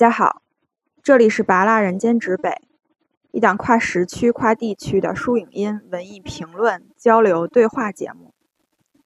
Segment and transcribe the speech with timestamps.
[0.00, 0.40] 大家好，
[1.02, 2.62] 这里是拔辣人间指北，
[3.32, 8.32] 一档跨时区、跨地区的书影音文艺评论交流对话节目。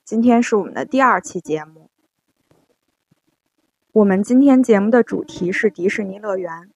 [0.05, 1.91] 今天是我们的第二期节目。
[3.91, 6.71] 我们今天节目的主题是迪士尼乐园。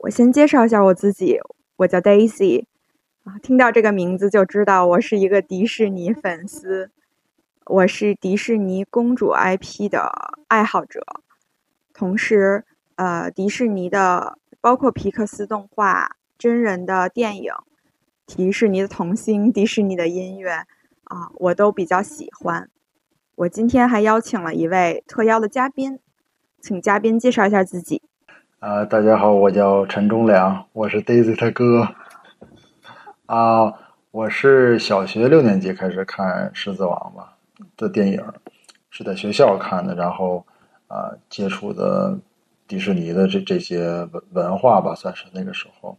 [0.00, 1.40] 我先介绍一下我自己，
[1.76, 2.66] 我叫 Daisy，
[3.24, 6.90] 啊，听到这个名字就知道我是一个迪士尼粉丝，
[7.64, 10.12] 我是迪士尼公主 IP 的
[10.48, 11.02] 爱好者，
[11.94, 12.66] 同时。
[12.98, 17.52] 呃，迪士尼的包括皮克斯动画、真人的电影、
[18.26, 20.66] 迪士尼的童星、迪士尼的音乐
[21.04, 22.68] 啊，我都比较喜欢。
[23.36, 26.00] 我今天还邀请了一位特邀的嘉宾，
[26.60, 28.02] 请嘉宾介绍一下自己。
[28.58, 31.94] 啊，大家好，我叫陈忠良，我是 Daisy 他哥。
[33.26, 33.72] 啊，
[34.10, 37.36] 我是小学六年级开始看《狮子王》吧
[37.76, 38.20] 的电影，
[38.90, 40.44] 是在学校看的，然后
[40.88, 42.18] 啊接触的。
[42.68, 45.98] 迪士尼的这这些文文化吧，算是那个时候，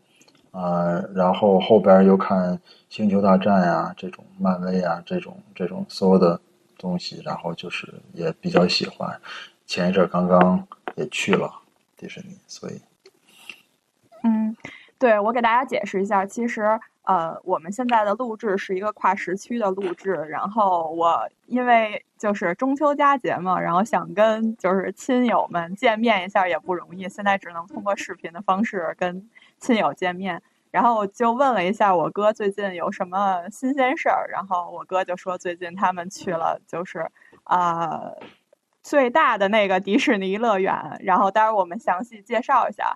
[0.52, 2.56] 啊，然后后边又看
[2.90, 6.40] 《星球大战》呀，这种漫威啊，这种这种所有的
[6.78, 9.20] 东西，然后就是也比较喜欢。
[9.66, 11.52] 前一阵刚刚也去了
[11.98, 12.80] 迪士尼，所以，
[14.24, 14.56] 嗯，
[14.98, 16.80] 对我给大家解释一下，其实。
[17.10, 29.28] 呃，我们现在的录制是一个跨时区的录制，然后我因为就是中秋佳节嘛，然后想跟就是亲友们见面一下也不容易，现在只能通过视频的方式跟
[29.58, 37.10] 亲友见面，然后就问了一下我哥最近有什么新鲜事儿，然后我哥就说最近他们去了就是
[37.44, 38.00] 啊
[38.84, 42.96] 最大的那个迪士尼乐园，然后待会儿我们详细介绍一下，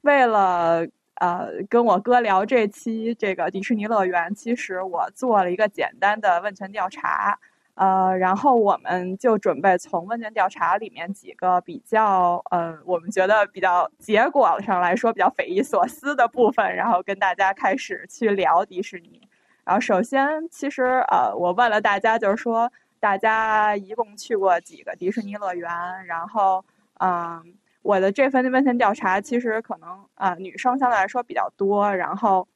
[0.00, 0.84] 为了。
[1.16, 7.38] 呃，跟我哥聊这期这个迪士尼乐园，其实我做了一个简单的问卷调查，
[7.74, 19.20] 呃，然后我们就准备从问卷调查里面几个比较，呃，我们觉得比较结果上来说比较匪夷所思的部分，然后跟大家开始去聊迪士尼。
[19.64, 25.70] 然后首先，其实呃，我问了大家，就是说大家一共去过几个迪士尼乐园，
[26.06, 26.62] 然后，
[27.00, 27.54] 嗯。
[27.86, 32.46] 我的这份问卷调查其实可能呃女生相对来说比较多，然后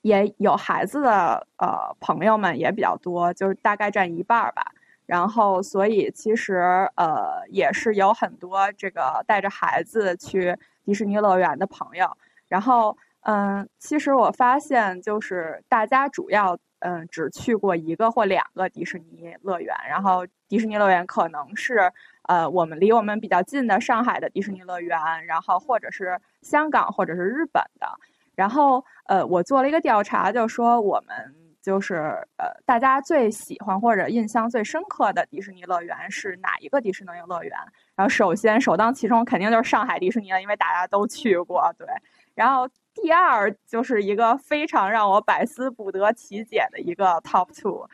[0.00, 4.72] 也有孩子的呃朋友们也比较多，就是大概占一半儿吧。
[5.04, 6.54] 然后所以其实
[6.96, 12.16] 呃也是有很多这个带着孩子去迪士尼乐园的朋友。
[12.48, 21.92] 然后嗯，其实我发现就是大家主要嗯只去过一个或两个迪士尼乐园，然后迪士尼乐园可能是。
[22.28, 27.86] 呃，我们离我们比较近的上海的迪士尼乐园，然后或者是香港或者是日本的，
[28.34, 31.32] 然后呃，我做了一个调查，就说我们
[31.62, 31.94] 就是
[32.36, 37.56] 呃，大家最喜欢或者印象最深刻的迪士尼乐园是哪一个迪士尼乐园？
[37.94, 41.86] 然后首先首当其冲肯定就是上海迪士尼了，因为大家都去过，对。
[42.34, 42.68] 然后
[43.02, 47.88] 第二就是一个非常让我百思不得其解的一个 top two。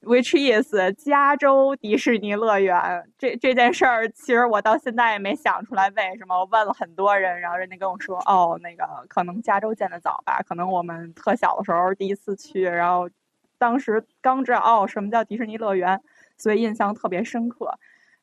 [0.00, 6.38] Which is 加州迪士尼乐园这这件事儿，其实我到现在也没想出来为什么。
[6.38, 13.10] 我问了很多人，然后人家跟我说，哦，那个可能加州建的早吧，可能我们特小的时候第一次去，然后
[13.58, 16.00] 当时刚知道哦什么叫迪士尼乐园，
[16.36, 17.76] 所以印象特别深刻。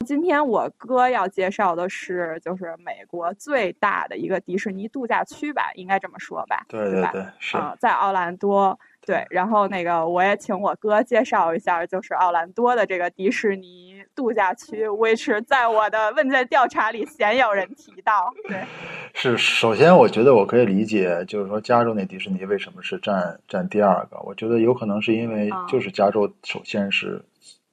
[0.03, 6.65] 今天我哥要介绍的是，就是美国最大的一个迪士尼度假区吧，应该这么说吧？
[6.67, 8.77] 对对对，是在奥兰多。
[9.05, 18.33] 对，然后那个我也请我哥介绍一下，就是奥兰多的这个迪士尼度假区，which 在我的问卷调查里鲜有人提到。
[18.47, 18.63] 对，
[19.13, 24.19] 是首先我觉得我可以理解，就是说加州那迪士尼为什么是占占第二个？
[24.23, 27.23] 我觉得有可能是因为就是加州首先是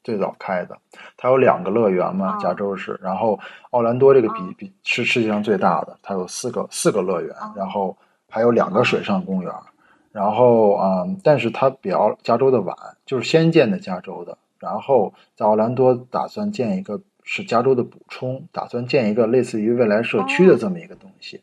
[0.03, 0.77] 最早开的，
[1.17, 3.39] 它有两个乐园嘛，加州是，然后
[3.71, 7.97] 奥兰多这个比比是世界上最大的，它有四个四个乐园，然后
[8.29, 9.53] 还有两个水上公园。
[10.11, 12.77] 然后啊，但是它比较加州的晚，
[13.07, 21.41] 就是先建的加州的，然后在奥兰多打算建一个是加州的补充，打算建一个类似于未来社区的这么一个东西。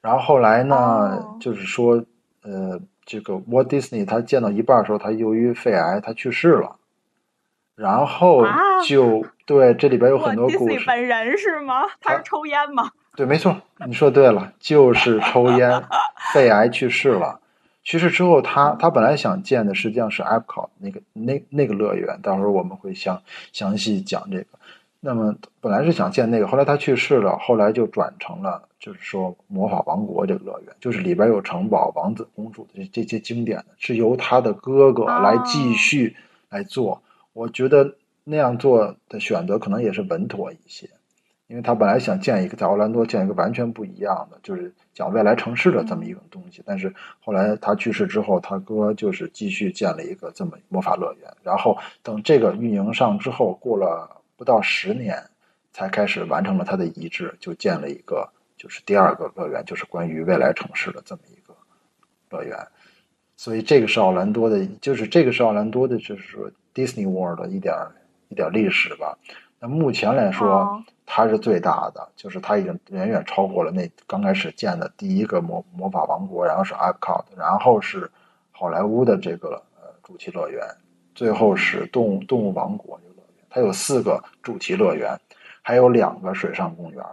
[0.00, 2.04] 然后后来呢，就是说，
[2.44, 6.76] 呃，这个 Walt Disney 他建到一半的时候，他由于肺癌他去世了，
[7.74, 8.44] 然后
[8.86, 10.84] 就对这里边有很多故事。
[10.86, 11.82] 本人是吗？
[12.00, 12.90] 他是抽烟吗？
[13.16, 13.56] 对，没错，
[13.86, 15.84] 你说对了，就是抽 烟，
[16.32, 17.40] 肺癌去世了。
[17.82, 23.22] 去世之后，他他本来想建的实际上是 Epcot 那个那那个乐园，到时候我们会详
[23.52, 24.46] 详细讲这个。
[25.00, 36.16] 那么本来是想建那个，后来他去世了，后来就转成了就是说魔法王国这个乐园，就是里边有城堡、王子公主的这这些经典的，是由他的哥哥来继续
[36.48, 37.02] 来做。
[37.34, 40.88] 我觉得那样做的选择可能也是稳妥一些，
[41.46, 46.62] 因为他本来想建一个在奥兰多建一个完全不一样的，就是讲未来城市的这么一种东西。
[46.64, 51.30] 但是后来他去世之后，他哥就是继续建了一个这么魔法乐园。
[51.42, 55.22] 然后等这个运营上之后，过了不到十年，
[55.72, 61.54] 才开始完成了他的遗志，就建了一个就是第二个乐园，就是关于未来城市的这么一个
[62.30, 62.56] 乐园。
[63.36, 67.74] 所以这个是奥兰多的，就是这个是奥兰多的，就是说 Disney World 一点
[68.28, 69.16] 一点历史吧。
[69.60, 78.10] 那目前来说，它是最大的，就是它已经远远超过了那刚开始建的第一个魔魔法王国，然后是 Epcot，然后是
[78.50, 80.62] 好莱坞的这个呃主题乐园，
[81.14, 83.46] 最后是动物动物王国这个乐园。
[83.48, 85.18] 它有四个主题乐园，
[85.62, 87.04] 还有两个水上公园。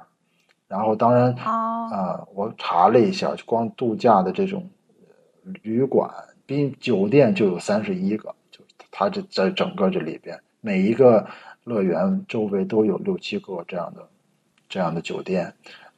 [0.68, 4.70] 然后当然啊，我查了一下，就光度假的这种。
[5.64, 6.08] 旅馆、
[6.46, 8.36] 宾酒店就有三十一个，就
[9.02, 11.28] 它这在整个这里边，每一个
[11.64, 14.08] 乐园周围都有六七个这样的
[14.70, 15.52] 这样的酒店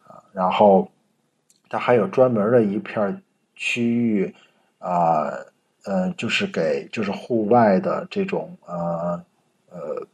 [0.07, 0.23] 啊。
[0.31, 0.89] 然后
[1.67, 3.21] 它还有专门的一片
[3.55, 4.33] 区域
[4.79, 5.27] 啊，
[5.83, 9.21] 呃，就是给就是户外的这种呃
[9.69, 10.07] 呃，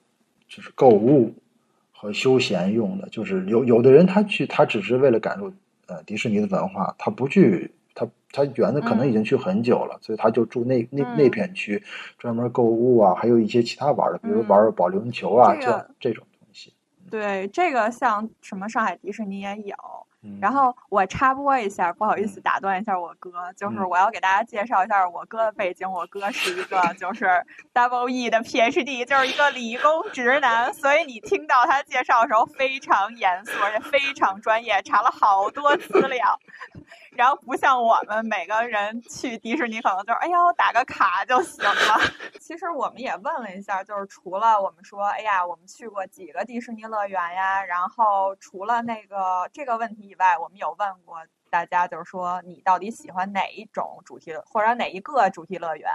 [0.48, 1.32] 就是购物
[1.92, 3.08] 和休闲用的。
[3.10, 5.54] 就是有有的人他去，他只是为了感受
[5.86, 7.72] 呃迪士尼的文化，他不去。
[8.32, 11.84] 他他原的可能已经去很久了，所以他就住那那那片区，
[12.18, 16.74] 专门购物啊，还有一些其他玩的，比如玩保龄球啊，这这种东西。
[17.10, 19.76] 对，这个像什么上海迪士尼也有。
[20.42, 25.90] 然后我插播一下，不好意思打断一下我哥，就是我要给大家介绍一下我哥的背景。
[25.90, 27.26] 我哥是一个 就是
[27.74, 36.38] double E 的 PhD，就是一个理工直男，所以你听到他介绍的时候非常严肃，而且非常专业，查了好多资料。
[37.20, 42.00] 然后不像我们每个人去迪士尼可能就是哎呦打个卡就行了。
[42.40, 51.18] 其实我们也问了一下，就是除了我们说哎呀我们去过几个迪士尼乐园呀，然后除了那个这个问题以外，我们有问过
[51.50, 55.92] 大家，就是说你到底喜欢哪一种主题或者哪一个主题乐园？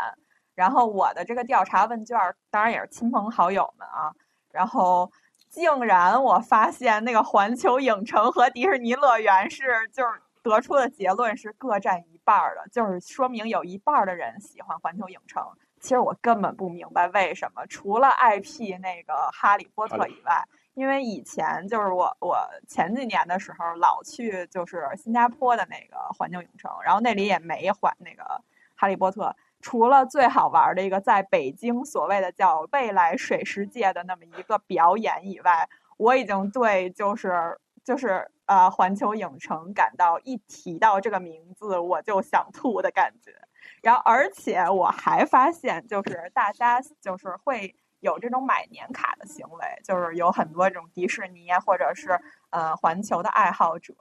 [0.54, 2.18] 然后我的这个调查问卷
[2.50, 4.12] 当然也是亲朋好友们啊，
[4.52, 5.10] 然后
[5.48, 10.20] 竟然我发现那个环球影城和迪士尼乐园是就是。
[10.44, 15.42] 得出的结论是各占一半儿的，就是说明有一半儿的人喜欢环球影城。
[15.80, 20.44] 其实我根本不明白为什么，除了 IP 那个哈利波特以外，
[20.74, 22.38] 因为以前就是我我
[22.68, 28.22] 前几年的时候老去就是新加坡的那个环球影城，然后那里也没环那个
[28.74, 38.30] 哈利波特，除了最好玩的一个在北京所谓的叫未来水世界的那么一个表演以外，我已经对就是就是。
[38.46, 43.32] 呃，环球影城感到一提到这个名字我就想吐的感觉，
[43.82, 52.20] 然后而且我还发现，就是大家就是会有这种买年卡的行为，就是有很多这种迪士尼或者是
[52.50, 53.94] 呃环球的爱好者，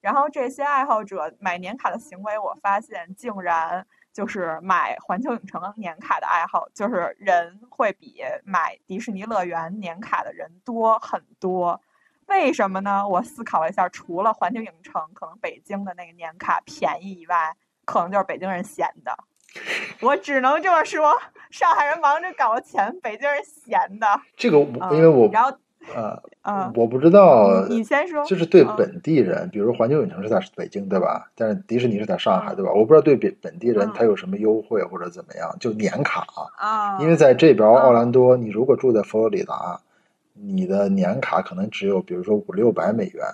[0.00, 11.80] 然后这些爱好者买年卡的行为，我发现竟然就是买环球影城年卡的爱好，就是人会比买迪士尼乐园年卡的人多很多。
[12.28, 13.06] 为什么呢？
[13.06, 17.54] 我思考了一下，除了环球影城可能北京的那个年卡便宜以外，
[17.84, 19.16] 可能就是北京人闲的。
[20.00, 21.14] 我只能这么说，
[21.50, 24.06] 上海人忙着搞钱，北京人闲的。
[24.36, 25.50] 这个，因为我然后
[25.94, 27.66] 呃呃，我不知道。
[27.68, 28.24] 你先说。
[28.24, 31.30] 就是对本地人，比如环球影城是在北京，对吧？
[31.36, 32.72] 但是迪士尼是在上海，对吧？
[32.72, 36.26] 我不知道对本本地人他有什么优惠或者怎么样，就年卡
[36.56, 36.98] 啊。
[37.00, 39.80] 因为在这边奥兰多，你如果住在佛罗里达。
[40.34, 43.24] 你的年卡可能只有，比如说五六百美元，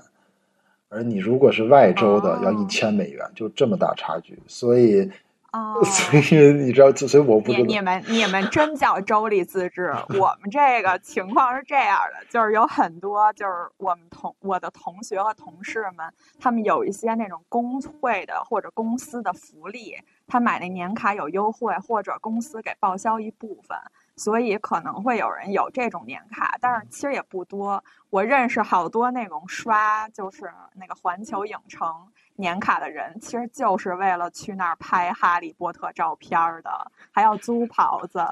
[0.90, 4.38] 而你如果是外州的，要一千美元，就这么大差距。
[4.46, 5.10] 所以，
[5.52, 7.64] 哦， 所以你知道，所以我不知道。
[7.64, 9.92] 你们你们真叫州里自治？
[10.20, 16.06] 我们这个情况是这样的，就是有很多，就是我们同我的同学和同事们，
[16.38, 23.76] 他们有一些那种工会的或者公司的福利，他买那年卡有优惠，或者公司给报销一部分。
[24.20, 27.82] 所以可能会有人有这种年卡，但是其实也不多。
[28.10, 31.88] 我认识好多那种刷就是那个环球影城
[32.36, 38.22] 年卡的人，其实就是为了去那儿拍哈利波特照片的，还要租袍子。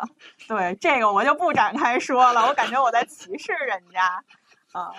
[0.46, 4.22] 对这个我就不展开说了，我感觉我在歧视人家。
[4.74, 4.92] 嗯，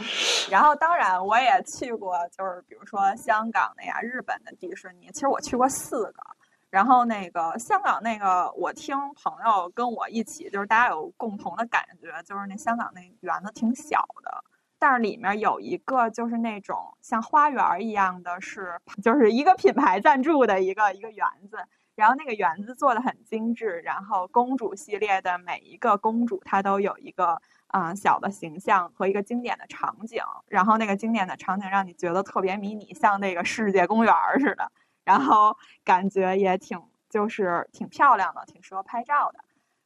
[0.50, 6.24] 然后当然我也去过，就是比如说香港的呀、日本的迪士尼，其实我去过四个。
[6.70, 14.44] 然后那个香港那个，我听朋友跟我一起，就是大家有共同的感觉，就是那香港那园子挺小的，
[14.78, 21.58] 但是里面有一个就是那种像花园一样的，是 就是一个品牌赞助的一个一个园子，
[21.96, 34.72] 然后那个园子做的很精致，然后公主系列的每一个公主她都有一个啊小的形象和一个经典的场景，然后那个经典的场景让你觉得特别迷你，像那个世界公园似的，
[35.10, 39.40] 然后感觉也挺就是挺漂亮的，挺适合拍照的。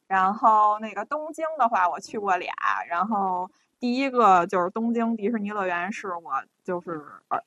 [0.06, 2.52] 然后那个东京的话，我去过俩，
[2.88, 3.50] 然后。
[3.80, 7.38] 第一个就是东京迪士尼乐园，是我就是呃，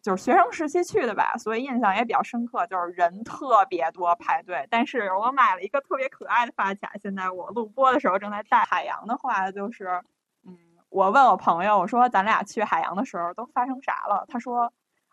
[0.00, 2.66] 就是学生时期去的吧，所以印象也比较深刻。
[2.68, 6.92] 就是人特别多排队，但是我买了一个特别可爱的发卡。
[7.02, 8.64] 现在我录播的时候正在戴。
[8.64, 10.00] 海洋的话，就是
[10.46, 10.56] 嗯，
[10.88, 14.24] 我问我朋友，我说咱俩去海洋的时候都发生啥了？
[14.28, 14.72] 他说，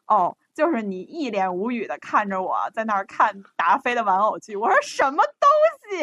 [0.09, 0.35] 哦。
[0.55, 5.49] 就是你一脸无语的看着我在那儿看达菲的玩偶剧，我说什么东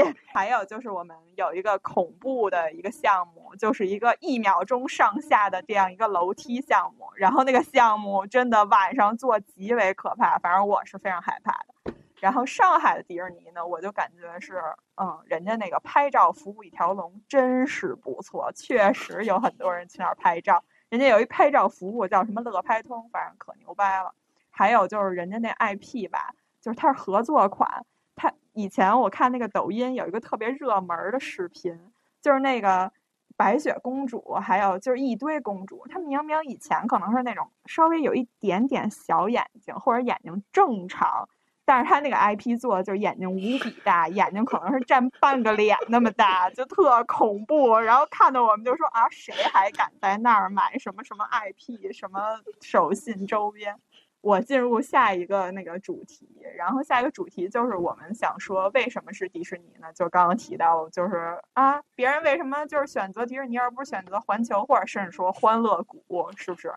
[0.02, 0.14] 西？
[0.32, 11.92] 还有就是我们有一个恐怖的一个项目，就是一个一秒钟上下的这样一个楼梯项目，然后那个项目真的晚上做极为可怕，反正我是非常害怕的。
[12.18, 14.62] 然后上海的迪士尼呢，我就感觉是，
[14.94, 24.12] 嗯，人家那个拍照服务一条龙真是不错，确实有很多人去那儿拍照，人家有一拍照服务叫什么乐拍通，反正可牛掰了。
[24.50, 27.84] 还有就是人家那 IP 吧，就是它是合作款。
[28.14, 31.78] 它以前我看那个抖音有一个特别热门的视频，
[32.22, 32.90] 就是那个
[33.36, 41.28] 白雪公主，还有就是一堆公主，她明明以前可能是那种稍微有一点点小眼睛或者眼睛正常，
[41.66, 47.76] 但是他那个 IP 做的就是眼睛无比大，眼睛可能是占半个脸那么大，就特恐怖。
[47.76, 53.74] 然后看的我们就说啊，谁还敢在那儿买什么什么 IP，什么手信周边？
[54.20, 59.92] 我进入下一个那个主题，然后下一个主题就是我们想说为什么是迪士尼呢？
[59.92, 66.72] 就刚刚提到，就是啊，别人为什么就是选择迪士尼而不是选择环球，或者甚至说欢乐谷，是不是？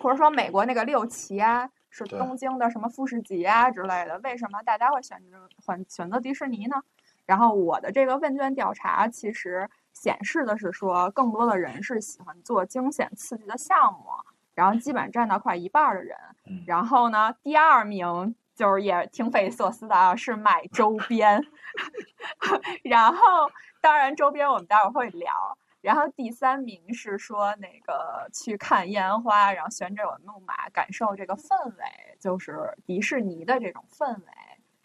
[0.00, 1.68] 或者说美国那个六旗啊，
[2.04, 6.76] 是东京的什么富士急啊之类的，为什么大家会选择选选择迪士尼呢？
[7.26, 14.04] 然后我的这个问卷调查其实显示的是说，更多的人是喜欢做惊险刺激的项目。
[14.54, 16.16] 然后基本占到快一半的人，
[16.66, 21.40] 然后呢，第二名就是也挺匪夷所思的啊，是买周边。
[22.82, 23.48] 然后
[23.80, 25.56] 当然周边我们待会儿会聊。
[25.88, 31.84] 然后第三名是说那个去看烟花，然后旋转木马，感受这个氛围，
[32.20, 34.26] 就是迪士尼的这种氛围。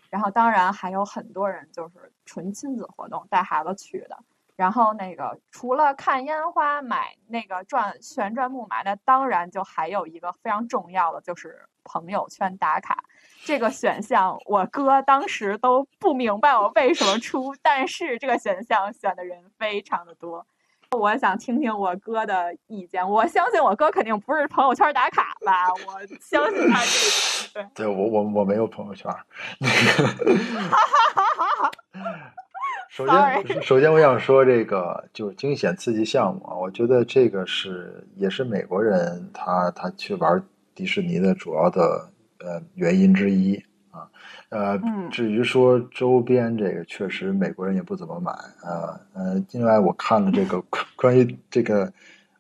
[0.10, 4.18] 然后当然还有很多人就是纯亲子活动，带孩子去的。
[4.56, 13.04] 然后那个除了看烟花、买那个转旋转木马，那当然就还有一个非常重要的，就是朋友圈打卡
[13.44, 14.38] 这个选项。
[14.46, 20.48] 我哥当时都不明白我为什么出，但是这个选项选的人非常的多。
[20.94, 23.08] 我想听听我哥的意见。
[23.08, 25.70] 我相信我哥肯定不是朋友圈打卡吧？
[25.88, 27.70] 我相信他这个。
[27.76, 29.12] 对，我我我没有朋友圈。
[32.90, 40.44] 首先，首先我想说这个就是惊险刺激项目啊，我觉得这个是也是美国人他他去玩
[40.76, 42.10] 迪士尼的主要的
[42.40, 43.73] 呃原因之一啊。
[44.54, 44.80] 呃，
[45.12, 49.00] 至于说周边这个，确实美国人也不怎么买啊。
[49.14, 50.64] 呃，另外我看了这个
[50.96, 51.92] 关于这个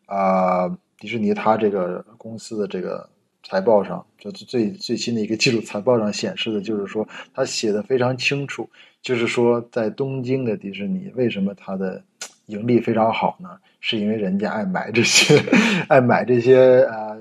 [0.05, 3.09] 啊迪士尼它这个公司的这个
[3.41, 8.69] 财报上，就是最最新的一个季度财报上显示的，就是说他写的非常清楚。
[9.01, 12.01] 就是说，在东京的迪士尼，为什么它的
[12.45, 13.49] 盈利非常好呢？
[13.81, 15.43] 是因为人家爱买这些，
[15.89, 17.12] 爱买这些啊呃，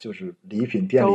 [0.00, 1.10] 就是礼品店里，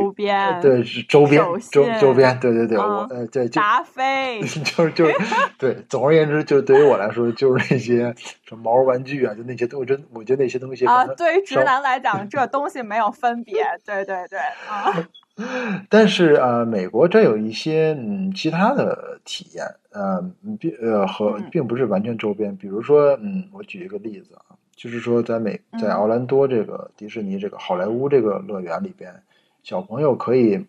[0.62, 5.14] 对，是周边周周边，对对对，我呃对，达菲， 就是就是
[5.58, 8.14] 对，总而言之，就对于我来说，就是那些
[8.48, 14.38] 什么毛绒玩具啊，就那些东西，真我觉得那些东西啊，对于直男来讲， 这东西没有分别，对对对
[14.70, 14.94] 啊。
[15.90, 20.24] 但是呃，美国这有一些嗯其他的体验，呃，
[20.60, 22.56] 并呃和并不是完全周边。
[22.56, 29.24] 比如说，嗯，我举一个例子啊，就是说在美在奥兰多这个迪士尼这个好莱坞这个乐园里边，
[29.64, 30.66] 小朋友可以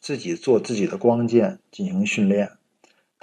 [0.00, 2.52] 自己做自己的光剑进行训练。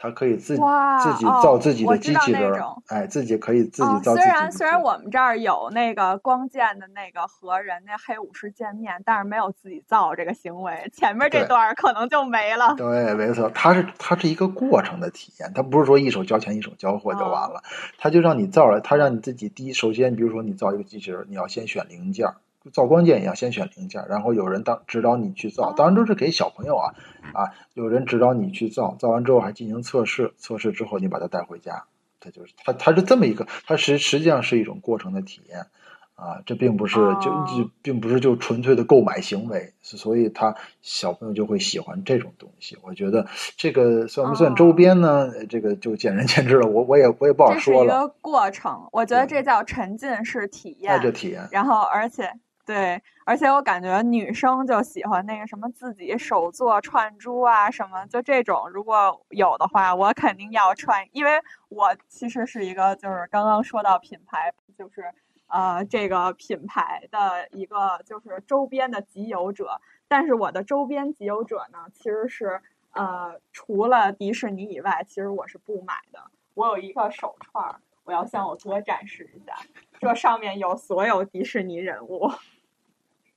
[0.01, 0.61] 他可以自己
[1.03, 4.15] 自己造自己的机器人，哎，自己可以自己造。
[4.15, 10.89] 虽然虽然我们这儿有那个光剑的那个和人那黑武士见面，但是没有自己造这个行为。
[10.93, 12.75] 前面这段可能就没了。
[12.77, 17.61] 对，没错，它是它是一个过程的体验，它不是说一手交钱一手交货就完了，
[17.97, 22.25] 他就让你造了，他让你自己第一首先，比如说你造一个机器人，你要先选零件。
[22.73, 26.93] 造光剑一样先选零件，然后有人当指导你去造，当然都是给小朋友啊
[27.33, 31.85] 啊，有人指导你去造，造完之后还进行测试，测试之后你把它带回家，
[32.19, 35.67] 它就是它它是这么一个，它实实际上是一种过程的体验
[36.15, 42.77] 啊，这并不是就就并不是就纯粹的购买行为，所以他小朋友就会喜欢这种东西。
[42.81, 43.25] 我觉得
[43.55, 45.31] 这个算不算周边呢？
[45.45, 46.67] 这个就见仁见智了。
[46.67, 47.89] 我我也我也不好说了。
[47.89, 50.93] 这是一个过程，我觉得这叫沉浸式体验。
[50.93, 51.47] 那就体验。
[51.53, 52.29] 然后，而且
[52.69, 61.31] 对，而且我感觉女生就喜欢那个什么自己手做串珠啊什么，就这种如果有的话，我肯定要串，因为
[61.69, 65.11] 我其实是一个就是刚刚说到品牌就是。
[65.51, 72.61] 呃，这个品牌的一个就是周边的集邮者，但是我的周边集邮者呢，其实是
[72.91, 76.19] 呃，除了迪士尼以外，其实我是不买的。
[76.53, 79.55] 我有一个手串，我要向我哥展示一下，
[79.99, 82.29] 这上面有所有迪士尼人物，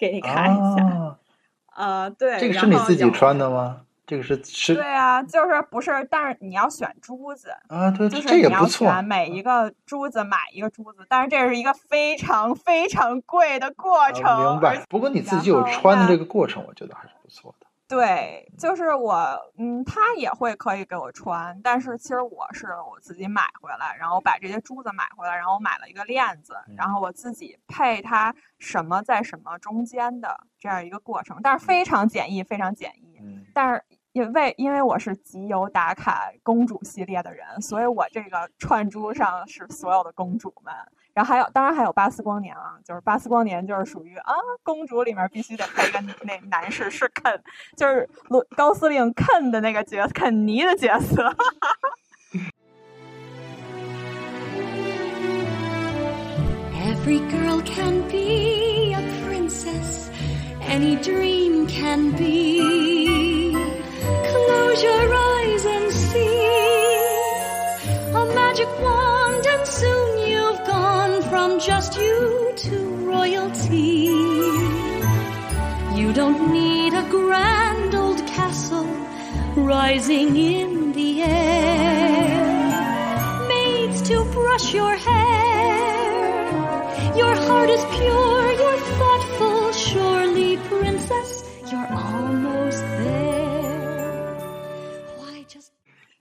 [0.02, 1.16] 给你看一下。
[1.76, 3.82] 呃，对，这个是你自己穿的吗？
[4.04, 14.52] 这个是是，对啊，就是不是，但是你要选珠子啊，对，就是你要选每一个珠子买一个珠子，但是这是一个非常非常贵的过程。
[14.52, 14.84] 明白。
[14.88, 17.66] 不过你自己有穿的这个过程，我觉得还是不错的。
[17.94, 33.20] 对，就是我，嗯，他也会可以给我穿，但是其实我是我自己买回来，然后把这些珠子买回来，然后买了一个链子，然后我自己配它什么在什么中间的这样一个过程，但是非常简易，非常简易，
[33.52, 33.84] 但是。
[34.12, 40.74] 因为因为我是集邮打卡公主系列的人，所以我这个串珠上是所有的公主们，
[41.14, 47.42] 然后还有当然还有巴斯光年啊，就是巴斯光年就是属于啊公主里面必须得配一个那男士是肯，
[47.76, 51.34] 就是罗高司令肯的那个角肯尼的角色。
[56.74, 60.08] Every girl can be a princess,
[60.68, 63.56] any dream can be.
[64.02, 66.38] Close your eyes and see
[68.14, 70.11] a magic wand, and soon.
[71.31, 74.09] from just you to royalty.
[75.95, 78.87] You don't need a grand old castle
[79.55, 82.45] rising in the air,
[83.47, 85.75] maids to brush your hair.
[87.15, 93.27] Your heart is pure, you're thoughtful, surely, princess, you're almost there.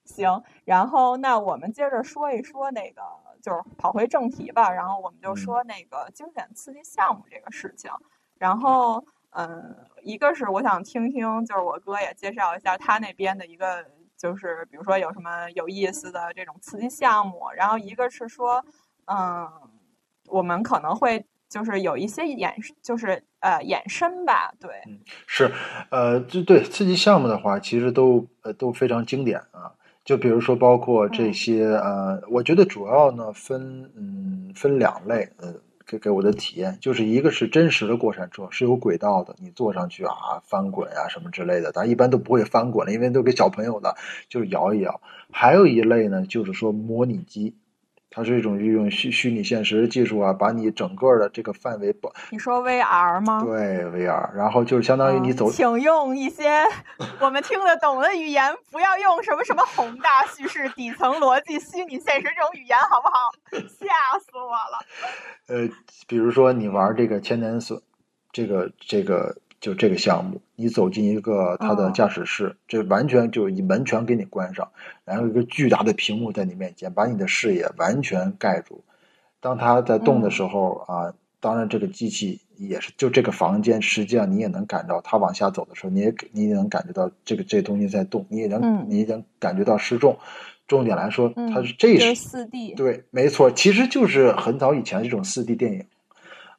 [0.05, 3.03] 行，然后那我们接着说一说那个，
[3.42, 4.72] 就是跑回正题吧。
[4.72, 7.92] 然后我们就说那个精选刺激项目这个事情。
[8.38, 13.86] 然后，嗯，一个是我想听听，就是我哥也介绍一下他那边的一个，
[14.18, 17.50] 就是比如说有什么有意思的这种刺激项目。
[17.56, 18.66] 然后一个是说，
[19.06, 19.48] 嗯，
[20.28, 24.52] 我们可能会就是有一些衍，就是呃衍生吧。
[24.60, 24.82] 对，
[25.28, 25.52] 是，
[25.92, 29.76] 呃，就对刺激项目的话，其实都呃都非常经典啊。
[30.04, 35.54] 就比如说，包括这些呃，我觉得主要呢分嗯分两类，呃，
[35.86, 43.96] 给给我的体验就是一个是真实的过山车，是有轨道的，你坐上去啊翻滚啊什么之类的，但一般都不会翻滚了，因为都给小朋友的，
[44.28, 45.00] 就是摇一摇。
[45.32, 47.56] 还有一类呢，就是说模拟机。
[48.14, 52.12] 它是一种运用虚虚拟现实技术啊，把你整个的这个范围包。
[52.30, 53.42] 你说 VR 吗？
[53.46, 55.50] 对 VR，然后就是相当于你走。
[55.50, 56.62] 请用一些
[57.22, 63.32] 我们听得懂的语言，不要用什么什么宏大叙事、底层逻辑、虚拟现实这种语言，好不好？
[63.80, 64.86] 吓死我了。
[65.48, 65.70] 呃，
[66.06, 67.82] 比如说你玩这个千年隼，
[68.34, 69.38] 这个这个。
[69.62, 74.68] 就这个项目，你走进一个它的驾驶室，这完全就以门全给你关上，
[75.06, 78.84] 然后一个巨大的屏幕在你面前，把你的视野完全盖住。
[79.40, 90.18] 当它在动的时候啊，当然这个机器也是，就这个房间，实际上你也能感到它往下走的时候，你也你也能感觉到这个这东西在动，你也能你也能感觉到失重。
[90.68, 95.86] 重点来说，它是这是四 D，对，没错，其实就是很早以前这种四 D 电影。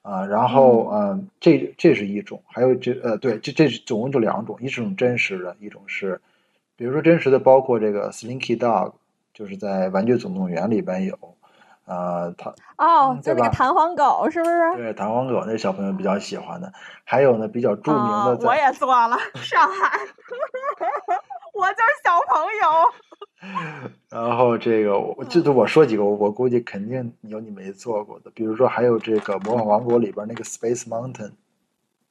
[0.02, 6.20] 啊，然后嗯，这这是一种，还有这呃，对，这这是总共就两种，一种真实的，一种是，
[6.76, 8.94] 比如说真实的，包括这个 Slinky Dog，
[9.32, 11.16] 就是在《玩具总动员》里边有，
[11.86, 14.76] 啊，它哦，就那个弹簧狗是不是？
[14.76, 16.72] 对，弹簧狗那小朋友比较喜欢的，
[17.04, 20.00] 还有呢，比较著名的，我也做了，上海，
[21.54, 22.92] 我就是小朋友。
[24.10, 31.32] 然后这个，我这都我说几个，我估计肯定有你没做过的，比如说还有这个《魔法王国》里边那个 Space Mountain，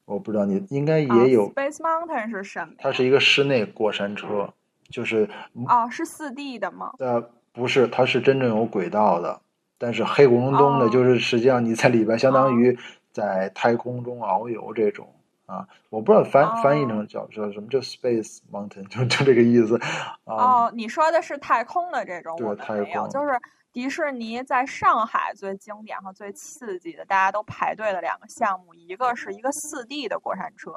[0.06, 1.52] 我不知道你应该也有。
[1.54, 2.74] Space Mountain 是什么？
[2.78, 4.54] 它是一个室内过山车，
[4.90, 5.30] 就是
[5.68, 6.92] 哦，是四 D 的吗？
[7.00, 7.22] 呃，
[7.54, 9.42] 不是，它是真正有轨道的，
[9.78, 12.78] 但是黑咕隆咚的，就是实际上你在里边相当于
[13.12, 15.08] 在太空中遨游这种。
[15.52, 19.78] 啊，我不知道翻翻译成叫叫什么，叫 Space Mountain，就就这个意思。
[20.24, 23.38] 哦，你说的是太空的这种，对，太空就是
[23.74, 30.74] 迪士尼在上海最经典和最刺激的，大家都排队的两个项目，一个是一个四 D 的过山车，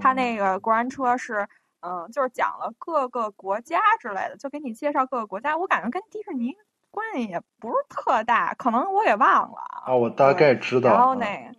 [0.00, 1.46] 它那个过山车是，
[1.80, 5.56] 嗯，就是讲了各个国家之类的，就给你介绍各个国家。
[5.56, 6.54] 我感觉跟迪士尼
[6.90, 9.94] 关系也不是特大，可能我也忘了啊。
[9.94, 10.90] 我大概知道。
[10.90, 11.50] 然后那，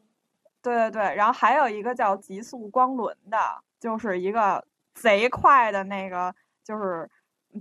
[0.65, 3.37] 对对对，然后还有一个叫极速光轮的，
[3.79, 7.09] 就是一个贼快的那个，就是。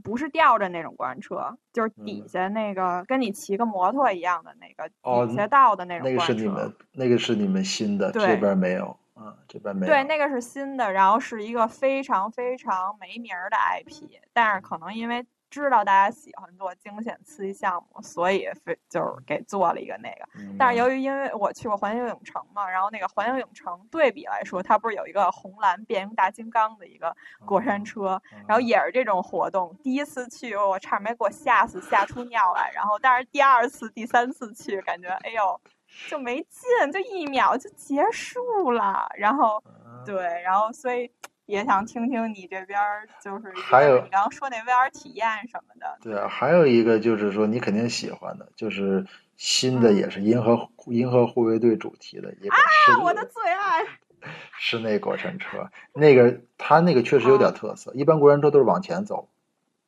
[0.03, 6.11] 不是吊着那种过山车，就是底下那个跟你骑个摩托一样的那个底下道的那种。
[6.11, 9.93] 那个是你们，那个是你们新的，这边没有，嗯，这边没有。
[9.93, 15.25] 对，那个是新的，然后是一个非常非常没名儿的 IP，但是可能因为。
[15.63, 20.27] 知道大家喜欢做惊险刺激项目，所以非就是给做了一个那个。
[20.59, 27.15] 但是由于因为我去过环球影城嘛，然后那个环球影城对比来说，它不是有一个红蓝变形大金刚的一个
[27.45, 29.77] 过山车，然后也是这种活动。
[29.83, 32.71] 第一次去我差点没给我吓死，吓出尿来。
[32.75, 35.61] 然后但是第二次、第三次去，感觉哎呦
[36.09, 39.07] 就没劲，就一秒就结束了。
[39.17, 39.63] 然后
[40.05, 41.11] 对，然后所以。
[41.47, 42.81] 也想听听你这边
[43.23, 45.99] 就是还有你刚刚说那 VR 体验什么的。
[46.01, 53.85] 对啊，还有一个就是说你肯定喜欢的，就是新的也是银河银河护卫队主题的一个啊，我的最爱
[54.59, 55.71] 室内过山车。
[55.93, 59.29] 那个它那个确实有点特色，一般过山车都是往前走，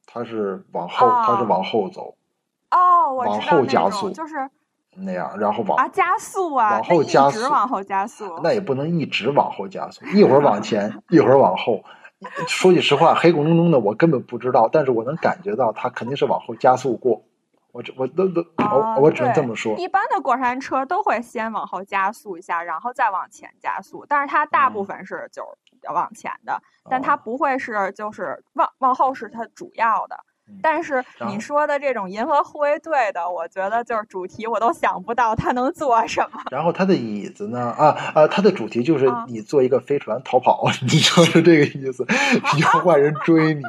[0.05, 2.16] 它是往后，它是往后走。
[2.71, 4.51] 哦，我往后加速，就是。
[4.98, 11.82] 那样，然后往啊加速啊，往后加速，往后加速，那也不能一直往后加速，一会儿往前， 一会儿往后。
[12.48, 17.22] 说句实话，黑咕隆咚的我根本不知道，但是我能感觉到它肯定是往后加速过。
[17.72, 19.76] 我这我都都我我只能这么说。
[19.76, 30.16] 一般的过山车都会先往后加速一下，然后再往前加速，但是它大部分是就是往前的，但它不会是就是往往后是它主要的。
[30.62, 36.40] 但是你说的这种银河护卫队的，我觉得就是主题我都想不到他能做什么。
[36.50, 37.74] 然后他的椅子呢？
[37.76, 42.06] 啊啊，他的主题就是你坐一个飞船逃跑， 你说是这个意思？
[42.59, 43.62] 有坏人追你，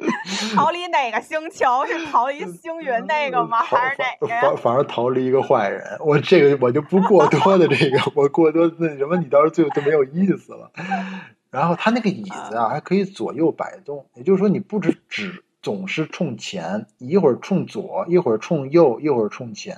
[0.54, 1.84] 逃离哪个星球？
[1.86, 3.58] 是逃离星云那个吗？
[3.62, 4.28] 还是哪个？
[4.40, 5.96] 反反而逃离一个坏人。
[6.00, 10.70] 我这个我就不过多的这个，我过多那什么，你到时候最后就没有意思了。
[11.50, 15.42] 然后他那个椅子啊，还可以左右摆动，也就是说你不止只。
[15.60, 19.76] 总是冲前，一会儿冲左，一会儿冲右，一会儿冲前，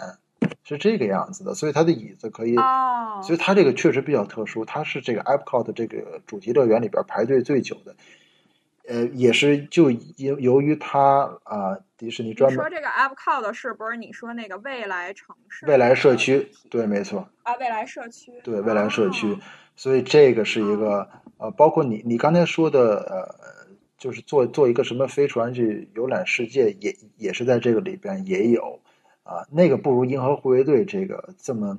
[0.62, 1.54] 是这个样子的。
[1.54, 2.54] 所以它的椅子可以，
[3.22, 4.64] 所以它这个确实比较特殊。
[4.64, 7.96] 它是这个 Epcot 这个主题乐园里边排队最久的，
[8.86, 15.64] 呃，也是就由由于它啊，迪士尼专门说这个 Epcot 是不是你说那个未来城市？
[15.64, 17.26] 未来社区，对，没错。
[17.42, 18.32] 啊，未来社区。
[18.44, 19.38] 对，未来社区。
[19.76, 23.59] 所以这个是一个呃，包括你你刚才说的呃。
[24.00, 28.80] 就是做做一个什么飞船去游览世界，也也是在这个里边也有，
[29.22, 31.78] 啊，那个不如银河护卫队这个这么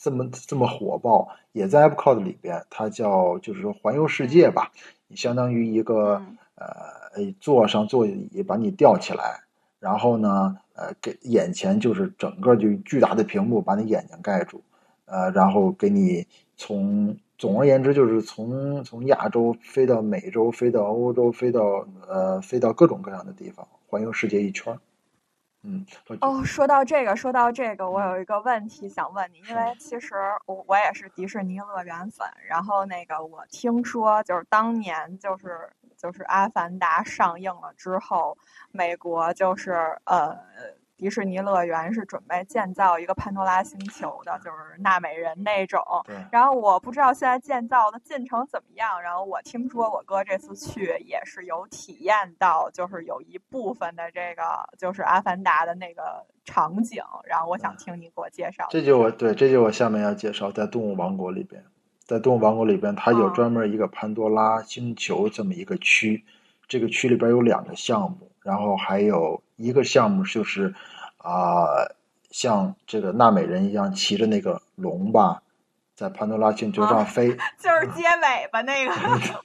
[0.00, 4.72] 这么这么火爆，也在 Epcot 里边，它叫就是说环游世界吧，
[5.06, 6.22] 你相当于一个
[6.54, 6.66] 呃
[7.38, 9.42] 坐上座椅把你吊起来，
[9.78, 14.62] 然后呢呃给眼前就是整个就巨大的屏幕把你眼睛盖住，
[15.04, 17.14] 呃然后给你从。
[17.40, 24.78] 总而言之，就是从从亚洲飞到美洲，飞到欧洲，飞到呃，飞到各种各样的地方，环游世界一圈儿。
[25.62, 25.86] 嗯，
[26.20, 38.36] 哦，说到这个，说到这个，我有一个问题想问你，因为其实我我也是迪士尼乐园粉，然后那个我听说，就是当年就是就是《阿凡达》上映了之后，
[38.70, 39.72] 美国就是
[40.04, 40.36] 呃。
[41.00, 45.82] 迪士尼乐园是准备建造一个潘多拉星球的，就是纳美人那种。
[46.30, 49.00] 然后我不知道现在建造的进程怎么样。
[49.00, 57.02] 然后我听说我哥这次去也是有体验到，就是有一部分的这个就是阿凡达的那个场景。
[57.24, 58.66] 然后我想听你给我介绍。
[58.68, 61.64] 这就我对，这就我下面要介绍，在动物王国里边，
[62.04, 66.26] 在动物王国里边，它有专门一个潘多拉星球这么一个区。
[66.68, 70.74] 这个区里边有两个项目，然后还有一个项目就是。
[71.22, 71.66] 啊，
[72.30, 75.42] 像这个纳美人一样骑着那个龙吧，
[75.94, 77.28] 在潘多拉星球上飞，
[77.60, 78.92] 就是接尾巴那个。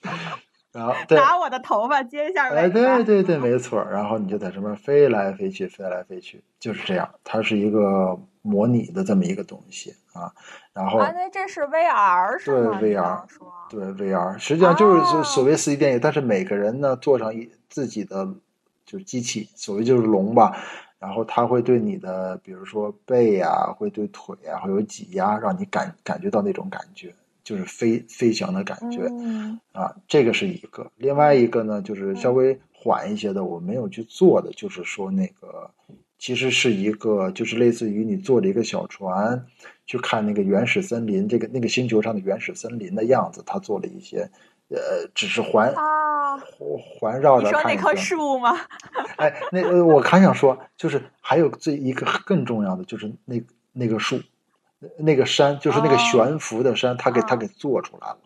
[0.72, 2.62] 然后拿我的头发接一下尾巴。
[2.62, 3.84] 哎，对对对，没错。
[3.84, 7.10] 然后你就在上面飞来飞去，飞来飞去，就是这样。
[7.26, 10.32] 它是一个模拟的这么一个东西啊。
[10.72, 12.80] 然后啊，那这是 VR 是吗？
[12.80, 13.22] 对 VR，
[13.70, 18.30] 对 VR，实际上就是所谓四 D 电影，但是每个人呢坐上一自己的
[18.96, 20.58] 就是机器，所谓就是龙吧。
[20.98, 29.06] 然后它会对你的，比如说背啊，会对腿啊，会有挤压，让你感感觉到那种感觉，就是飞飞翔的感觉。
[29.74, 30.90] 啊，这个是一个。
[30.96, 35.70] 另外一个呢，就是稍微缓一些的，我没有去做的，就是说那个
[36.18, 39.46] 其实是一个，就是类似于你坐着一个小船
[39.86, 44.28] 去看那个原始森林，这个那个星球上的原始森林的样子，他做了一些，
[44.70, 45.72] 呃，只是环
[46.36, 46.44] 啊
[47.00, 47.46] 环绕着。
[47.48, 48.56] 你说那棵树吗？
[49.18, 53.42] 哎，那我还想说，就是还有这一个更重要的，就是那
[53.74, 54.20] 那个树，
[54.98, 58.18] 那个山，就是那个悬浮的山，他给他给做出来了。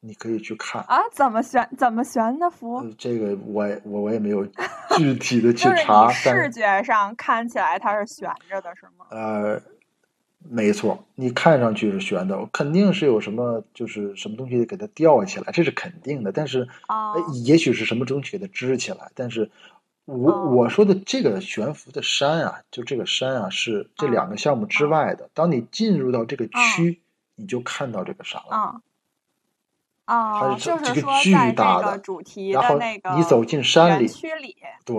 [0.00, 1.68] 你可以去看啊，怎么悬？
[1.76, 2.88] 怎么悬的浮？
[2.96, 4.46] 这个我我我也没有
[4.96, 6.08] 具体的 去查。
[6.08, 9.06] 视觉上看起来它是悬着的，是吗？
[9.10, 9.60] 呃，
[10.50, 16.32] 没错，你看上去是悬的，肯定是有什么，就是什么东西给它吊起来，这是肯定的。
[16.32, 19.10] 但是啊，也许是什么东西给它支起来。
[19.14, 19.50] 但是
[20.06, 25.28] 我我说的这个悬浮的山啊，就这个山啊，是这两个项目之外的。
[25.34, 27.00] 当你进入到这个区，
[27.34, 28.80] 你就看到这个山了。
[30.06, 32.78] 啊，就是这个巨大的主题然后
[33.14, 34.56] 你走进山里，区里，
[34.86, 34.96] 对，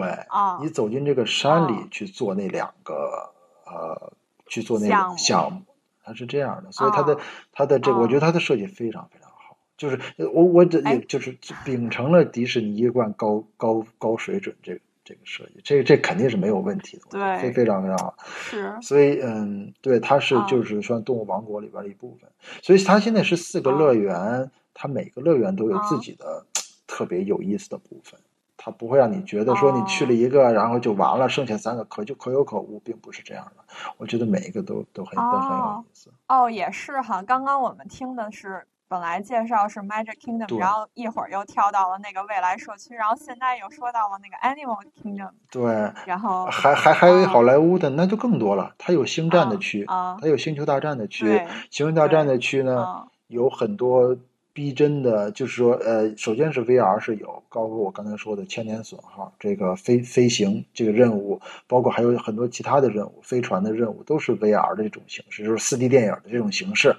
[0.61, 3.33] 你走进这个山里去做那两个
[3.65, 4.13] 呃，
[4.49, 5.61] 去做那个项目，
[6.03, 7.17] 它是这样的，所以它的
[7.53, 22.29] 它的这个，我觉得它的设计非常非常好，就是我我这也就是秉承了迪士尼一贯高高高水准这个这个设计，这这肯定是没有问题的，对，非非常非常好，是，所以嗯，对，它是就是算动物王国里边的一部分，
[22.61, 24.51] 所以它现在是四个乐园。
[24.81, 26.45] 它每个乐园都有自己的
[26.87, 28.17] 特别有意思的部分，
[28.61, 33.63] 它不会让你觉得说你去了一个，然后就完了，剩下三个可就可有可无，并不是这样的。
[33.95, 36.11] 我觉得每一个都都很都很有意思。
[36.27, 37.23] 哦，也是哈。
[37.23, 45.31] 刚刚我们听的是本来介绍是 Magic Kingdom，然后一会儿又跳到了那个未来社区，然后现在又说到了那个 Animal Kingdom。
[45.49, 48.73] 对，然后还还还有好莱坞的，那就更多了。
[48.77, 51.47] 它有星战的区，它有星球大战的区。
[51.71, 54.17] 星球大战的区呢，有很多。
[54.59, 66.93] 逼真的，就是说，呃，首先是 VR 是有，包括我刚才说的千年损耗这个飞飞行这个任务，包括还有很多其他的任务，飞船的任务都是 VR 的这种形式，就是 4D 电影的这种形式。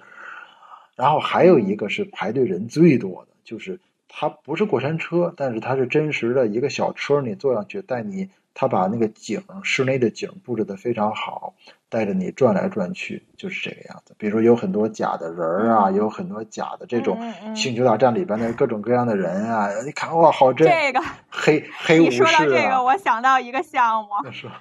[0.96, 3.78] 然后还有一个是排队人最多的，就是
[4.12, 8.28] 它不是过山车，但是它是真实的一个小车，你坐上去带你。
[8.52, 11.54] 他把那个景，室内的景布置的非常好，
[11.88, 14.12] 带着你转来转去，就是这个样子。
[14.18, 17.16] 比如说有很多假的人儿啊，有很多假的这种
[17.56, 20.68] 《星球大战》里边的各种各样的人啊，你看哇，好真！
[20.68, 22.10] 这个黑黑武士。
[22.10, 24.10] 你说到这个， 我想到一个项目，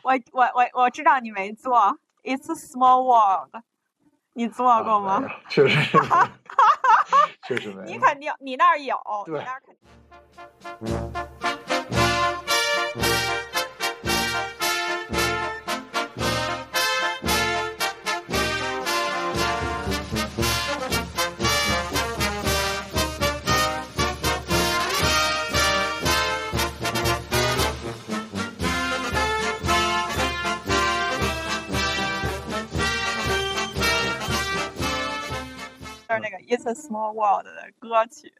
[0.04, 3.64] 我我我我知道你没做，It's a Small World，
[4.34, 5.24] 你做过吗？
[5.50, 5.98] 确实是，
[7.48, 7.84] 确实没。
[7.86, 8.96] 你肯定，你那儿有，
[9.28, 11.49] 你那儿肯。
[36.18, 38.34] 那个《It's a Small World》的歌曲，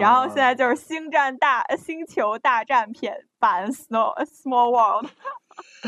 [0.00, 5.06] 然后现在就是《星战大星球大战》片版《Small Small World》。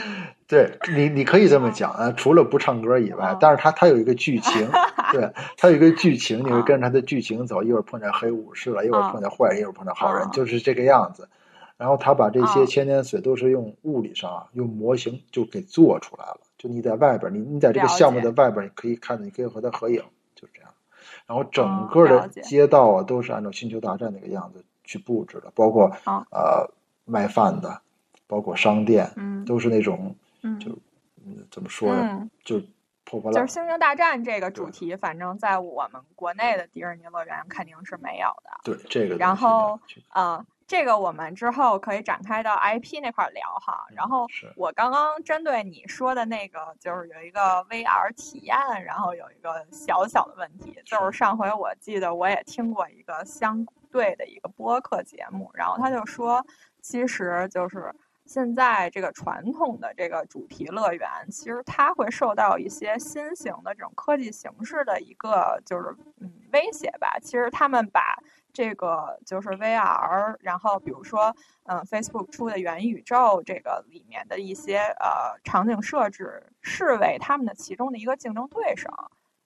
[0.46, 4.70] 对你，你可以这么讲啊，除了不唱歌以外，但是它它有一个剧情，
[5.10, 11.28] 对，它有一个剧情，你会跟着它的剧情走，一会儿碰见黑武士了，一会儿碰见坏人，一会儿碰见好人，就是这个样子。
[11.76, 16.38] 然后他把这些千年水都是用物理上啊，用模型就给做出来了。
[16.56, 20.00] 就你在外边，你你在这个项目的外边，你可以看到，你可以和他合影，
[20.36, 20.70] 就是这样。
[21.26, 25.90] 然后整个的街道啊，都是按照星球大战那个样子去布置的，包括
[26.30, 26.70] 呃
[27.04, 27.80] 卖饭的，
[28.26, 29.10] 包括商店，
[29.46, 30.14] 都是那种
[30.60, 30.76] 就
[31.50, 32.60] 怎么说呢，就
[33.04, 33.42] 破破烂。
[33.42, 38.50] 就是星球大战这个主题，反正在我们国内的迪士尼乐园肯定是没有的。
[38.64, 40.44] 对这个，然后啊。
[40.66, 43.86] 这个我们之后可以展开到 IP 那块聊哈。
[43.90, 56.44] 然后我刚刚针对你说的那个，就是有一个 VR 体验，然后有一个小小的问题，就是上回我记得我也听过一个相对的一个播客节目，然后他就说，
[56.80, 57.94] 其实就是
[58.26, 67.18] 现在这个传统的这个主题乐园，其实它会受到一些新型的这种科技形式的一个就是嗯威胁吧。
[67.20, 68.18] 其实他们把
[68.54, 78.88] 这个就是 VR，然后比如说，嗯，Facebook 出的元宇宙这个里面的一些呃场景设置，视为他们的其中的一个竞争对手，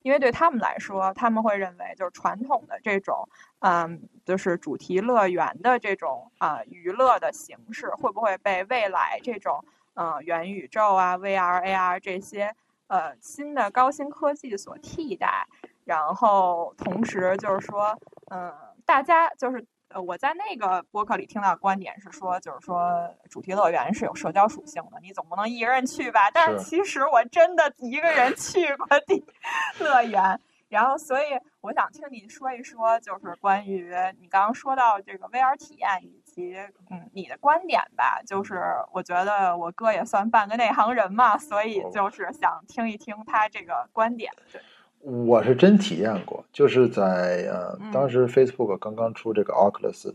[0.03, 3.27] 因为对他们来说，他们会认为就是传统的这种，
[3.61, 12.55] 嗯，就是主题乐园的这种啊娱乐的形式，会不会被未来这种嗯元宇宙啊 VR、AR 这些
[12.89, 15.47] 呃新的高新科技所替代？
[15.87, 18.53] 然后同时就是说，嗯。
[18.89, 26.31] 大家就是呃，我在那个播客里听到的观点是说，就是说主题乐园是有社交属性的，你总不能一个人去吧？
[26.33, 29.23] 但是其实我真的一个人去过地
[29.79, 36.57] 乐园，然后所以我想听你说一说，就是关于你刚刚说到这个 VR 体验以及
[36.91, 38.23] 嗯你的观点吧。
[38.27, 44.33] 就是我觉得我哥也算半个内行人嘛，所以就是想听一听他这个观点。
[44.51, 44.63] 对。
[45.01, 50.13] 我是真体验过，就是在呃，当时 Facebook 刚刚出这个 Oculus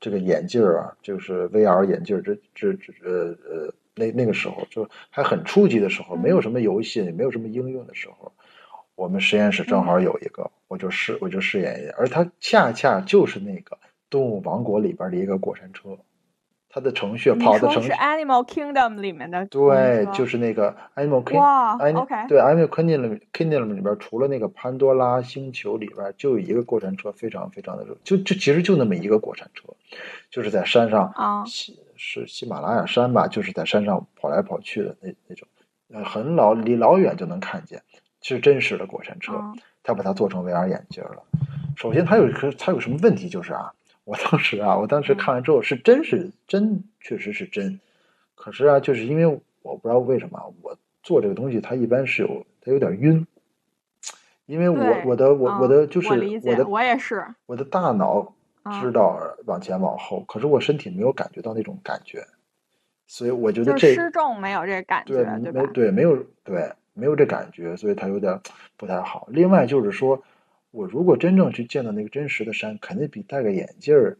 [0.00, 8.32] 这个眼镜儿啊，就是 VR 眼镜儿，这这这呃呃，那那个时候就还很初级的时候，没有什么游戏，也没有什么应用的时候，
[8.96, 13.78] 我们实验室正好有一个，我就试我就试验一下，而它恰恰就是那个
[14.10, 15.96] 动物王国里边的一个过山车。
[16.74, 29.68] 它的程序跑的程序是 Animal Kingdom 里面的，对，就是那个 Animal Kingdom，对 Animal Kingdom Kingdom 里边，除了那个潘多拉星球里边，就有一个过山车，非常非常的热，就就其实就那么一个过山车，
[30.32, 35.46] 就是在山上啊，喜是喜马拉雅山吧，就是在山上跑来跑去的那那种，
[35.92, 37.80] 呃，很老离老远就能看见，
[38.20, 39.34] 是真实的过山车，
[39.84, 41.22] 他把它做成 VR 眼镜了。
[41.76, 43.72] 首先，它有个它有什么问题就是啊。
[44.04, 47.80] 我当时啊，我当时看完之后是真是真，确实是真。
[48.34, 49.26] 可是啊，就是因为
[49.62, 53.26] 我不知道为什么我做这个东西，它一般是有它有点晕。
[54.44, 58.34] 因为我我的我我的就是我的我也是我的大脑
[58.82, 62.26] 知道往前往后，可是我身体没有感觉到那种感觉，
[63.06, 68.38] 所以我觉得这失重没有这感觉，对没对没有对没有这感觉，所以它有点
[68.76, 69.26] 不太好。
[69.30, 70.22] 另外就是说。
[70.74, 74.18] 我如果真正去见到那个真实的山，肯定比戴个眼镜儿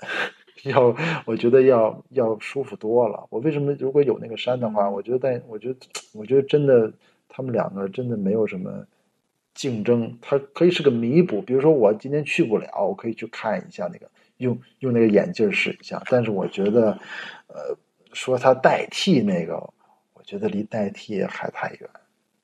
[0.64, 3.26] 要，我觉得要要舒服多了。
[3.30, 5.78] 我为什么如果有那个山的话，我觉得戴，我觉得
[6.12, 6.92] 我觉得真的，
[7.30, 8.86] 他们两个真的没有什么
[9.54, 11.40] 竞争，它可以是个弥补。
[11.40, 16.02] 比如说我今天去不了，我可以去看一下那个，用用那个眼镜试一下。
[16.10, 16.90] 但是我觉得，
[17.46, 17.74] 呃，
[18.12, 19.54] 说它代替那个，
[20.12, 21.88] 我觉得离代替还太远，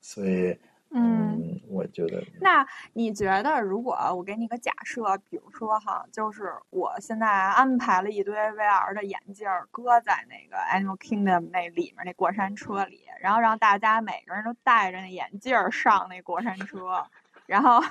[0.01, 0.57] 所以。
[0.95, 2.23] 嗯，我觉得。
[2.39, 17.03] 那你觉得，如果我给你个假设，比如说哈，就是我现在安排了一堆 VR 的眼镜搁在那个 Animal Kingdom 那里面那过山车里，然后让大家每个人都戴着那眼镜上那过山车，
[17.47, 17.83] 然后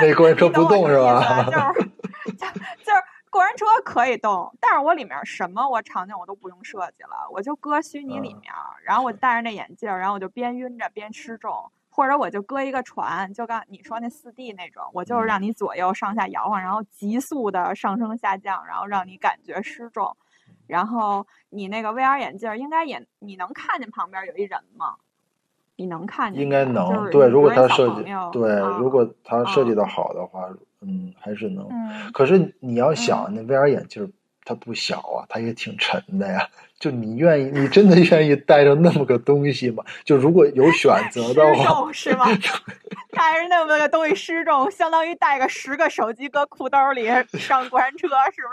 [0.00, 1.44] 那过山车不动是吧？
[1.44, 1.90] 就是
[2.32, 3.13] 就就是。
[3.34, 8.52] 过山车可以动，但是我里面什么我场景我都不用设计了，我就搁虚拟里面，
[8.84, 11.52] 然后我戴着那眼镜，然后我就边晕着边失重，
[11.90, 20.16] 或者我就搁一个船，就刚你说那四 D 那种，我就是让你左右上下摇晃，然后急速的上升下降，然后让你感觉失重，
[20.68, 24.94] 然后你那个 VR 眼镜应该也你能看见旁边有一人吗？
[25.74, 26.40] 你能看见？
[26.40, 30.48] 应该能，对，如果他设计对，如果他设计的好的话。
[30.48, 30.58] 嗯，
[31.20, 31.68] 还是能。
[32.12, 34.12] 可是你要想，那 VR 眼镜
[34.44, 36.48] 它不小啊，它也挺沉的呀。
[36.78, 39.82] 就你愿意，你真的愿意带着那么个东西吗？
[40.04, 42.26] 就如果有选择的话，是吗？
[43.12, 47.06] 带着那么个东西失重，相当于带个十个手机搁裤兜里
[47.38, 48.52] 上过山车，是不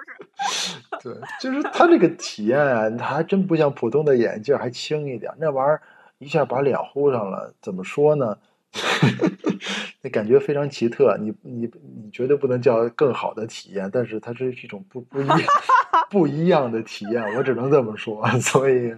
[1.02, 1.10] 是？
[1.20, 5.34] 对，就是它这个体验啊，它还真不像普通的眼镜，还轻一点。
[5.40, 5.82] 那玩意儿
[6.20, 8.38] 一下把脸糊上了，怎么说呢？
[10.02, 15.28] 那感觉非常奇特，你你你绝对不能叫更好的体验，但是它是一种不不一
[16.10, 18.28] 不一样的体验，我只能这么说。
[18.40, 18.94] 所以，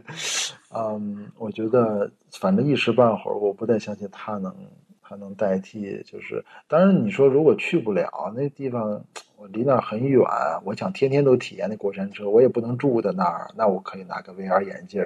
[0.73, 4.55] 嗯，我觉得反正一时半会儿，我不太相信它能
[5.03, 6.01] 它能代替。
[6.05, 9.03] 就是当然，你说如果去不了那地方。
[9.35, 10.23] 我离那儿很远，
[10.63, 13.51] 我想天天都体验那过山车，我也不能住在那儿。
[13.57, 15.05] 那我可以拿个 VR 眼镜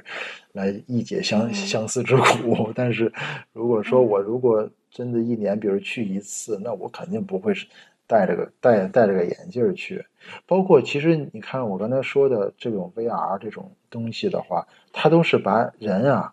[0.51, 2.71] 来一解相相思之苦。
[2.75, 3.11] 但是，
[3.51, 7.65] 如果说我如果真的一年，比如去一次，那我肯定不会是
[8.05, 10.05] 戴着个戴戴着个眼镜去。
[10.45, 16.31] 包括其实你看我刚才说的这种 VR 这种东西的话，它都是把人啊，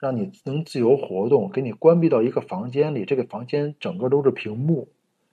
[0.00, 4.88] 让你能自由活动，给你关闭到一个房间里，这个房间整个都是屏幕。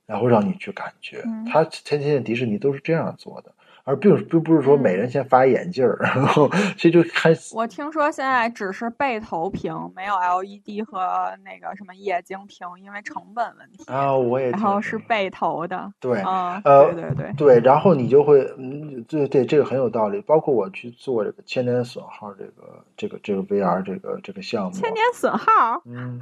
[0.08, 3.52] 然后让你去感觉，他前前迪士尼都是这样做的，
[3.86, 7.56] 而并并不是说每人先发眼镜儿，然后这就开始。
[7.56, 14.14] 我听说现在只是背投屏，没有 LED 和那个什么液晶屏，因为成本问题啊。
[14.16, 20.20] 我也然后是背投的，对，呃，对对对对，然后你就会，嗯，对对，这个很有道理。
[20.22, 26.20] 包括我去做这个千年损耗这个这个这个 VR 这个这个项目，千年损耗，嗯。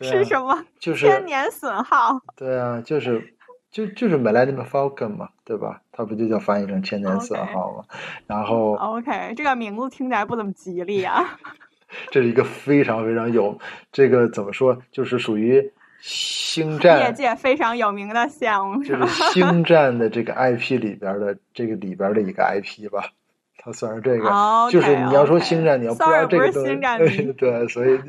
[0.00, 0.64] 是什么？
[0.80, 2.20] 就是千年损耗。
[2.34, 3.34] 对啊，就是
[3.70, 5.81] 就就是 Millennium Falcon 嘛，对吧？
[5.92, 7.84] 它不就叫翻译成千年损耗吗？
[8.26, 11.38] 然后 OK，这个名字听起来不怎么吉利啊。
[12.10, 13.58] 这是一个非常非常有
[13.92, 14.78] 这个怎么说？
[14.90, 15.70] 就是属于
[16.00, 23.10] 星战业界非常有名的项目，就是星 战的这个 IP 里边的这个里边的一个 IP 吧，
[23.58, 24.30] 它算是这个，
[24.70, 26.64] 就是你要说星战，你要不知道这个东
[27.08, 28.00] 西， 对，所以。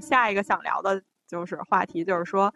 [0.00, 2.52] 下一个想聊的就是话题，就是说，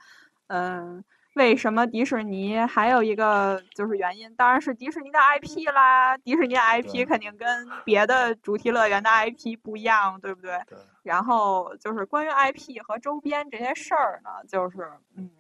[0.49, 1.03] 嗯，
[1.35, 6.17] 为什么迪士尼还有一个就是原因，当然是迪士尼的 IP 啦。
[6.19, 10.59] 迪士尼的 IP 肯定跟别的主题乐园的 IP 不一样，对不对？
[10.69, 10.79] 对。
[11.03, 15.31] 然后就是关于 IP 和周边这些事儿呢，就是嗯。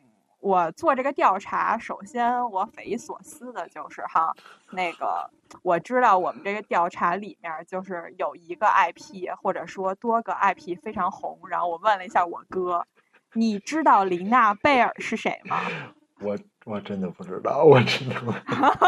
[0.42, 4.34] 我做这个调查，首先我匪夷所思的就是哈，
[4.72, 5.30] 那个
[5.62, 12.84] 我知道我们这个调查里面就是有一个 IP 或者说多个 IP 非常红，然后我问了一下我哥，
[13.34, 15.60] 你知道林娜贝尔是谁吗？
[16.20, 18.16] 我我真的不知道，我真的。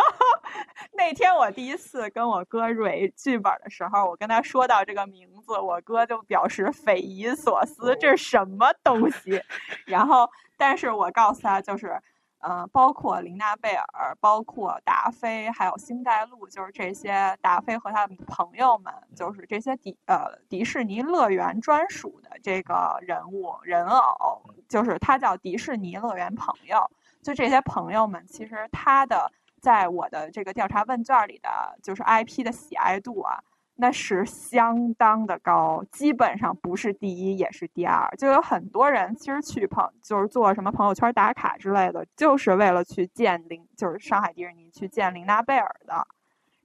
[0.96, 9.40] 那天我第一次跟我哥蕊剧本的时候，我跟他说到这个名字，我哥就表示匪夷所思，这是什么东西？
[9.86, 10.28] 然后。
[10.66, 12.00] 但是我告诉他，就是，
[12.38, 26.90] 呃，包括琳娜贝尔，包括达菲，还有星黛露，就是这些达菲和他的朋友们，就是这些迪呃迪士尼乐园专属的这个人物人偶，就是他叫迪士尼乐园朋友。
[27.22, 33.38] 就这些朋友们，其实他的在我的这个调查问卷里的，就是 IP 的喜爱度啊。
[33.76, 38.08] 那是相当的高，基本上不是第一也是第二。
[38.16, 46.06] 就有很多人其实去朋，就是做什么朋友圈打卡之类的，就是为了去见林，就是上海迪士尼去见琳娜贝尔的。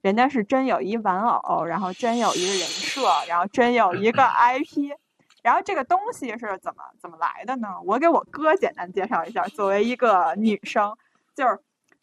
[0.02, 4.92] 人家是真有一玩偶，然后真有一个人设，然后真有一个 IP。
[5.42, 7.68] 然后这个东西是怎么怎么来的呢？
[7.84, 9.42] 我给我哥简单介绍一下。
[9.48, 10.96] 作为一个女生，
[11.34, 11.58] 就是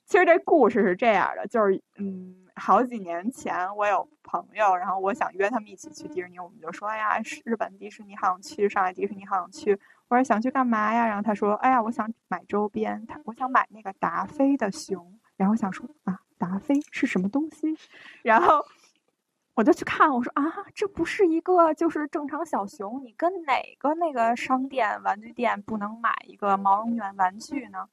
[0.05, 2.43] 其实这故事是这样的，就是嗯。
[2.59, 9.79] 好几年前，我有朋友，然后我想约他们一起去迪士尼，我们就说：“哎呀，日本迪士尼好想去，上海迪士尼好想去。”
[10.09, 17.77] 我说：“想去干嘛呀？”然后他说：“哎呀，我想买周边，他我想买那个达菲的熊。”然后想说：“啊，达菲是什么东西？”
[18.23, 18.65] 然后
[19.53, 20.43] 我就去看，我说：“啊，
[20.73, 27.87] 这不是一个就是正常小熊，你跟哪个那个商店玩具店不能买一个毛绒玩玩具呢？”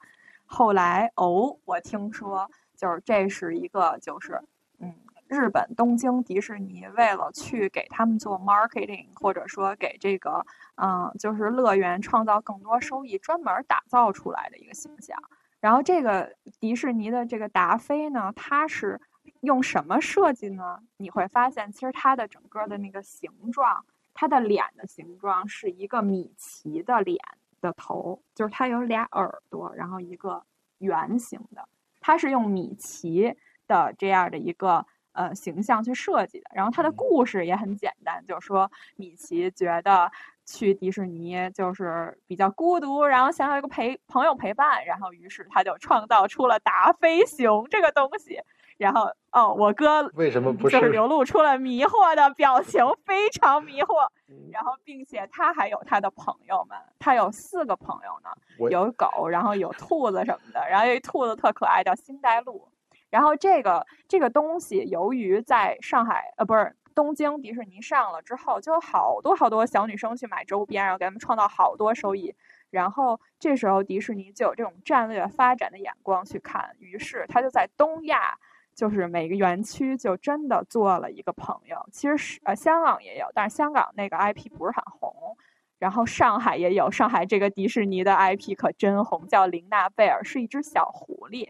[0.47, 4.43] 后来哦，我听说就是这是一个就是。
[4.79, 4.95] 嗯，
[5.29, 10.45] 日本东京迪士尼为了去给他们做 marketing，或者说给这个
[10.77, 15.17] 嗯，就是乐园创造更多收益，专门打造出来的一个形象。
[15.61, 19.01] 然后这个迪士尼的这个达菲呢，它是
[19.41, 20.81] 用什么设计呢？
[20.99, 27.19] 你会发现，其实它的整个的那个形状，它的脸的形状是一个米奇的脸
[27.63, 30.45] 的头，就是它有俩耳朵，然后一个
[30.79, 31.67] 圆形的，
[32.01, 33.35] 它是用米奇。
[33.67, 40.11] 的这样的一个呃形象去设计的，然后它的故事也很简单，就是说米奇觉得
[40.45, 48.41] 去迪士尼就是比较孤独，然后想要一个陪朋友陪伴，然后于是他就创造出了达菲熊这个东西。
[48.77, 54.09] 然后哦，我哥为什么不是就是流露出了迷惑的表情，非常迷惑。
[54.51, 58.31] 然后并且他还有他的朋友们，他有四个朋友呢，
[58.71, 62.69] 有狗，然后有兔子什么的，然后有一兔子特可爱，叫星黛露。
[63.15, 72.35] 然后这个这个东西，由于在上海呃不是东京迪士尼上了之后，就有好多好多小女生去买周边，然后给他们创造好多收益。
[72.71, 78.37] 然后这时候迪士尼就有这种战略发展的眼光去看，于是他就在东亚，
[78.75, 81.89] 就是每个园区就真的做了一个朋友。
[81.93, 85.37] 其实是呃香港也有，但是香港那个 IP 不是很红。
[85.79, 91.49] 然后上海也有，上海这个迪士尼的 IP 可真红，叫琳娜贝尔，是一只小狐狸。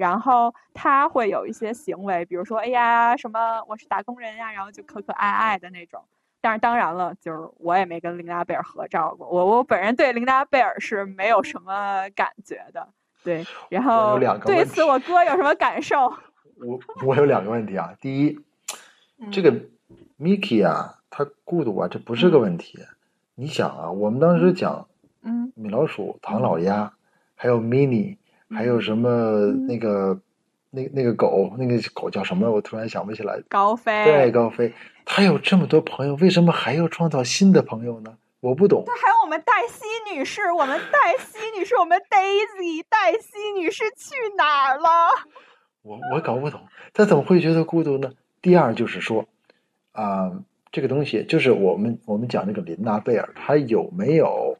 [0.00, 6.02] 然后他会有一些行为，比如说，哎呀，什么我是打工人呀，然后就可可爱爱的那种。
[6.40, 12.88] 但是当然了，就是我也没跟琳达贝尔合照过，我我本人对琳达贝尔是没有什么感觉的。
[13.22, 16.10] 对，然后对此我哥有什么感受？
[16.64, 18.40] 我我有两个问题啊，第一，
[19.30, 19.52] 这个
[20.18, 22.78] Mickey 啊，他孤独啊，这不是个问题。
[23.34, 24.88] 你想啊，我们当时讲，
[25.20, 26.94] 嗯，米老鼠、唐老鸭，
[27.34, 28.16] 还有 Mini。
[28.54, 30.20] 还有什么那个
[30.70, 32.50] 那那个狗，那个狗叫什么？
[32.50, 33.40] 我突然想不起来。
[33.48, 34.04] 高飞。
[34.04, 34.72] 对，高飞。
[35.04, 38.16] 他有这么多朋友，为什么还要创造新的朋友呢？
[38.40, 38.84] 我不懂。
[38.86, 39.84] 对，还有我们黛西
[40.14, 44.88] 女士，我们黛西女士，我们 Daisy，黛西女士去哪儿了？
[45.82, 46.60] 我我搞不懂，
[46.92, 48.12] 他怎么会觉得孤独呢？
[48.40, 49.26] 第二就是说，
[49.92, 50.32] 啊，
[50.72, 54.56] 这个东西就是我们我们讲那个琳娜贝尔，她有没有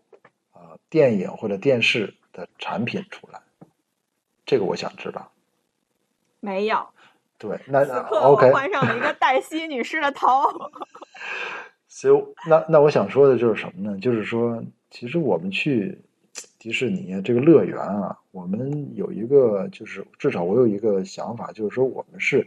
[0.52, 3.40] 啊电影或者电视的产品出来？
[4.50, 5.30] 这个我想知道。
[6.40, 6.84] 没有。
[7.38, 8.50] 对，那那 OK。
[8.50, 10.26] 换上了一个黛西女士的头。
[11.86, 13.96] 所以，那那我想说的就是什么呢？
[14.00, 16.00] 就是说，其实我们去。
[16.60, 22.46] 迪士尼这个乐园啊，我们有一个，就是至少我有一个想法，就是说我们是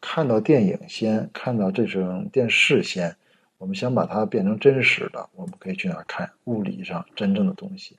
[0.00, 3.14] 看到电影先，看到这种电视先，
[3.58, 7.98] 我们想把它变成真实的，我们可以去那儿看物理上真正的东西。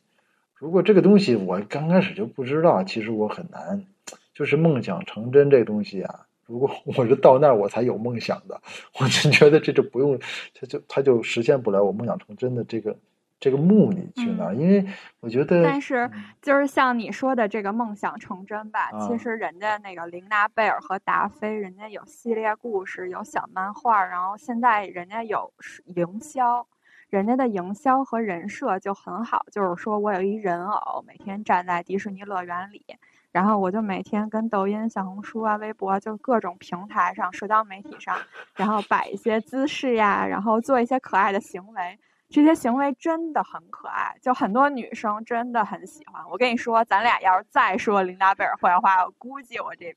[0.58, 3.86] 如果这个东西我刚开始就不知道，其实我很难，
[4.34, 6.26] 就是梦想成真这个东西啊。
[6.46, 8.62] 如果我是到那儿我才有梦想的，
[9.00, 10.20] 我就觉得这就不用，
[10.54, 12.98] 他就他就实现不了我梦想成真的这个。
[13.38, 14.54] 这个目的去哪？
[14.54, 14.84] 因为
[15.20, 16.10] 我觉得，但是
[16.42, 25.52] 就是像你说的这个梦想成真吧，其实人家那个琳娜贝尔和达菲，人家有系列故事，有小漫画，然后现在人家有
[25.94, 26.66] 营销，
[27.10, 29.46] 人家的营销和人设就很好。
[29.52, 32.86] 就是说我有一人偶，每天站在迪士尼乐园里，
[33.32, 38.18] 然后我就每天跟抖音、小红书啊、微博，就各种平台上、社交媒体上，
[38.56, 42.00] 然后摆一些姿势呀，然后做一些可爱的行为。
[42.28, 46.22] 这些行为真的很可爱，就很多女生真的很喜欢。
[46.30, 49.96] 我跟你说，咱俩要是再说琳达贝尔坏话，我估计我这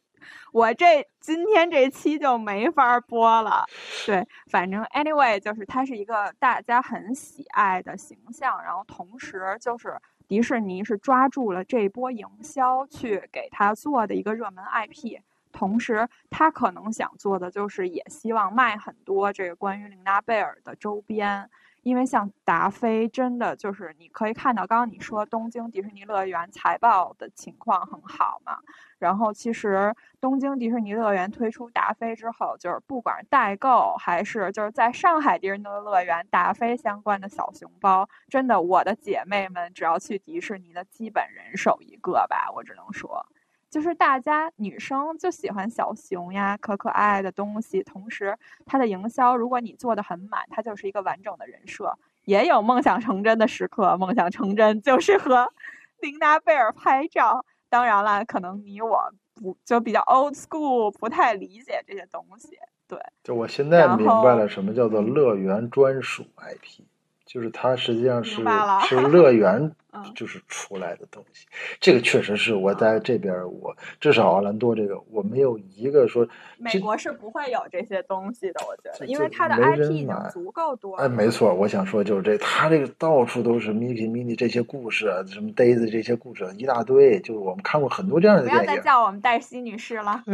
[0.52, 3.64] 我这今天这期就没法播了。
[4.06, 9.96] 对，反正 anyway，就是它是一个大家很喜爱的形象，然后同时就是
[10.26, 15.20] 迪士尼是抓住了这波营销去给他做的一个热门 IP，
[15.52, 21.48] 同时他可能想做的就是也希望卖很多这个关于琳达贝尔的周边。
[21.82, 28.58] 因为像达菲，真的就是你可以看到，刚刚你说东京迪士尼乐园财报的情况很好嘛。
[28.98, 43.24] 然后其实东京迪士尼乐园推出达菲之后，就是不管代购还是就是在上海迪士尼乐园达菲相关的小熊包，真的我的姐妹们只要去迪士尼的基本人手一个吧，我只能说。
[43.70, 47.82] 就是大家女生就喜欢小熊呀，可可爱爱的东西。
[47.82, 51.96] 同时，它的营销，如果你做的很满，它就是一个完整的人设。
[52.24, 55.50] 也有梦想成真的时刻，梦想成真就是和
[56.00, 57.44] 琳达贝尔拍照。
[57.68, 62.58] 当然了，可能你我不就比较 old school，不太理解这些东西。
[62.86, 66.84] 对，就我现在明白了什么叫做乐园专属 IP。
[67.28, 68.42] 就是它实际上是
[68.88, 69.70] 是 乐园，
[70.14, 71.46] 就是出来的东西。
[71.78, 76.26] 这个确实是我在这边，我至少奥兰多这个我没有一个说。
[76.56, 80.96] 美国是不会有这些东西的，我觉得，因为它的 IP 已经足够多。
[80.96, 88.60] 哎，没错，我想说就是这，它这个到处都是 Mickey、Minnie 这些故事，什么 Daisy 这些故事一大堆，就是我们看过很多这样的电影。
[88.64, 90.24] 不要再叫我们黛西女士了。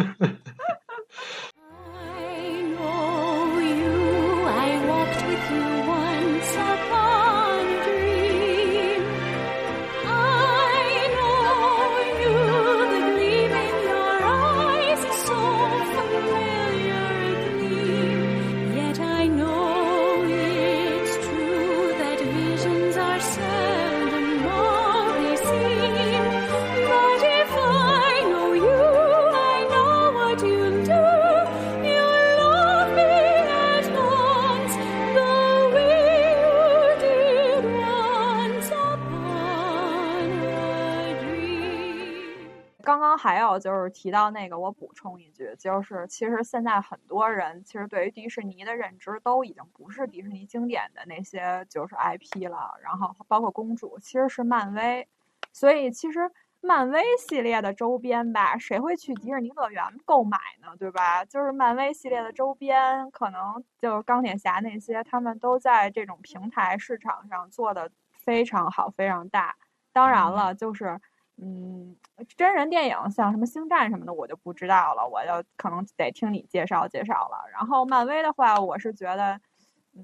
[43.24, 55.08] 还有就是提到那个，我补充一句，就是其实现在很多人其实对于迪士尼的认知都已经不是迪士尼经典的那些就是 IP 了，然后包括公主，其实是漫威。
[55.54, 60.76] 所以其实漫威系列的周边吧，谁会去迪士尼乐园购买呢？
[60.78, 61.24] 对吧？
[61.24, 69.56] 就是漫威系列的周边，可能就是钢铁侠那些，他们都在这种平台市场上做的非常好，非常大。
[69.94, 71.00] 当然了，就是。
[71.46, 71.94] 嗯，
[72.38, 77.44] 真人电影像什么星战什么的，我就不知道了，我就可能得听你介绍介绍了。
[77.52, 79.38] 然后漫威的话，我是觉得，
[79.94, 80.02] 嗯，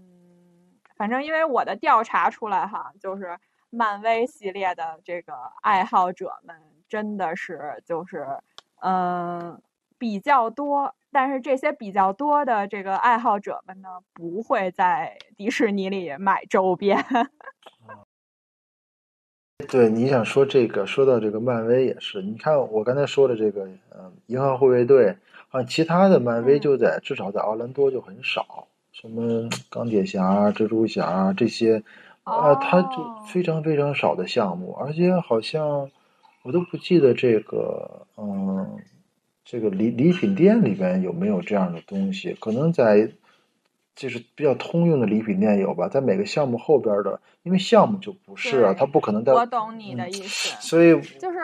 [0.96, 3.38] 反正因为我的调查出来哈，就是
[3.70, 5.32] 漫威系列的这个
[5.62, 6.54] 爱好者们
[6.86, 8.26] 真的是就是
[8.82, 9.58] 嗯
[9.96, 17.02] 比较多，但是这些比较多的这个爱好者们呢，不会在迪士尼里买周边。
[19.60, 23.64] 对，你想说这个，说到这个漫威也是，你看我刚才说的这个，
[23.96, 25.16] 嗯，银河护卫队
[25.50, 31.82] 啊，其他的漫威就在至少在奥兰多就很少，什么钢铁侠、蜘蛛侠这些，
[32.24, 32.88] 啊，它就
[33.28, 35.90] 非常非常少的项目，而且好像
[36.42, 38.78] 我都不记得这个，嗯，
[39.44, 42.36] 这个礼礼品店里边有没有这样的东西？
[42.40, 43.10] 可能在
[44.00, 49.30] 就是比较通用的礼品店有吧，在每个项目后边的，因为项目就不是啊，它不可能在。
[49.30, 50.56] 我懂你的意思。
[50.58, 51.38] 所以就是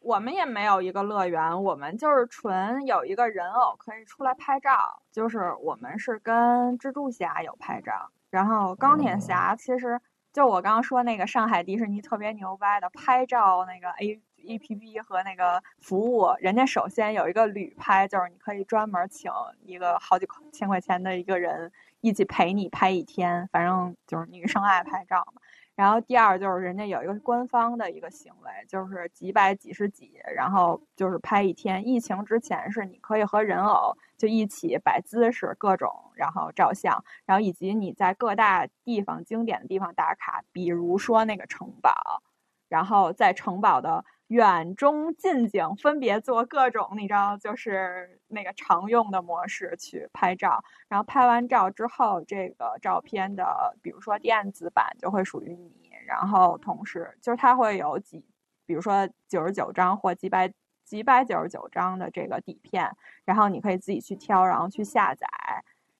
[0.00, 10.00] 我们也没有一个乐园，我们就是纯有一个人偶可以出来拍照，就是我们是跟蜘蛛侠有拍照，然后钢铁侠其实
[10.32, 14.20] 就我刚刚说那个上海迪士尼特别牛掰的拍照那个 A。
[14.46, 19.32] A P P 和那个服务，人家首先有一个旅拍，就是你可以专门请
[19.64, 21.72] 一个好几千块钱的一个人
[22.04, 25.40] 一起陪你拍一天，反正就是女生爱拍照嘛。
[25.74, 31.88] 然后第二就是人家有一个官方的一个行为，就是几百几十几，然后就是拍一天。
[31.88, 42.22] 疫情之前是你可以和人偶就一起摆姿势各种，然后照相，然后以及你在各大地方经典的地方打卡，比如说那个城堡，
[42.68, 44.04] 然后在城堡的。
[44.28, 50.62] 远中近景分别做各种，你知道，就是那个常用的模式去拍照。
[50.88, 55.84] 然后拍完照之后，这个照片的，比如说电子版就会属于你。
[56.06, 58.22] 然后同时，就是它会有几，
[58.66, 60.52] 比如说九十九张或几百
[60.84, 62.94] 几百九十九张的这个底片，
[63.24, 65.26] 然后你可以自己去挑，然后去下载。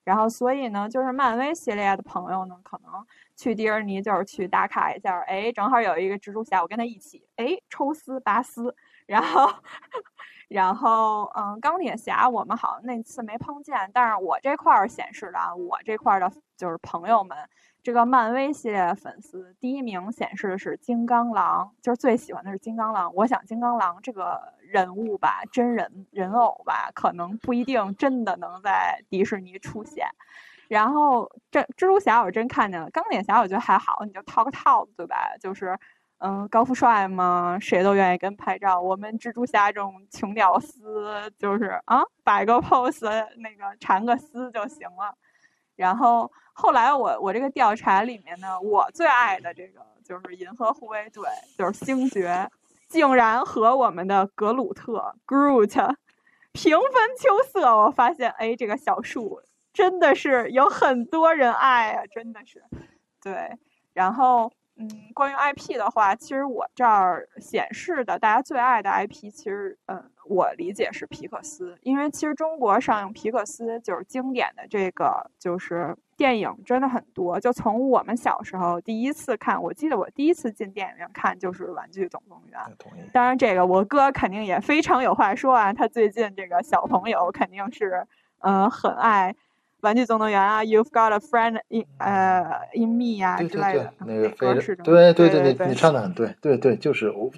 [0.04, 2.92] 然后，所以呢，就是漫威系列的朋友呢，可能
[3.36, 8.74] 去迪士尼就是去打卡一下，哎，正好有一个蜘蛛侠，我跟他一起，哎，抽丝拔丝，
[9.06, 9.50] 然后，
[10.48, 17.36] 然后，嗯，钢铁侠我们好像那次没碰见，但是我这块儿显示的，我这块儿的就是朋友们。
[17.82, 23.14] 这个漫威系列粉丝第一名显示的是金刚狼，就是最喜欢的是金刚狼。
[23.14, 30.06] 我想金刚狼这个人物吧，真人人偶吧，可能不一定真的能在迪士尼出现。
[30.74, 35.36] 然后这蜘蛛侠我真看见了，钢铁侠我觉得还好，你就套个套子对吧？
[35.40, 35.78] 就是
[36.18, 38.80] 嗯，高富帅嘛，谁都愿意跟拍照。
[38.80, 45.14] 我们蜘蛛侠这种穷屌丝，就是啊，摆个 pose，那个缠个丝就行了。
[45.76, 51.22] 然后后来我我这个调查里面呢，我最爱的这个就是银河护卫队，
[51.56, 52.50] 就是星爵，
[52.88, 55.94] 竟然和我们的格鲁特 Groot
[56.50, 57.76] 平分秋色。
[57.76, 59.40] 我发现，哎，这个小树
[59.74, 62.64] 真的是有很多人爱啊，真的是，
[63.20, 63.58] 对。
[63.92, 70.10] 然后，嗯，关于 IP 的话，其实我这儿显示的大家最爱的 IP，其实，嗯。
[70.26, 77.38] 我理解是皮克斯，因为其实中国上映皮克斯就是经典的这个就是电影真的很多。
[77.38, 82.58] 就从我们小时候第一次看，我记得我第一次进电影院看就是《玩具总动员》。
[83.12, 88.06] 当然，这个我哥肯定也非常有话说啊，他最近这个小朋友肯定是
[88.38, 89.36] 嗯很爱。
[89.84, 97.30] 玩具总动员啊，You've got a friend in 呃 in me 啊之类的，那个非常对对对，你你唱的很对，对对，就是我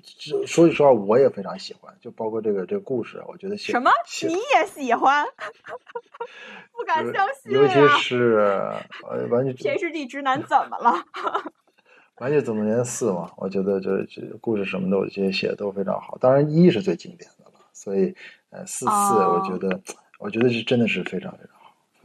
[0.47, 3.91] 说句实话，我也非常喜欢，就包括这个这个故事，我觉得写什么
[4.23, 5.27] 你也喜欢，
[6.73, 8.39] 不敢相信，尤其是
[9.11, 11.03] 呃玩具 PhD 直男怎么了？
[12.19, 16.17] 玩具总动员四嘛，我觉得这这故事什么的，我觉得写的都非常好。
[16.21, 18.15] 当然一是最经典的了，所以
[18.51, 19.81] 呃四四，我觉得
[20.21, 21.56] 我觉得是真的是非常非常。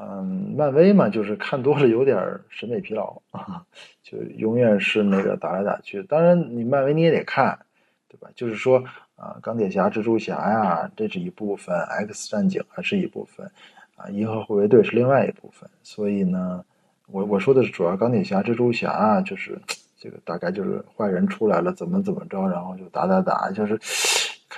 [0.00, 2.16] 嗯，漫威嘛，就是看多了有点
[2.48, 3.64] 审美疲劳啊，
[4.00, 6.00] 就永远是那个打来打去。
[6.04, 7.58] 当然，你漫威你也得看，
[8.06, 8.28] 对吧？
[8.36, 8.84] 就是说
[9.16, 11.74] 啊，钢铁侠、蜘蛛侠呀，这是一部分
[12.06, 13.50] ；X 战警还是一部分，
[13.96, 15.68] 啊，银河护卫队是另外一部分。
[15.82, 16.64] 所以呢，
[17.08, 19.60] 我我说的是主要钢铁侠、蜘蛛侠啊，就是
[19.98, 23.76] 这个大概就是坏人出来了，怎么怎么着，然后就打打打，就是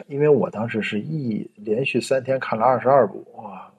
[0.06, 3.69] 因为我当时是一连续三天看了二十二部，哇！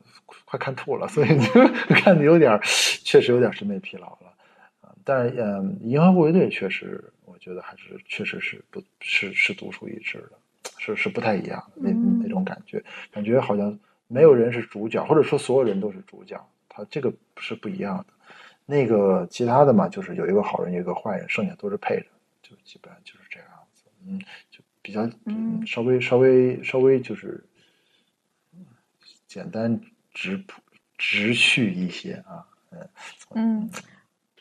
[0.52, 2.60] 快看吐了，所以就 看的有点，
[3.06, 4.34] 确实有点审美疲劳了
[4.82, 4.94] 啊。
[5.06, 10.32] 但是，嗯，银河护卫队确实，我觉得还是确实是不是是独树一帜的，
[10.78, 11.92] 是是不太一样的那
[12.24, 13.80] 那种感觉，感觉好像
[14.10, 16.38] 没有人是主角，或者说所有人都是主角，
[16.68, 18.06] 他这个是不一样的。
[18.66, 22.08] 那个其他的嘛，就是有一个好人，有一个坏人，剩下都是配的，
[22.42, 23.84] 就基本上就是这样子。
[24.06, 27.42] 嗯，就比较嗯稍微稍微稍微就是
[29.28, 29.80] 简单。
[30.14, 30.62] 直朴
[30.98, 32.90] 直叙一些啊，嗯
[33.36, 33.70] 嗯，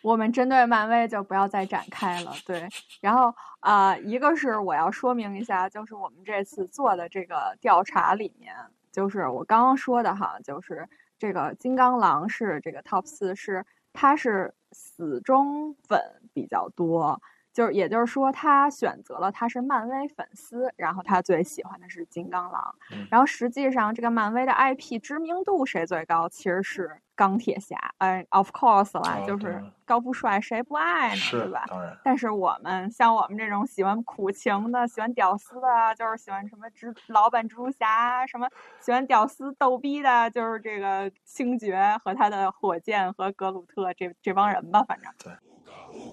[0.03, 2.69] 我们针对漫威就不要再展开了，对。
[3.01, 8.55] 然后啊，一个是我要说明一下，就是我们这次做的这个调查里面，
[8.91, 16.01] 就是我刚刚说的哈，就是这个金刚狼是这个 top 四，是它是死忠粉
[16.33, 17.21] 比较多。
[17.53, 22.75] 就是，也就是说，他选择了他是漫威粉丝，然后他最喜欢的是金刚狼。
[23.11, 26.29] 然后实际上，这个漫威的 IP 知名度谁最高？
[26.29, 27.77] 其实是钢铁侠。
[27.99, 31.21] 哎，of course 啦，就是高富帅谁不爱呢？
[31.31, 31.65] 对吧？
[32.05, 38.49] 但是我们像我们这种喜欢苦情的、喜欢屌丝的，就是喜欢什么蜘老板蜘蛛侠，什么
[38.81, 45.13] 喜欢屌丝逗逼的，就是这个星爵和他的火箭和格鲁特这这帮人吧，反正。
[45.19, 45.33] 对。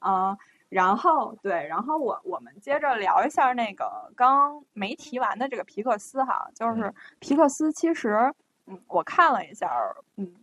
[0.00, 0.36] 嗯，
[0.68, 8.32] 然后对，然后我我们接着聊一下那个刚没提完的这个皮克斯哈，就是皮克斯其实，
[8.66, 9.70] 嗯，我看了一下，
[10.16, 10.34] 嗯，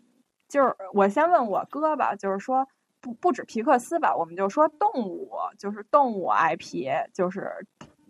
[0.47, 2.67] 就是我先问我哥吧，就是说
[2.99, 7.65] 不不止皮克斯吧，我们就说动物，就是动物 IP，就是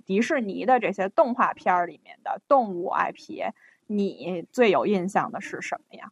[0.05, 3.51] 迪士尼的这些动画片儿里面的动物 IP，
[3.87, 6.11] 你最有印象的是什么呀？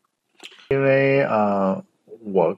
[0.69, 1.81] 因为呃，
[2.33, 2.57] 我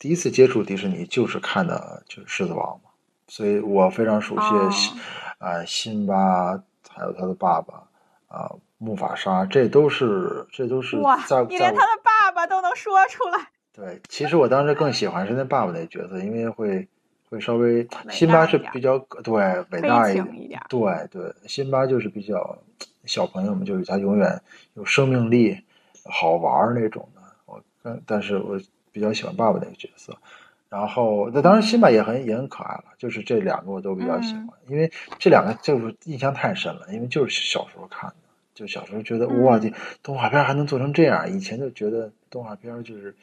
[0.00, 2.90] 第一次接触迪士尼就是看的就是《狮子王》嘛，
[3.28, 4.96] 所以我非常熟悉
[5.36, 7.82] 啊辛巴，还有他的爸爸
[8.28, 13.46] 啊木法沙，这都是这都是哇，在你连他的爸爸都能说出来。
[13.74, 16.88] 对，其实我当时更喜欢是那爸爸那角色，因为会
[17.28, 19.34] 会稍微辛巴是比较对
[19.70, 22.56] 伟大一点，对对，辛巴就是比较
[23.04, 24.40] 小朋友们，就是他永远
[24.72, 25.62] 有生命力，
[26.06, 27.20] 好玩那种的。
[27.44, 28.58] 我但但是我
[28.92, 30.16] 比较喜欢爸爸那个角色，
[30.68, 38.16] 然后那当然辛巴也很也很可爱了，就是这两个我都比较喜欢，因为这两个就是印象太深了，因为就是小时候看的，
[38.54, 39.72] 就小时候觉得哇，这
[40.02, 43.14] 动画片还能做成这样，以前就觉得动画片就是。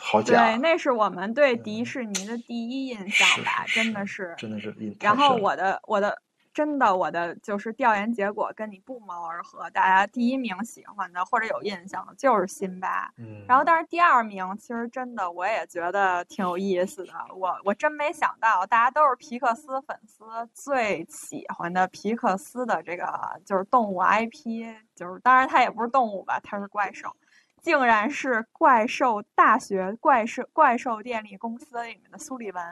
[0.00, 0.50] 好假！
[0.50, 4.74] 对，那是我们对迪士尼的第一印象吧，真的是，真的是。
[4.98, 6.20] 然后我的我的
[6.52, 13.12] 真的我的就是调研结果跟你不谋而合，大家第一名喜欢的或者有印象的就是辛巴。
[13.18, 13.44] 嗯。
[13.48, 27.14] 然后，但是第二名其实真的我也觉得挺有意思的，我我真没想到大家都是皮克斯粉丝，最喜欢的皮克斯的这个就是动物 IP，就是当然它也不是动物吧，它是怪兽。
[27.62, 32.64] 竟然是怪兽大学怪兽怪兽电力公司里面的苏利文，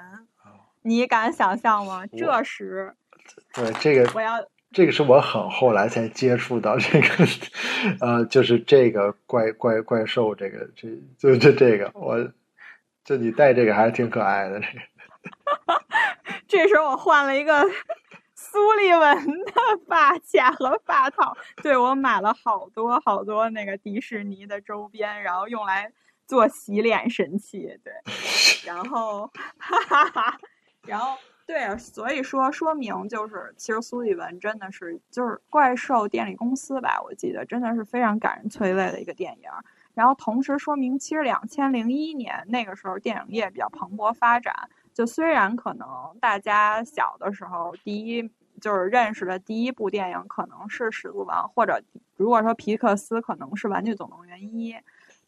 [0.81, 2.07] 你敢想象吗？
[2.07, 2.97] 这时，
[3.55, 4.35] 对这个我要
[4.73, 7.09] 这个是我很后来才接触到这个，
[8.01, 12.19] 呃，就是这个怪怪怪兽，这个这就这这个我，
[13.05, 14.79] 就你戴这个还是挺可爱的这个。
[16.47, 17.65] 这时候我换了一个。
[18.41, 19.53] 苏利文的
[19.89, 25.93] 发卡和发套，对我买了好多好多那个迪士尼的周边，然后用来
[26.25, 27.79] 做洗脸神器。
[27.85, 27.93] 对，
[28.65, 29.27] 然后，
[29.59, 30.39] 哈哈哈，
[30.87, 31.19] 然后
[31.49, 37.01] 对，所以说说明就是，其实苏立文真的是就是怪兽电力公司吧？
[37.03, 39.51] 我记得真的是非常感人催泪的一个电影。
[39.95, 44.55] 然后同时说明，其实两千零一年那个时候电影业比较蓬勃发展。
[44.93, 45.89] 就虽然可能
[46.21, 48.31] 大家小的时候第一。
[48.61, 51.81] 就是认识的第一部电影可能是《始祖王》，或者
[52.17, 54.73] 如果说皮克斯可能是《玩具总动员一》，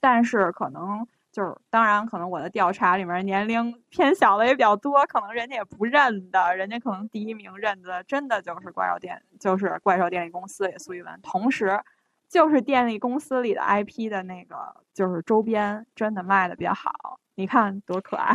[0.00, 11.80] 但是可能就是当然可能我的调查里面年龄偏小的也比较多，可能人家也不认的，人家可能第一名认的真的就是怪兽电，就是怪兽电力公司里苏一文，同时
[12.28, 14.56] 就是电力公司里的 IP 的那个
[14.92, 18.34] 就是周边真的卖的比较好，你看多可爱，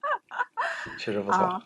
[0.98, 1.62] 确实不错。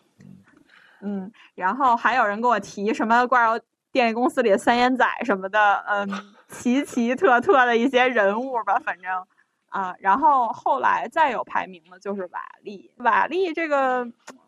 [1.01, 6.07] 嗯，然后还有人给我提什么怪兽电力公司里的三眼仔什么的，嗯，
[6.47, 9.25] 奇奇特特的一些人物吧，反正
[9.71, 14.05] 啊，然后后来再有排名的就是瓦力，瓦力这个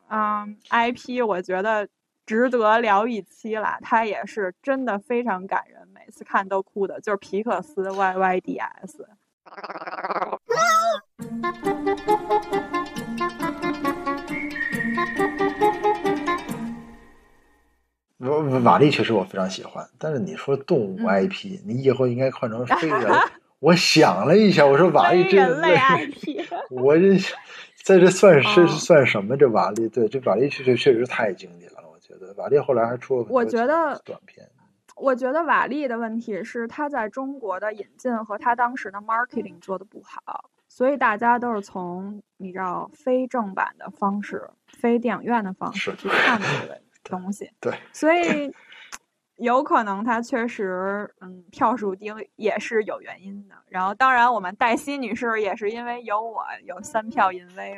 [0.09, 1.87] 嗯 IP，我觉得
[2.25, 9.05] 值得聊一期了，它也是真的非常感人，每次看都哭的，就是皮克斯 YYDS。
[18.63, 23.11] 瓦力确实我非常喜欢，但是你说动物 IP，你以后应该换成 飞人，
[23.63, 27.17] 我想了一下，我说瓦力这人类 IP， 我这
[27.81, 29.37] 在这算是算什么？
[29.37, 34.45] 这瓦力对这瓦力确确确实太经典了，我觉得瓦力后来还出了我觉得短片。
[34.97, 47.49] 我觉得瓦力的问题是他在中国的引进和他当时的 marketing 做的不好，所以大家都是从你知道非正版的方式、非电影院的方式去看这个东西。
[47.59, 48.53] 对，所以
[49.43, 53.55] 有可能他确实嗯票数低也是有原因的。
[53.67, 57.77] 然后当然我们黛西女士也是因为有我有三票淫威。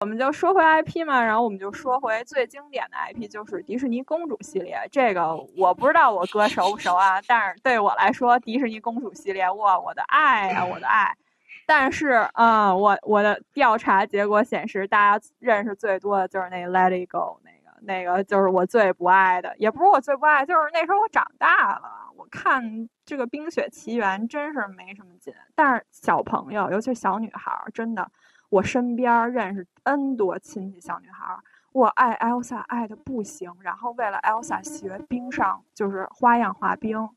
[0.00, 4.78] 我们就说回 IP 嘛，然后我们就说回最经典的 IP，就是迪士尼公主系列。
[4.92, 11.16] 这个我不知道我哥熟不熟啊，但是对我来说，迪士尼公主系列，哇，我的爱呀，我的爱！
[11.64, 17.40] 但是，嗯，我我的调查结果显示，大家认识最多的就是那 Let It Go，
[17.86, 22.62] 那个就是我最不爱的，也不是我最不爱，就是那时候我长大了，我看
[23.04, 25.32] 这个《冰雪奇缘》真是没什么劲。
[25.54, 28.10] 但是小朋友，尤其是小女孩，真的。
[28.48, 31.36] 我身边认识 N 多亲戚小女孩，
[31.72, 37.08] 我爱 Elsa 爱的不行，然后为了 Elsa 学冰上就是花样滑冰，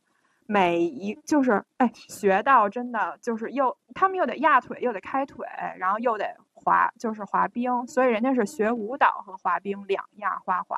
[0.48, 5.46] 每一就是哎学到真的就是又他们又得压腿又得开腿，
[5.78, 10.78] 然后又得滑就是滑冰，所以人家是学舞蹈和滑冰两样花滑。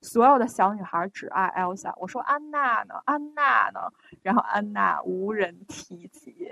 [0.00, 2.94] 所有的小女孩只爱 Elsa，我说安娜呢？
[3.04, 3.80] 安娜呢？
[4.22, 6.48] 然后安娜无人提及，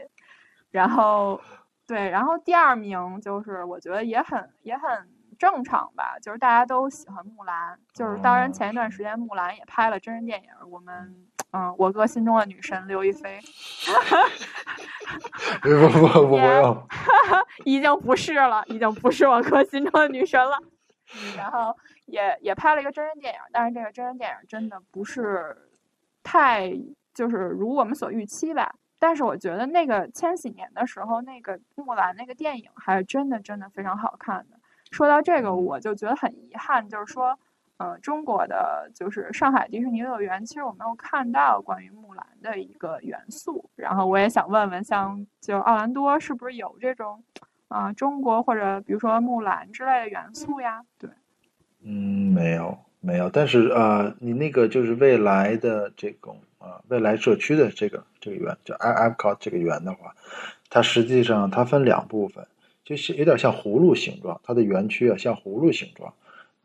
[0.70, 1.40] 然后。
[1.88, 5.08] 对，然后第二名就是我觉得也很也很
[5.38, 13.40] 正常吧，就是大家都喜欢木兰，就是当然前一段时间木兰也拍了真人电影，我们嗯，我哥心中的女神刘亦菲，
[15.62, 16.86] 不不不不用，
[17.64, 20.58] 已经不是了，已经不是我哥心中的女神了，
[21.36, 21.76] 然后
[22.06, 25.70] 也也拍了一个真人电影，但是这个真人电影真的不是
[26.22, 26.70] 太
[27.14, 28.74] 就是如我们所预期吧。
[28.98, 34.55] 但是我觉得那个千禧年的时候，那个木兰那个电影还是真的真的非常好看的。
[34.96, 37.38] 说到这个，我就觉得很遗憾，就是说，
[37.76, 43.68] 呃，中国的就是上海迪士尼乐园，其实我没有看到关于木兰的一个元素。
[43.76, 47.22] 然后我也想问问，像就奥兰多是不是有这种
[47.68, 50.82] 啊中国或者比如说木兰之类的元素呀？
[50.98, 51.10] 对，
[51.82, 53.28] 嗯，没有没有。
[53.28, 56.40] 但是呃，你那个就是未来的这种。
[56.58, 60.16] 啊，未来社区的这个这个园叫 i i p c o 这个园的话，
[60.68, 62.44] 它实际上它分两部分，
[62.86, 66.14] 就是有点像葫芦形状，它的园区啊像葫芦形状。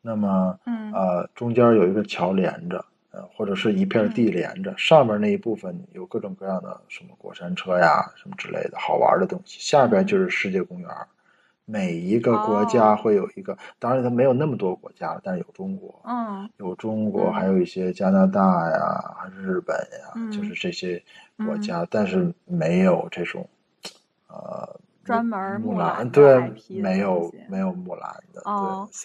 [0.03, 10.87] 那么，嗯，呃，中间有一个桥连着，呃，或者是一片地连着，上面那一部分有各种各样的什么过山车呀，什么之类的好玩的东西，下边就是世界公园。
[11.65, 21.01] 每一个国家会有一个，当然它没有那么多国家了，但是有中国，嗯，有中国，还有一些加拿大呀，还是日本呀，就是这些
[21.37, 23.47] 国家，但是没有这种，
[24.27, 24.79] 呃，
[25.11, 28.41] 专门木兰，对，没有没有木兰的，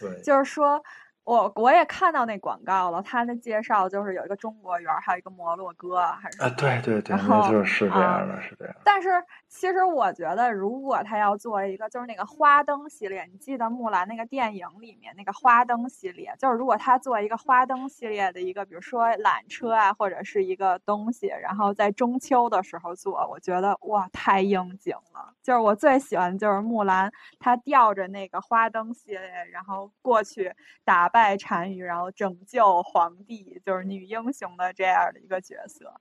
[0.00, 0.82] 对，就是说。
[1.26, 8.72] 我我也看到那广告了，他的介绍就是有一个中国园，还有一个摩洛哥，还是啊，对对对，那就是这样的，是这样。
[8.84, 9.10] 但是
[9.48, 25.34] 其实我觉得，如果他要做一个，就是那个花灯系列，你记得木兰那个电影里面那个花灯系列，就是如果他做一个花灯系列的一个，比如说缆车啊，或者是一个东西，然后在中秋的时候做，我觉得哇，太应景了。
[25.46, 29.20] 就是我最喜欢就是木兰，她吊着那个花灯系列，
[29.52, 30.52] 然后过去
[30.84, 31.08] 打。
[31.08, 36.00] 败单于，然后拯救皇帝，就是女英雄的这样的一个角色，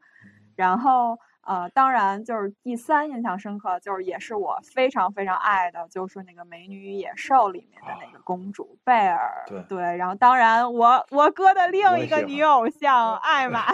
[0.55, 1.17] 然后。
[1.45, 9.43] 呃，当然，就是第三印象深刻，就是也是我非常非常爱的，就是那个《美女与野兽》里面的那个公主贝尔。
[9.47, 13.65] 对对，然后当然，我我哥的另一个女偶像艾玛，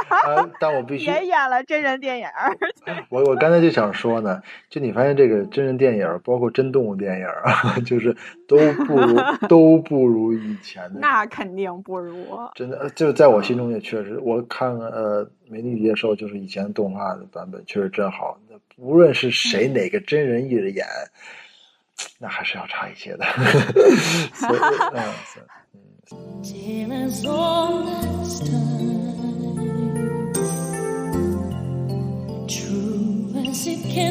[0.60, 2.26] 但我 必须也演了真人电影。
[3.08, 8.14] 我我刚才就想说呢，就你发现这个真人电影，包括真动物电影啊，就是
[8.48, 9.16] 都不如
[9.48, 10.98] 都不如以前的。
[11.00, 12.26] 那肯定不如。
[12.54, 15.28] 真的，就在我心中也确实，我看呃。
[15.46, 18.40] 美女与野兽就是以前动画的版本，确实真好。
[18.48, 20.86] 那无论是谁哪个真人艺人演，
[22.18, 23.26] 那还是要差一些的。
[24.32, 24.58] 所以，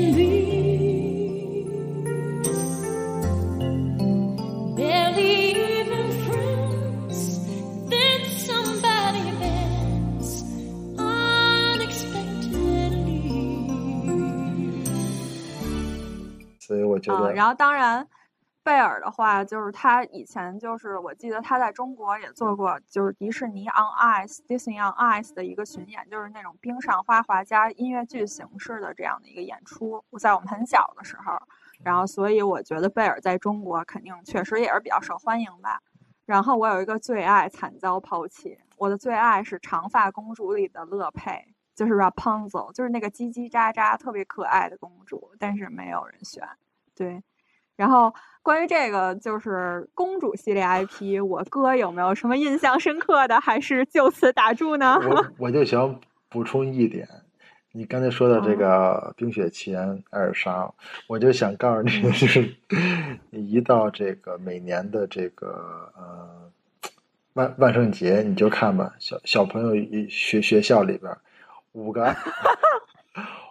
[0.06, 0.83] 嗯。
[16.66, 18.08] 所以我觉得，然后当然，
[18.64, 30.02] 贝尔的话，就是他以前就是我记得他在中国也做过，就是迪士尼 on ice、Disney on ice 的一个巡演，就是那种冰上花滑加音乐剧形式的这样的一个演出。
[30.18, 31.38] 在我们很小的时候，
[31.84, 35.82] 然后所以我觉得贝尔在中国肯定确实也是比较受欢迎吧。
[36.26, 46.44] 然后我有一个最爱惨遭抛弃，我的最爱是长发公主里的乐佩，就是 Rapunzel，就是那个叽叽喳喳特别可爱的公主，但是没有人选。
[46.96, 47.24] 对，
[47.76, 48.14] 然后。
[48.44, 53.40] 关于这个就是公主系列 IP，我哥有没有什么印象深刻的？
[53.40, 55.00] 还是就此打住呢？
[55.10, 55.98] 我我就想
[56.28, 57.08] 补充一点，
[57.72, 60.74] 你刚才说的这个《冰雪奇缘》艾尔莎，
[61.08, 62.54] 我就想告诉你，就是
[63.32, 66.52] 一到这个每年的这个呃
[67.36, 69.74] 万万圣节，你就看吧，小小朋友
[70.10, 71.16] 学学校里边
[71.74, 72.16] 五个。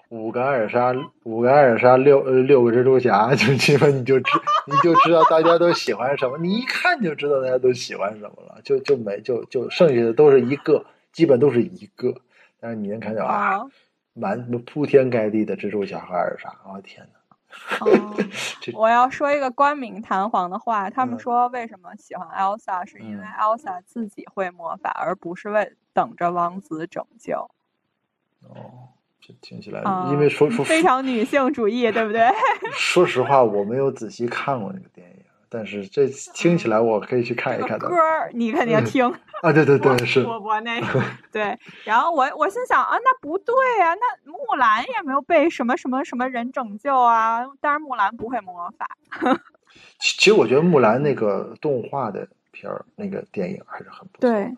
[0.08, 0.92] 五个艾尔莎，
[1.22, 4.30] 五个艾尔莎，六呃六个蜘蛛侠，就基本你就知
[4.66, 12.14] 你就知道大家都喜欢什么，你一看就知道大家都喜欢什么了，就就没就就剩下的都是一个，基本都是一个，
[12.60, 13.62] 但是你能看到啊，
[14.12, 17.18] 满铺天盖地的蜘蛛侠和艾尔莎，我天哪！
[18.74, 27.50] 我要说一个冠冕堂皇的话，他们说为什么喜欢 Elsa，是因为 Elsa 自己会魔法，而不是为等着王子拯救。
[28.48, 28.88] 哦。
[29.24, 29.80] 这听起来，
[30.10, 32.28] 因为说说非常女性主义，对不对？
[32.74, 37.88] 说实话，我没有仔细看过那个电影，但是这听起来我可以去看一看的。
[37.88, 37.96] 歌
[38.32, 39.06] 你肯定听
[39.42, 39.52] 啊！
[39.52, 40.24] 对对对，是。
[40.24, 48.88] 我我那个对，然后我我心想啊，那不对啊，那木兰也没有被什么什么什么人拯救啊，当然木兰不会魔法。
[50.00, 54.28] 其实我觉得木兰那个动画的片儿，那个电影还是很不错。
[54.28, 54.52] 对。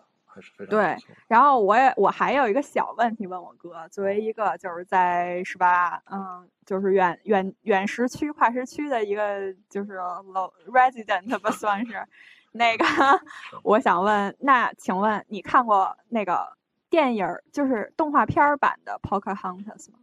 [0.69, 0.95] 对，
[1.27, 12.05] 然后我也我还有一个小问题问我哥，作为一个就是在是吧，嗯，就是远远远时区跨时区的一个就是 low resident 吧算是，
[12.51, 12.85] 那个
[13.63, 16.57] 我想问，那请问你看过那个
[16.89, 19.99] 电影就是动画片版的 Pocahontas 吗？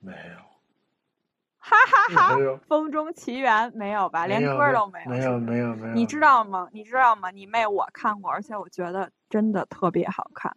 [0.00, 0.53] 没有。
[1.66, 2.60] 哈哈哈！
[2.68, 4.26] 风中奇缘没有吧？
[4.26, 5.10] 连歌都没有。
[5.10, 5.94] 没有没有没有。
[5.94, 6.68] 你知道吗？
[6.72, 7.30] 你知道吗？
[7.30, 10.54] 你妹我看过，而且我觉得真的特别好看。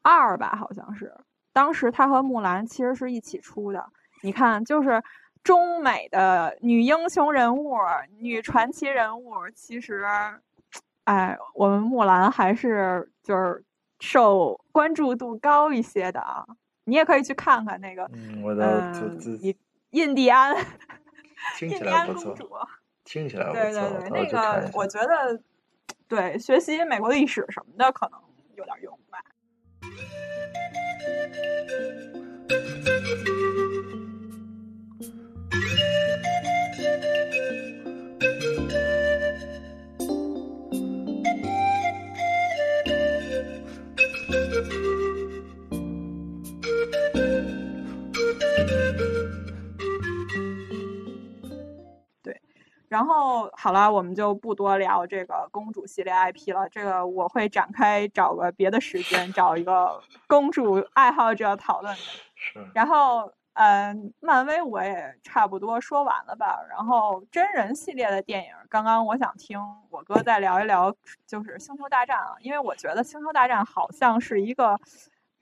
[0.00, 1.14] 二吧，好像是。
[1.52, 3.86] 当时他和木兰其实是一起出的。
[4.22, 5.02] 你看，就是
[5.44, 7.76] 中美的女英雄人物、
[8.18, 10.06] 女传奇人物，其实，
[11.04, 13.62] 哎，我们木兰还是就是
[14.00, 16.46] 受关注度高一些的啊。
[16.84, 18.08] 你也可以去看看那个。
[18.14, 18.94] 嗯，我的
[19.42, 19.54] 你。
[19.96, 20.54] 印第安，
[21.56, 22.46] 听起来公主。
[23.02, 23.62] 听起来不错。
[23.62, 25.40] 对对对，那个我觉得，
[26.06, 28.20] 对学习美国历史什么的可能
[28.56, 29.22] 有点用吧。
[52.96, 56.66] 然后好了，我们就不多聊这个公主系列 IP 了。
[56.70, 62.00] 这个我会展开找个别的时间，找一个公主爱好者讨论的。
[62.34, 62.66] 是。
[62.72, 66.58] 然后，嗯，漫威我也差不多说完了吧。
[66.70, 70.90] 然后真人系列的电影，刚刚我想听我哥再聊一聊，
[71.26, 74.80] 就是《星球大战》啊，因为我觉得《星球大战》好像是一个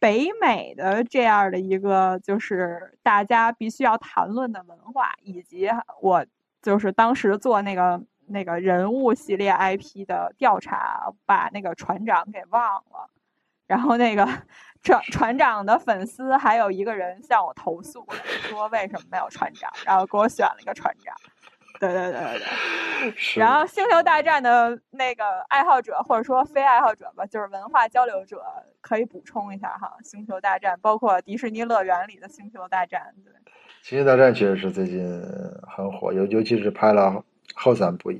[0.00, 6.26] 北美的这样的一个，就是大家必须要谈论的文化，以及我。
[6.64, 13.10] 就是当时做那个那个人物系列 IP 的调查，把那个船长给忘了，
[13.66, 14.26] 然后那个
[14.82, 18.06] 船船长的粉丝还有一个人向我投诉，
[18.48, 21.14] 说为什么没有船长，然后给我选了一个船长。
[21.78, 23.40] 对对对对对。
[23.42, 28.42] 然后星球大战的那个爱好者或者说非爱好者吧，就是文化交流者，
[28.80, 29.98] 可以补充一下哈。
[30.02, 33.34] 星球大战包括迪士尼乐园里的星球大战，对。
[33.84, 35.06] 星球大战确实是最近
[35.68, 37.22] 很火，尤尤其是拍了
[37.54, 38.10] 后三部，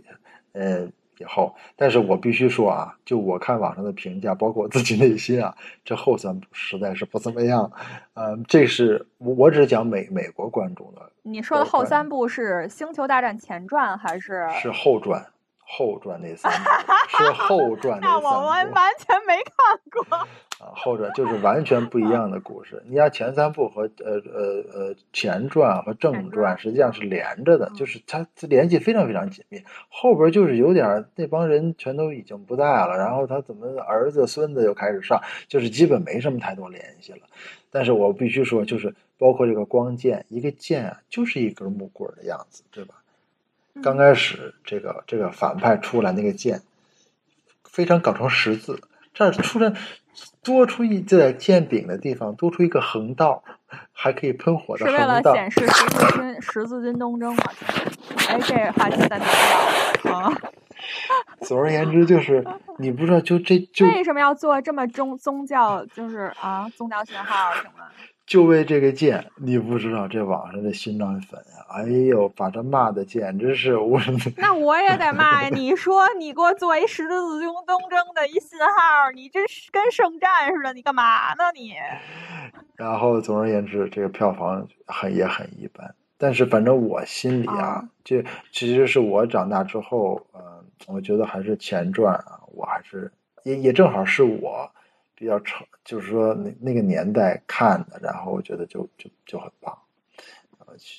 [0.53, 1.55] 嗯，以后。
[1.75, 7.73] 但是我必须说啊，就我看网上的评价，包括我自己内心啊，这后三部实在是不怎么样。
[8.13, 11.01] 嗯，这是我我只讲美美国观众的。
[11.23, 14.47] 你说的后三部是《星球大战前传》还是？
[14.61, 15.25] 是后传。
[15.67, 16.69] 后传那三部
[17.17, 20.29] 是后传那三部， 那我完完全没看过
[20.59, 20.73] 啊。
[20.75, 22.83] 后者就是完全不一样的故事。
[22.87, 29.63] 你像前三部和呃呃呃前传和正传实际上是连着的，就是它联系非常非常紧密。
[29.89, 37.21] 后边就是有点那帮人全都已经不在了，然后他怎么儿子孙子又开始上，就是基本没什么太多联系了。
[37.71, 42.95] 但是我必须说，就是包括这个光剑，一个剑啊，就是一根木棍的样子，对吧？
[43.83, 46.63] 刚开始这个这个反派出来那个剑，
[47.65, 48.81] 非常搞成十字，
[49.13, 49.73] 这儿出来
[50.43, 53.43] 多出一在见顶的地方多出一个横道，
[53.93, 55.23] 还可以喷火的是为了。
[55.23, 57.43] 显示十字军 十字军东征嘛？
[58.29, 59.27] 哎，这话题咱聊
[60.05, 60.33] 聊啊。
[61.41, 62.45] 总而言之，就是
[62.79, 67.85] 你不知道，就这就为什么要做这么宗宗教，就是啊宗教信号什么？
[68.27, 74.01] 就为这个剑，你不知道这网上的心肠粉啊，哎呦，把这骂的简直是我。
[74.39, 75.51] 那我也得骂呀！
[75.51, 81.75] 你说你给我做一十字军东征的一信号，你这是跟圣战似的，你干嘛呢你？
[82.77, 85.95] 然后总而言之，这个票房很也很一般。
[86.17, 90.41] 但是反正我心里啊，哦这其实是我长大之后，嗯、
[90.87, 93.13] 我觉得还是前传啊，我还是
[93.43, 94.71] 也也正好是我
[95.15, 99.77] 比较成，就是说那那个年代看的，然后我觉得就就就很棒。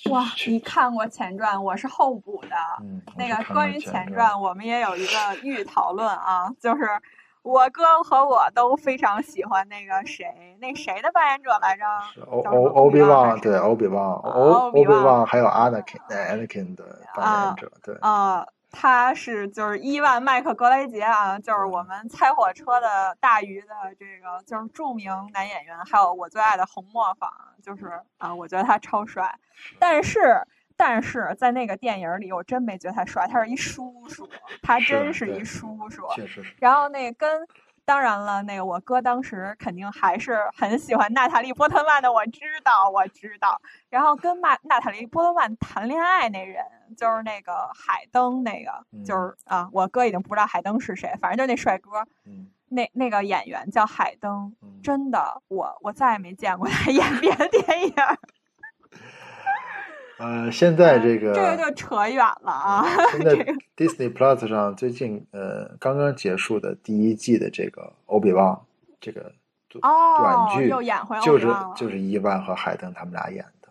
[0.09, 2.55] 哇，你看过前传，我是后补的。
[2.79, 5.13] 嗯，那个关于前传，我们也有一个
[5.43, 6.87] 预讨论啊，就是
[7.41, 10.25] 我哥和我都非常喜欢那个谁，
[10.61, 11.83] 那谁的扮演者来着？
[12.13, 27.31] 是欧欧欧比旺，对欧比旺，欧欧欧比旺还有 Anakin，呃 Anakin 的扮演者，对，呃，他是就是伊万麦克格雷杰啊，就是我们猜火车的大鱼的这个就是著名男演员，还有我最爱的红磨坊，
[27.63, 29.33] 就是啊、我觉得他超帅，
[29.79, 30.45] 但是。
[30.77, 34.29] 但是在那个电影里，我真没觉得他帅，他是一叔叔，
[34.61, 36.05] 他真是一叔叔。
[36.13, 36.43] 确实。
[36.59, 37.47] 然后那跟，
[37.85, 43.61] 当然了，那个我哥当时肯定还是很喜欢娜塔莉波特曼的，我知道，我知道。
[43.89, 46.65] 然后跟娜娜塔莉波特曼谈恋爱那人，
[46.97, 48.71] 就是那个海登，那个
[49.05, 58.17] 就是啊，我哥已经不知道海登是谁，反正就那帅哥，嗯那那个演员叫海登，嗯，真的，我我再也没见过他 演别的电影儿。
[60.17, 62.85] 呃，现在这个这个就扯远了啊。
[63.11, 63.35] 现在
[63.75, 68.65] Disney Plus 上最近呃刚刚结束的第一季的这个欧比旺
[69.01, 69.33] 这个
[69.67, 73.69] 短哦短剧，又演回就是欧比旺了就是伊万和海登他们俩演的，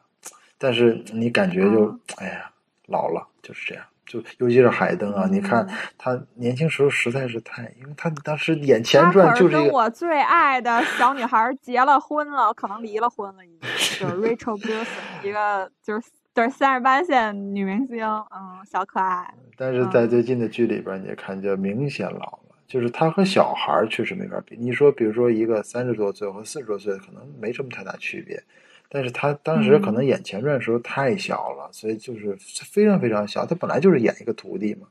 [0.59, 2.51] 但是你感觉就、嗯哎呀
[2.87, 3.85] 老了，就是这样。
[4.05, 19.33] 就尤其是海登啊，你看嗯他年轻时候实在是太，因为他当时演前传就是跟我最爱的小女孩结了婚了，可能离了婚了已经，就是 Rachel Bilson，一个就是就是三十八线女明星，嗯，小可爱。
[19.57, 24.57] 但是在嗯最近的剧里边，你也看就明显老了，就是她和小孩儿确实没法比。
[24.59, 28.43] 你说，比如说一个三十多岁和四十多岁，可能没什么太大区别，
[28.89, 33.47] 但是她当时可嗯能演前传的时候太小了，所以就是非常非常小。
[33.47, 34.89] 她本来就是演一个徒弟嘛，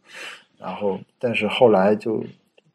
[0.57, 2.23] 然后但是后来就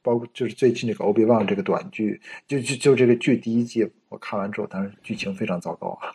[0.03, 6.15] 包括就是最近这个欧比旺这个短剧，就就就这个剧第一季我看完之后，当时剧情非常糟糕啊，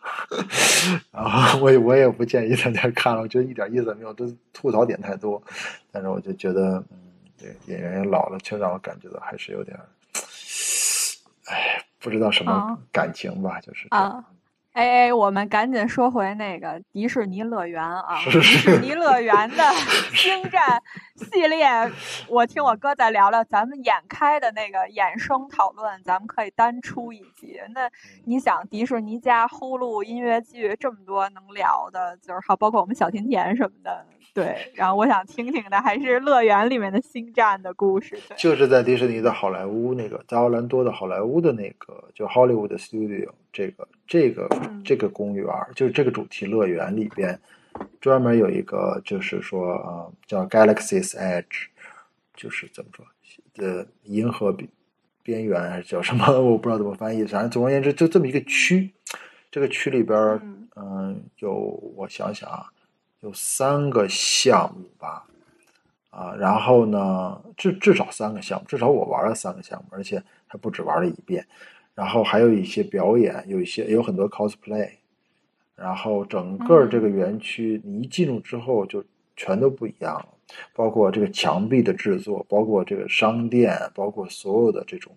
[1.11, 5.41] 然 后我也我也不建议大家看了，我觉得一点意思也没有，都吐槽点太多。
[5.91, 6.97] 但是我就觉得，嗯，
[7.37, 9.85] 这个演员也老了，却让我感觉到还是有点儿，
[11.45, 14.23] 哎，不知道什么啊感情吧，就是啊
[14.73, 18.17] 哎哎，我们赶紧说回那个迪士尼乐园啊！
[18.25, 19.63] 迪士尼乐园的
[20.15, 20.81] 星战
[21.15, 21.67] 系列，
[22.27, 27.59] 我听我哥再聊聊咱们眼开的那个衍生讨论，咱们可以单出一集。
[27.75, 27.87] 那
[28.25, 34.03] 你想，迪士尼加呼噜音乐剧这么多能聊的，就是好包括我们小甜甜什么的，
[34.33, 34.71] 对。
[34.73, 38.35] 然后我想听听的还是乐园里面的星战的故事，对。
[38.37, 47.39] 就是在迪士尼的好莱坞那个，在奥兰多的好莱坞的那个，就 Hollywood Studio 这个这个嗯这个公园，就是这个主题乐园里边，
[47.99, 51.65] 专门有一个，就是说呃，叫 Galaxy's Edge，
[52.35, 53.03] 就是怎么说，
[53.57, 54.69] 呃，银河边
[55.23, 58.93] 边缘还是叫什么， 我不知道怎么翻译，反正总而言之，就这么一个区，
[59.49, 61.51] 这个区里边，嗯嗯、有
[61.95, 62.67] 我想想啊，
[63.21, 65.25] 有三个项目吧，
[66.11, 71.43] 啊，然后呢，至至少三个项目，至少我玩了三个项目，而且还不止玩了一遍。
[71.95, 74.89] 然后还有一些表演，有一些有很多 cosplay，
[75.75, 79.03] 然后整个这个园区你一进入之后就
[79.35, 80.27] 全都不一样了，
[80.73, 85.15] 包括这个墙壁的制作，包括这个商店，包括所有的这种，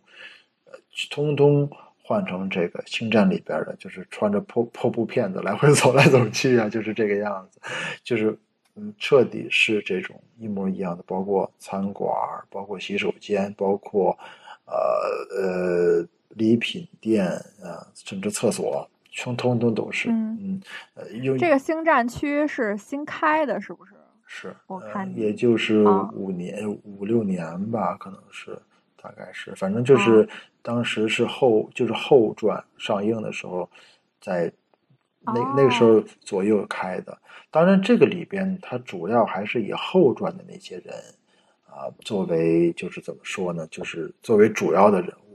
[0.65, 0.73] 呃，
[1.11, 1.71] 通通
[2.03, 7.61] 换成这个星战里边的，就是穿着破破布片子来回走来走去啊，就是这个样子，
[8.05, 8.39] 就是
[8.77, 12.13] 嗯，彻底是这种一模一样的，包括餐馆，
[12.51, 14.17] 包括洗手间，包括
[14.67, 17.27] 呃呃礼品店
[17.63, 20.63] 啊、甚至厕所，通通通都是，嗯嗯，
[20.95, 23.93] 呃，用这个星战区是新开的，是不是？
[24.27, 28.59] 是，呃我看你也就是啊五年、五六年吧，可能是，
[29.01, 30.29] 大概是，反正就是啊
[30.63, 33.71] 当时是后就是后传上映的时候，
[34.21, 34.53] 在
[35.21, 37.17] 那那个时候左右开的。
[37.53, 40.95] 当然，这个里边它主要还是以后传的那些人
[41.65, 43.67] 啊作为，就是怎么说呢？
[43.69, 45.26] 就是作为主要的人物。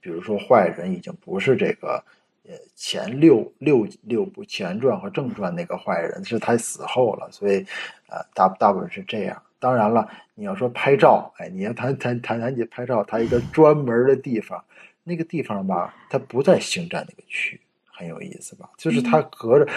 [0.00, 2.02] 比如说，坏人已经不是这个
[2.48, 7.28] 呃前六六六部前传和正传那个坏人，是他死后了。
[7.30, 7.64] 所以，
[8.08, 9.42] 呃，大大部分是这样。
[9.58, 14.64] 当然了，你要说拍照，哎，你要谈谈谈谈起拍照，它一个专门的地方，
[15.04, 17.60] 那个地方吧，它不在星战那个区。
[17.92, 18.70] 很有意思吧？
[18.78, 19.70] 就是它隔着，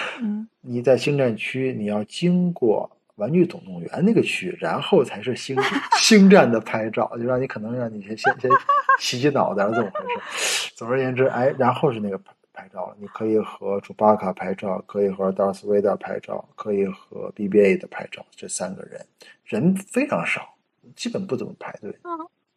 [0.61, 5.55] 你在星战区，你要经过玩具总动员那个区，然后才是星
[5.99, 8.51] 星战的拍照，就让你可能让你先先先
[8.99, 9.99] 洗洗脑袋，怎么回
[10.35, 10.71] 事？
[10.75, 12.95] 总而言之，哎，然后是那个拍拍照。
[12.99, 18.25] 你可以和楚巴卡拍照，可以和达斯维达拍照，可以和 BBA 的拍照。
[18.35, 19.05] 这三个人
[19.45, 20.55] 人非常少，
[20.95, 21.95] 基本不怎么排队。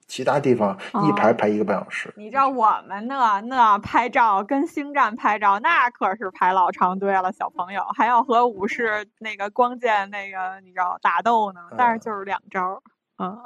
[0.06, 0.76] 其他地方
[1.06, 2.12] 一排排一个半小时。
[2.16, 12.82] 你知道我们那那拍照跟星战拍照，那可是排老长队了，小朋友还要和武士那个光剑那个你知道打斗呢，但是就是两招，
[13.18, 13.36] 嗯，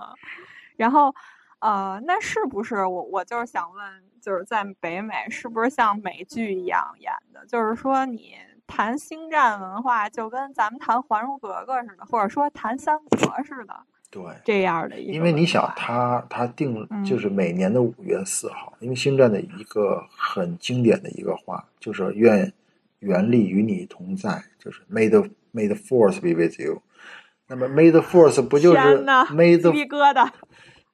[0.76, 1.14] 然后
[1.60, 7.44] 呃，那是不是我我就是想问，就是在北美是不是像美剧一样演的？
[7.46, 13.74] 就是说你谈星战文化，就跟咱们谈《还珠格格》似的，或者说谈三国似的。
[14.10, 22.52] 对，这样的，因为你想，他他定就是每年的五月四号，因为星战的一个很经典的一个话，就是愿
[22.98, 26.82] 原力与你同在，就是 May the May the Force be with you。
[27.46, 30.28] 那么 May the Force 不就是 May the 疙瘩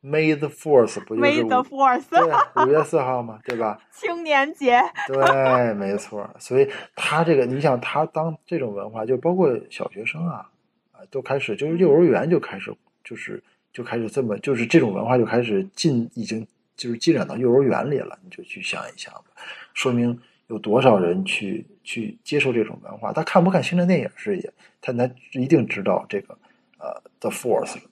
[0.02, 2.20] May the Force 不就是 May the Force 对
[2.64, 3.78] 五月四号嘛，对吧？
[3.90, 4.80] 青年节。
[5.08, 6.28] 对，没错。
[6.38, 10.48] 所以他这个，你想他当这种文化，就包括小学生啊
[10.92, 12.74] 啊，都开始就是幼儿园就开始。
[13.06, 13.40] 就是
[13.72, 16.44] 就开始这么，就是这种文化就开始进，已经
[16.76, 18.18] 就是进展到幼儿园里了。
[18.24, 19.26] 你就去想一想吧，
[19.74, 20.18] 说明
[20.48, 23.12] 有多少人去去接受这种文化。
[23.12, 26.36] 他看不看星战电影是也，他他一定知道这个
[26.78, 27.82] 呃 The Force，了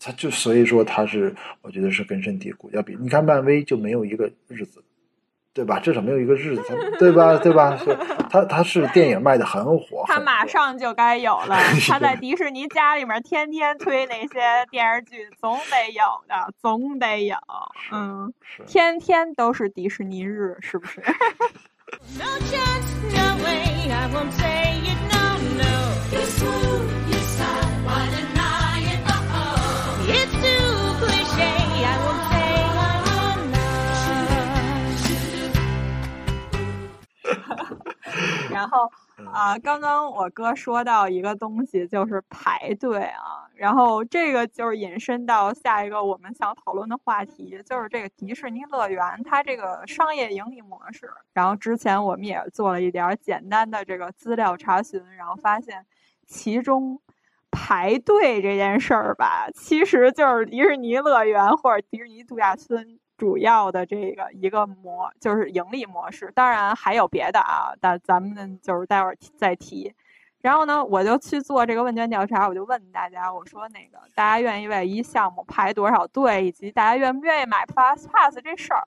[0.00, 1.32] 他就所以说他是
[1.62, 2.68] 我觉得是根深蒂固。
[2.72, 4.82] 要比你看漫威就没有一个日子。
[5.52, 5.80] 对吧？
[5.80, 6.62] 至少没有一个日子，
[6.98, 7.36] 对吧？
[7.42, 7.76] 对吧？
[7.76, 7.96] 是，
[8.30, 11.56] 他他是电影卖的很火，他马上就该有了。
[11.88, 14.40] 他在迪士尼家里面天天推那些
[14.70, 17.36] 电视剧，总得有的，总得有。
[17.92, 18.32] 嗯，
[18.66, 21.02] 天天都是迪士尼日，是不是？
[38.50, 38.90] 然后
[39.32, 43.46] 啊，刚刚我哥说到一个东西，就是排队啊。
[43.54, 51.10] 然后这个就是引申到下一个我们想讨论的话题，就是这个迪士尼乐园它这个商业盈利模式。
[51.34, 55.84] 然后之前我们也做了一点简单的这个资料查询，然后发现
[56.26, 56.98] 其中
[57.50, 62.98] 排队这件事儿吧，其实就是迪士尼乐园或者迪士尼度假村。
[63.20, 69.94] 主要的这个一个模就是盈利模式，当然还有别的啊，但咱们就是待会儿再提。
[70.40, 78.82] 然后呢，我就去做这个问卷调查，我就问大家，我说那个大家愿意为一项目排多少队，以及大家愿不愿意买 plus Pass 这事儿。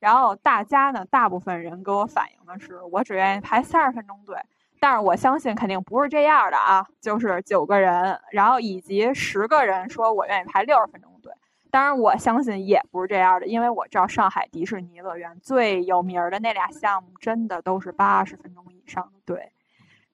[0.00, 4.38] 然后大家呢，大部分人给我反映的是，我只愿意排三十分钟队。
[4.80, 11.13] 但是我相信肯定不是这样的啊，就是九个人，然后以及十个人说我愿意排六十分钟。
[11.74, 19.50] 当然，我相信也不是这样的，因为我知道上海迪士尼乐园最有名的那俩项目，真的都是八十分钟以上的队。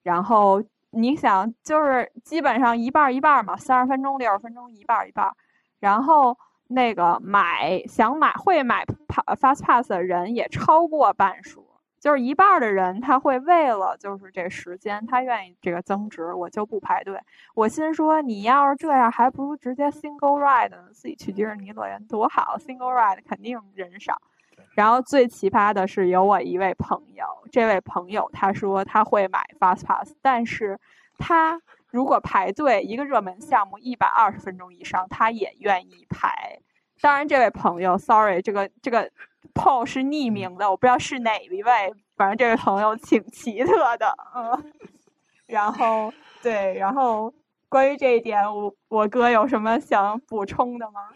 [0.01, 5.31] 然后你想，就是基本上一半一半嘛，三十分钟、六十分钟，一半一半。
[5.79, 6.35] 然后
[6.67, 8.83] 那个买想买会买
[9.39, 11.70] Fast Pass 的人也超过半数。
[12.01, 17.21] 就是一半的人，他会为了就是这时间，他愿意这个增值，我就不排队。
[17.53, 22.57] 我心说，你要是这样，还不如直接 single ride 呢自己去迪士尼乐园多好。
[22.57, 24.19] single ride 肯定人少。
[24.73, 30.79] 然后最奇葩的是，有我一位朋友，这位朋友他说他会买 fast pass，但是
[31.19, 31.61] 他
[31.91, 36.57] 如果排队一个热门项目一百二十分钟以上，他也愿意排。
[36.99, 39.11] 当然，这位朋友，sorry，这个这个。
[39.53, 44.71] Paul 是匿名的，我不知道是哪一位，反正这位朋友挺奇特的，嗯。
[45.47, 47.33] 然后对，然后
[47.67, 51.09] 关于这一点，我我哥有什么想补充的吗？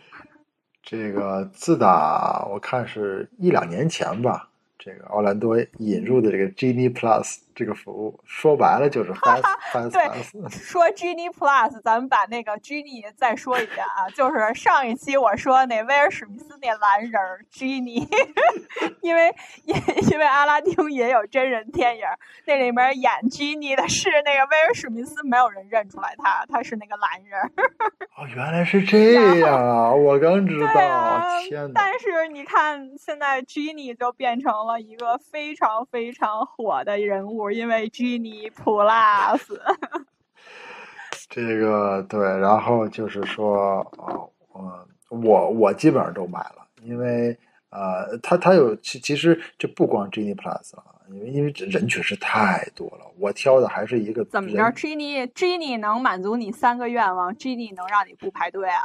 [0.84, 9.42] 这个自打我看是一两年前吧，这个奥兰多引入的这个 GMe Plus 这个服务，说白了就是 Fast
[9.72, 10.50] Fast 对 Pass。
[10.50, 18.06] 说 Genie Plus，咱们把那个 Genie 再说一遍啊，就是上一期我说那威尔史密斯那蓝人儿 Genie，
[19.02, 19.34] 因为
[19.64, 19.76] 因
[20.12, 27.52] 因为阿拉丁也有真人电影儿，那里面演 Genie 的是那个威尔史密斯，没有人认出来他，他是那个蓝人儿。
[28.18, 29.94] 哦，原来是这样啊！
[29.94, 31.72] 我刚知对道，啊天哪！
[31.74, 39.42] 但是你看，现在 Genie 就变成了一个非常非常火的人物，因为 Genie Plus。
[41.30, 44.88] 这个对，然后就是说，哦，嗯，
[45.24, 47.38] 我我基本上都买了，因为
[47.70, 58.82] 呃，它它有其其实这不光 Genie Plus 啊，因为因为这人确实太多了，我挑的还是一个怎么着人？Genie Genie 能满足你三个愿望，Genie 能让你不排队啊？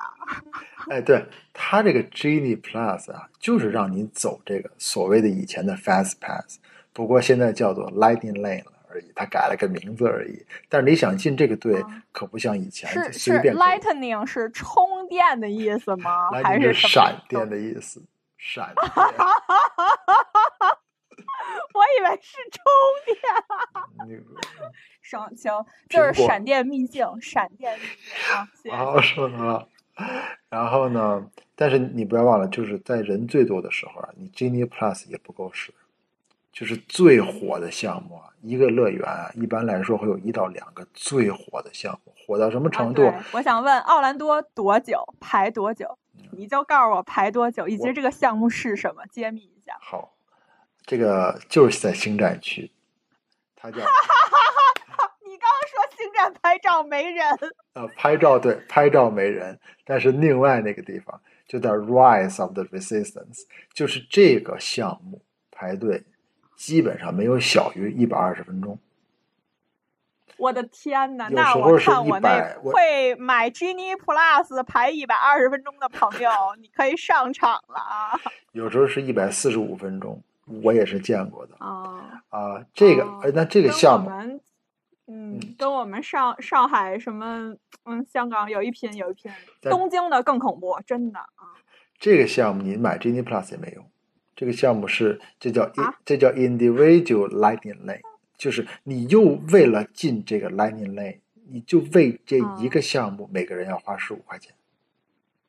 [0.91, 6.59] 哎，对，它这个 Genie Plus 啊，就是让你走这个所谓的以前的 Fast Pass，
[6.93, 10.45] 不过现在叫做 Lightning Lane 了而已，它改了个名字而已。
[10.69, 16.31] 但是你想进这个队啊，可不像以前是就是 Lightning 是充电的意思吗？
[16.43, 18.03] 还是闪电的意思，
[18.37, 18.85] 闪 电。
[21.73, 22.62] 我以为是充
[23.07, 23.17] 电。
[23.99, 24.23] 那个
[25.03, 28.49] 行行，就是闪电秘境，闪电秘境啊！
[28.62, 28.77] 谢谢。
[28.77, 29.69] 好说了。
[30.49, 31.31] 然后呢？
[31.55, 35.73] 但是你不要忘了，就是在人最多的时候啊，你 Genie Plus 也不够使。
[36.52, 43.02] 就是最火的项目啊，一个乐园啊，一般来说会有一到两个最火的项目，火到什么啊程度？
[43.02, 45.98] 对我想问奥兰多多久排多久？
[46.16, 49.77] 嗯你就告诉我排多久，以及这个项目是什么，揭秘一下。
[49.81, 50.14] 好，
[50.86, 52.70] 这个就是在星战区，
[53.56, 53.78] 它叫
[55.27, 57.27] 你刚刚说星战拍照没人，
[57.74, 63.40] 呃拍照对拍照没人，但是另外那个地方就叫 Rise of the Resistance，
[63.72, 66.05] 就是这个项目排队
[66.61, 68.78] 基本上没有小于一百二十分钟。
[70.37, 71.31] 我的天呐！
[71.31, 78.20] 有那我看我那会买 Genie Plus 排一百二十分钟的朋友，你可以上场了啊！
[78.53, 80.23] 有时候是一百四十五分钟，
[80.62, 82.66] 我也是见过的啊，啊。
[82.74, 84.11] 这个哦呃那这个项目
[85.07, 87.57] 嗯，跟我们上上海什么，
[87.87, 89.32] 嗯，香港有一拼有一拼，
[89.62, 91.57] 东京的更恐怖，真的啊！
[91.99, 93.90] 这个项目你买 Genie Plus 也没用，
[94.41, 95.95] 这个项目是这叫、啊？
[96.03, 98.01] 这叫 Individual Lightning Lane，
[98.39, 101.19] 就是你又为了进这个 Lightning Lane，
[101.51, 104.55] 你就为这一哦个项目、每个人要花十五块钱。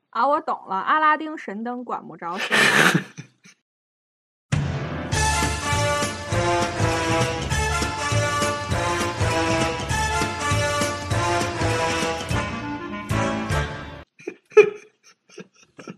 [0.10, 2.38] 啊，我懂了，阿拉丁神灯管不着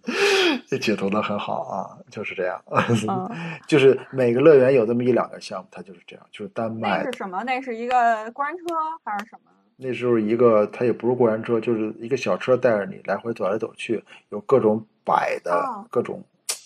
[0.67, 3.29] 这解读的很好啊，就是这样，嗯
[3.67, 7.43] 就是每个乐园有这么一两个项目，它就是这样，就是单那是什么？
[7.43, 8.63] 那是一个过山车
[9.03, 9.51] 还是什么？
[9.77, 16.23] 那时候一个，它也不是过山车，就是一个小车带着你来回走来走去，有各种摆的、哦各种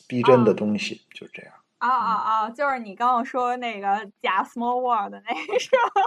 [0.07, 1.53] 逼真的哦东西，就是这样。
[1.77, 2.49] 啊啊啊！
[2.49, 6.01] 就是你刚刚说那个假 Small World 的那个是吧？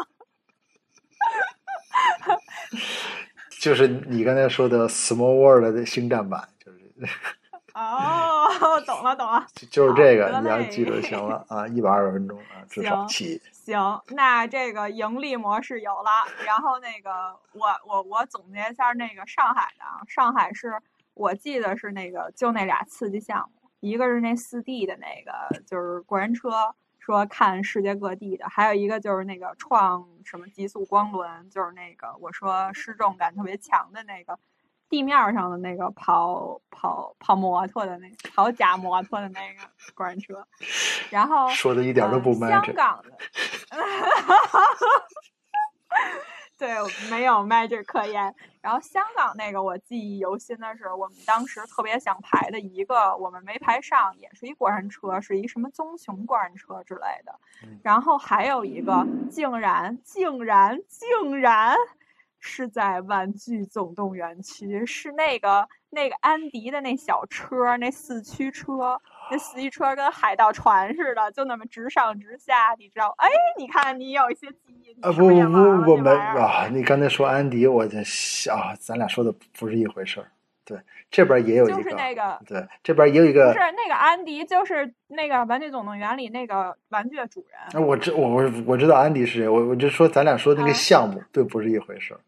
[3.61, 6.50] 就是你刚才说的 Small World 的星战版，就是
[7.73, 9.47] 哦，懂了懂了。
[9.55, 13.43] 就就是这个，你要记嘞住就行了 啊，一百二十分钟啊，至少行起。
[13.53, 16.11] 行，那这个盈利模式有了，
[16.45, 17.11] 然后那个
[17.53, 20.81] 我我我总结一下那个上海的啊，上海是
[21.15, 34.37] 我记得是那个就那俩刺激项目，一个是那四 D 的那个就是过山车，说看世界各地的，还有一个就是那个创什么极速光轮，就是那个我说失重感特别强的那个。
[34.91, 39.63] 地面上的那个跑跑跑摩托的那个跑假摩托的那个
[39.95, 40.45] 过山车，
[41.11, 43.17] 然后 说的一点都不呃 magic 香港的，
[46.59, 46.69] 对，
[47.09, 48.35] 没有 magic 可言。
[48.61, 57.79] 然后香港那个我记忆犹新的是，我们当时特别想排的一个，我们没排上，也是一过山车，是一什么棕熊过山车之类的嗯。
[57.83, 61.77] 然后还有一个，竟然竟然竟然。
[62.41, 69.01] 是在玩具总动员区，是那个那个安迪的那小车，那四驱车，
[69.31, 73.15] 那四驱车跟海盗船似的，就那么直上直下，你知道？
[73.19, 76.67] 哎，你看你有一些记忆，啊不是是也不不，没啊！
[76.73, 77.99] 你刚才说安迪，我就
[78.51, 80.27] 啊，咱俩说的不是一回事儿。
[80.65, 80.79] 对，
[81.11, 87.83] 这边也有一就个，是那个对，这边也有一个不是那个安迪，就是那个《玩具总动员》里那个玩具的主人。
[87.83, 92.21] 啊，我知我我我知道安迪是谁，我我就说咱俩说那个啊项目对不是一回事儿。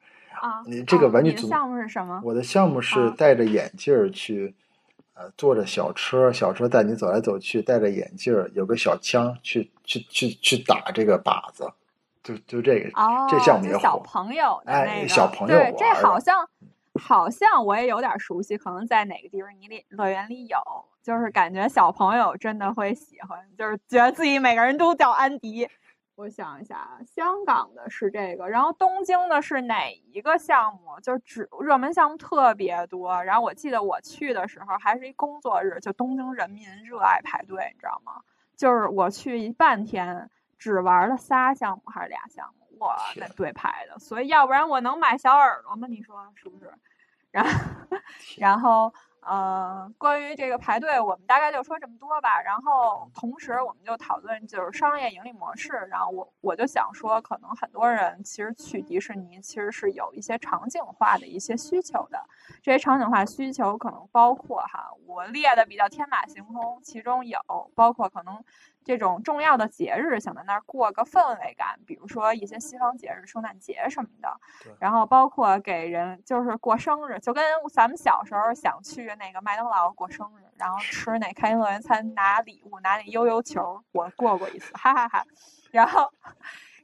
[0.42, 2.20] 啊，你这个啊玩具项目是什么？
[2.24, 4.52] 我的项目是啊戴着眼镜儿去，
[5.14, 11.72] 呃，坐着小车，小车带你走来走去，戴着眼镜儿，有个小枪去去去去打这个靶子，
[12.24, 13.96] 就就这个哦，这项目也就小。
[14.00, 16.48] 朋友的哎那个，小朋友对，这好像
[17.00, 20.58] 好像我也有点熟悉，可能在哪个迪士尼里乐园里有，
[21.04, 25.68] 就是感觉小朋友真的会喜欢，就是觉得自己每个人都叫安迪。
[26.22, 31.00] 我想一下啊，香港的是这个，然后东京的是哪一个项目？
[31.02, 33.22] 就是只热门项目特别多。
[33.24, 38.20] 然后我记得我去的时候还是一工作日，就东京人民热爱排队，你知道吗？
[38.56, 45.88] 就是我去一半天，只玩了仨项目还是俩项目，我，那队排的，所以要不然我能买小耳朵吗？
[45.88, 46.72] 你说是不是？
[47.32, 47.50] 然后，
[48.38, 48.94] 然后
[49.24, 52.40] 呃，关于这个排队，我们大概就说这么多吧。
[52.42, 55.72] 然后同时我们就讨论就是商业盈利模式。
[55.88, 62.18] 然后我我就想说，可能很多人其实去迪士尼其实是有一些场景化的一些需求的。
[62.60, 67.38] 这些场景化需求可能包括哈，我列的比较天马行空，其中有
[67.74, 68.42] 包括可能
[68.84, 74.28] 这种重要的节日，想在那儿过个氛围感，比如说一些西方节日，圣诞节什么的
[74.62, 74.72] 对。
[74.80, 85.24] 然后包括给人就是过生日，就跟咱们小时候想去那个麦当劳过生日，然后吃那开心乐园餐拿礼物，拿那悠悠球，我过过一次，哈哈哈
[85.70, 86.12] 然后，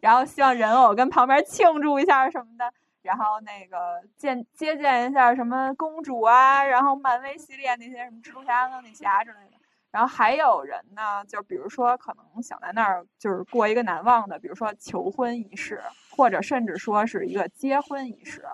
[0.00, 2.72] 然后希望人偶跟旁边庆祝一下什么的。
[3.00, 9.57] 然后那个见接见一下什么公主啊，然后漫威系列那些什么蜘蛛侠、钢铁侠之类的。
[9.90, 18.44] 然后还有人呢，就比如说可能想在那儿就是过一个难忘的，比如说求婚仪式，或者甚至说是一个结婚仪式。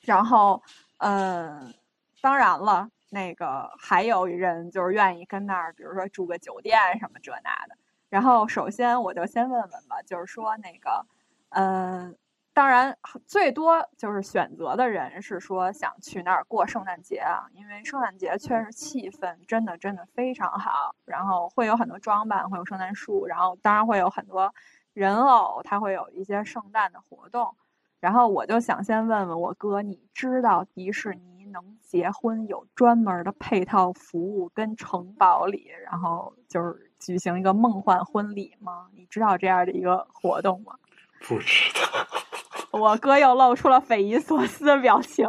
[0.00, 0.62] 然后，
[0.98, 1.74] 嗯，
[2.20, 7.76] 当然了，那个还有人就是愿意跟那儿，比如说住个酒店什么这那的。
[8.08, 11.04] 然后首先我就先问问吧，就是说那个，
[11.50, 12.16] 嗯。
[12.58, 24.52] 当然，最多就是选择的人是说想去那儿过圣诞节啊，因为圣诞节确实气氛真的真的非常好，然后会有很多装扮，会有圣诞树，然后当然会有很多
[24.92, 27.54] 人偶，它会有一些圣诞的活动。
[28.00, 38.88] 然后我就想先问问我哥，你知道迪士尼能结婚有专门的配套服务跟城堡里，然后就是举行一个梦幻婚礼吗？
[38.96, 40.74] 你知道这样的一个活动吗？
[41.20, 42.27] 不知道。
[42.72, 45.26] 我哥又露出了匪夷所思的表情，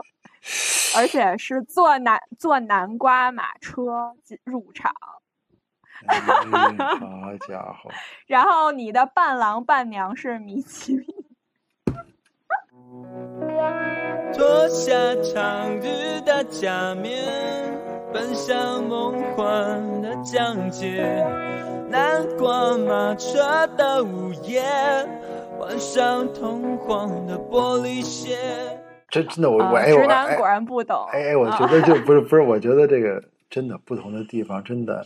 [0.96, 4.92] 而且是坐南坐南瓜马车进入场。
[6.06, 7.92] 哎、好 家伙！
[8.26, 11.06] 然后你的伴郎伴娘是米奇米。
[14.34, 17.78] 脱下长日的假面，
[18.14, 21.26] 奔向梦幻的疆界。
[21.90, 24.64] 南瓜马车的午夜。
[25.60, 28.38] 换上铜黄的玻璃鞋。
[29.10, 31.06] 真真的，我啊我哎，我直男果然不懂。
[31.12, 35.06] 哎哎，我觉得就不是不是，我觉得这个真的不同的地方，真的，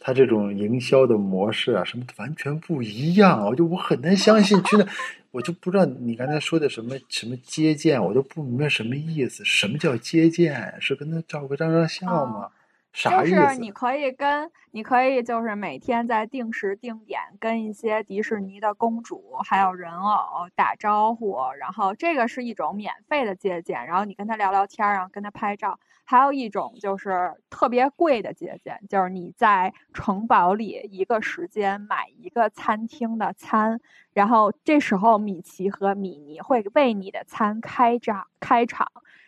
[0.00, 3.46] 他这种营销的模式啊，什么完全不一样。
[3.46, 4.88] 我就我很难相信，真的，
[5.30, 9.44] 我就不知道你刚才说的什么什么接见，我都不明白什么意思。
[9.44, 10.74] 什么叫接见？
[10.80, 12.48] 是跟他照个张张相吗？
[12.92, 13.36] 啥意思？
[13.36, 25.78] 就是你可以跟，你可以就是每天在定时定点跟一些迪士尼的公主还有人偶打招呼，然后这个是一种免费的借鉴，然后你跟他聊聊天，然后跟他拍照。
[26.04, 33.80] 还有一种就是特别贵的借鉴，就是你在城堡里一个时间买一个餐厅的餐，
[34.12, 38.86] 然后这时候米奇和米妮会为你的餐开张开场。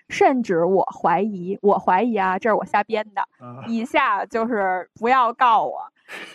[0.08, 3.22] 甚至我怀疑，我怀疑啊，这是我瞎编的。
[3.38, 5.90] 啊以下就是不要告我，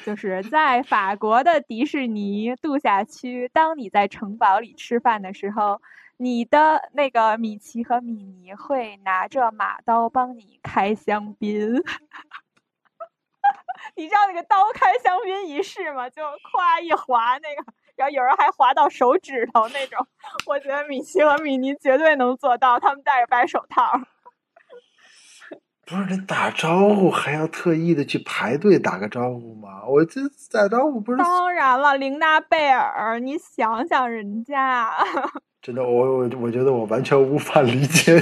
[0.06, 5.82] 就是在法国的迪士尼度假区，当你在城堡里吃饭的时候，
[6.18, 11.82] 你的那个米奇和米妮会拿着马刀帮你开香槟。
[13.96, 16.10] 你知道那个刀开香槟仪式吗？
[16.10, 16.22] 就
[16.52, 17.64] 夸一划那个。
[18.00, 20.08] 然后有人还划到手指头那种，
[20.48, 24.00] 我觉得米奇和米妮绝对能做到，他们戴着白手套。
[25.86, 29.84] 不是，这打招呼还要特意的去排队打个招呼吗？
[29.86, 31.18] 我这打招呼不是？
[31.18, 34.90] 当然了，琳娜贝尔，你想想人家，
[35.62, 38.18] 真的，我我我觉得我完全无法理解，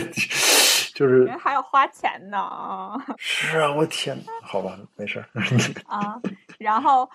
[0.95, 2.99] 就是人还要花钱呢。
[3.18, 5.26] 是啊，我天，好吧，没事儿
[5.86, 6.20] 啊，
[6.58, 7.08] 然后。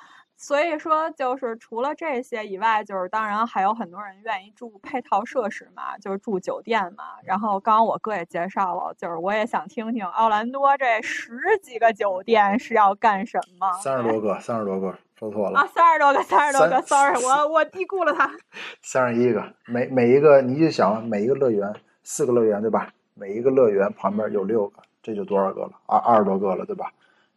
[0.43, 7.05] 所以说，就是除了这些以外，就是当然还有很多人愿意住配套设施嘛，就是住酒店嘛。
[7.23, 11.33] 然后刚刚我哥也介绍了，就是我也想听听奥兰多这十
[11.63, 13.73] 几个酒店是要干什么。
[13.81, 18.29] 三十多个，三十多个，说错了啊，三十多个，三十多个，sorry，我我低估了他。
[18.83, 22.93] 三十一个，每每一个你就想每一个乐园四个乐园对吧？
[23.15, 25.71] 每一个乐园旁边有六个，这就多少个了？
[25.87, 26.93] 二二十多个了对吧？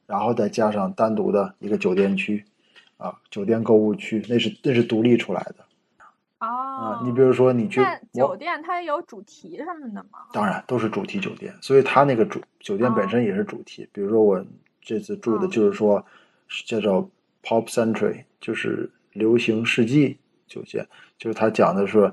[0.07, 2.43] 然后再加上单独的一个酒店区。
[2.97, 5.65] 啊，酒店购物区那是那是独立出来的，
[6.39, 7.81] 哦，你比如说你去
[8.13, 10.19] 酒店它有主题什么的吗？
[10.31, 13.85] 当然都是主题酒店，所以它那个主酒店本身也是主题。
[13.91, 14.43] 比如说我
[14.81, 16.05] 这次住的就是说
[16.65, 17.09] 叫做
[17.43, 20.17] Pop Century，就是流行世纪
[20.47, 22.09] 酒店，就是它讲的是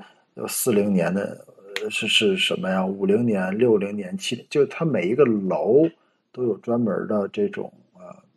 [0.49, 1.47] 四零年的
[1.81, 2.85] 呃是是什么呀？
[2.85, 5.89] 五零年、六零年、七，就它每一个楼
[6.33, 7.73] 都有专门的这种。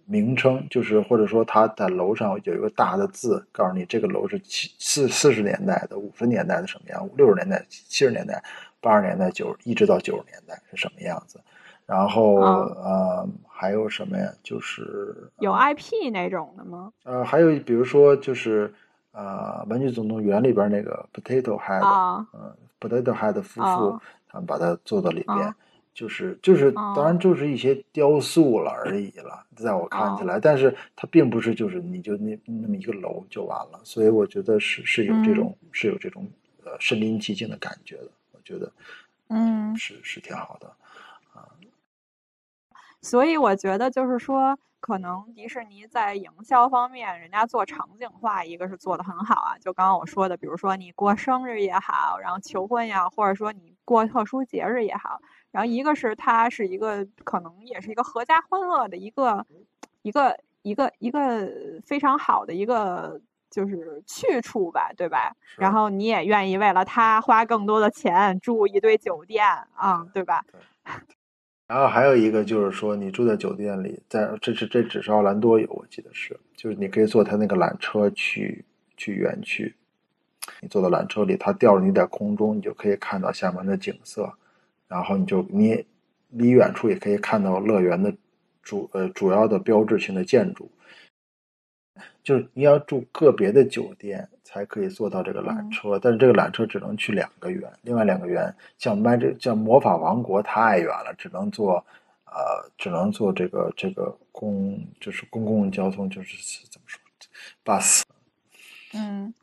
[0.06, 8.44] 名称就是，或者说他在楼上有一个大的字，告诉你这个楼是七四四十年代的、五十年代的什么样，六十年代、七十年代、
[8.80, 11.40] 八十年代、九一直到九十年代是什么样子。
[11.88, 14.32] 然后呃，还有什么呀？
[14.44, 16.92] 就是有 IP 那种的吗？
[17.04, 18.74] 呃，还有比如说就是
[19.12, 25.56] 呃，《玩具总动员》里边那个 Potato Head，嗯，Potato Head 夫妇他们把它做到里边。
[25.96, 36.30] 就是就是，当然就是一些雕塑了而已了，在我看起来，但是它并不是就是你就那那么一个楼就完了，所以我觉得是是有这种是有这种
[36.64, 38.72] 呃身临其境的感觉的，我觉得，
[39.30, 40.68] 嗯，是是挺好的，
[41.34, 41.50] 啊，
[43.02, 44.60] 所以我觉得就是说。
[44.82, 49.58] 可能迪士尼在营销方面，人家做场景化，一个是做的很好啊。
[49.58, 55.20] 就刚刚我说的，比如说你过生日也好，然后求婚呀，或者说你过特殊节日也好，
[55.56, 59.46] 然后一个是它是一个可能也是一个合家欢乐的一个
[60.02, 61.50] 一个一个一个
[61.86, 65.34] 非常好的一个就是去处吧，对吧？
[65.56, 69.46] 然后你也愿意为了它花更多的钱住一堆酒店
[69.76, 70.44] 啊，对吧？
[71.68, 78.66] 然后还有一个就是说，你住在酒店里，在这是这只是奥兰多有，我记得是，就是你可以坐他那个缆车去
[78.98, 79.74] 去园区，
[80.60, 84.34] 你坐到缆车里，它吊着你在空中，你就可以看到下面的景色，
[84.88, 85.86] 然后你就你
[86.30, 88.14] 离远处也可以看到乐园的
[88.62, 90.70] 主呃主要的标志性的建筑。
[92.24, 101.76] 就是你要住个别的酒店才可以坐到这个缆车，但是这个缆车只能去两个园，另外两个园像 Magic 像魔法王国太远了，只能坐，
[102.26, 107.00] 呃，只能坐这个这个公就是公共交通，就是怎么说
[107.64, 108.02] ，bus。
[108.94, 109.34] 嗯，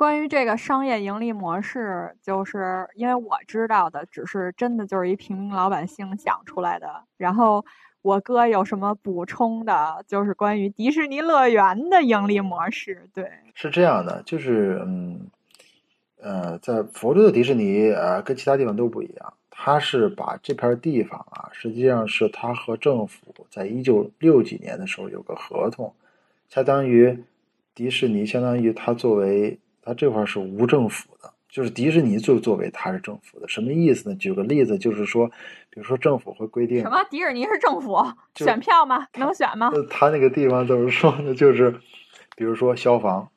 [0.00, 7.62] 关于这个商业盈利模式，就是因为我知道的只是真的就是一平民老百姓想出来的，然后。
[8.02, 10.02] 我哥有什么补充的？
[10.08, 13.10] 就是关于迪士尼乐园的盈利模式。
[13.12, 15.26] 对，是这样的，就是嗯，
[16.16, 23.20] 呃，在佛州的迪士尼呃，跟其他地方都不一样，他是把这片地方啊，实际上是他和政府
[23.50, 25.94] 在一九六几年的时候有个合同，
[26.48, 27.22] 相当于
[27.74, 29.58] 迪士尼，相当于他作为
[29.90, 31.32] 他这块是无政府的。
[31.48, 34.14] 就是迪士尼就作为它是政府的，什么意思呢？
[34.14, 35.26] 举个例子，就是说，
[35.68, 37.02] 比如说政府会规定什么？
[37.10, 37.98] 迪士尼是政府
[38.38, 39.08] 选票吗？
[39.14, 39.68] 能选吗？
[39.90, 41.34] 他那个地方怎么说呢？
[41.34, 41.72] 就是，
[42.36, 43.28] 比如说消防，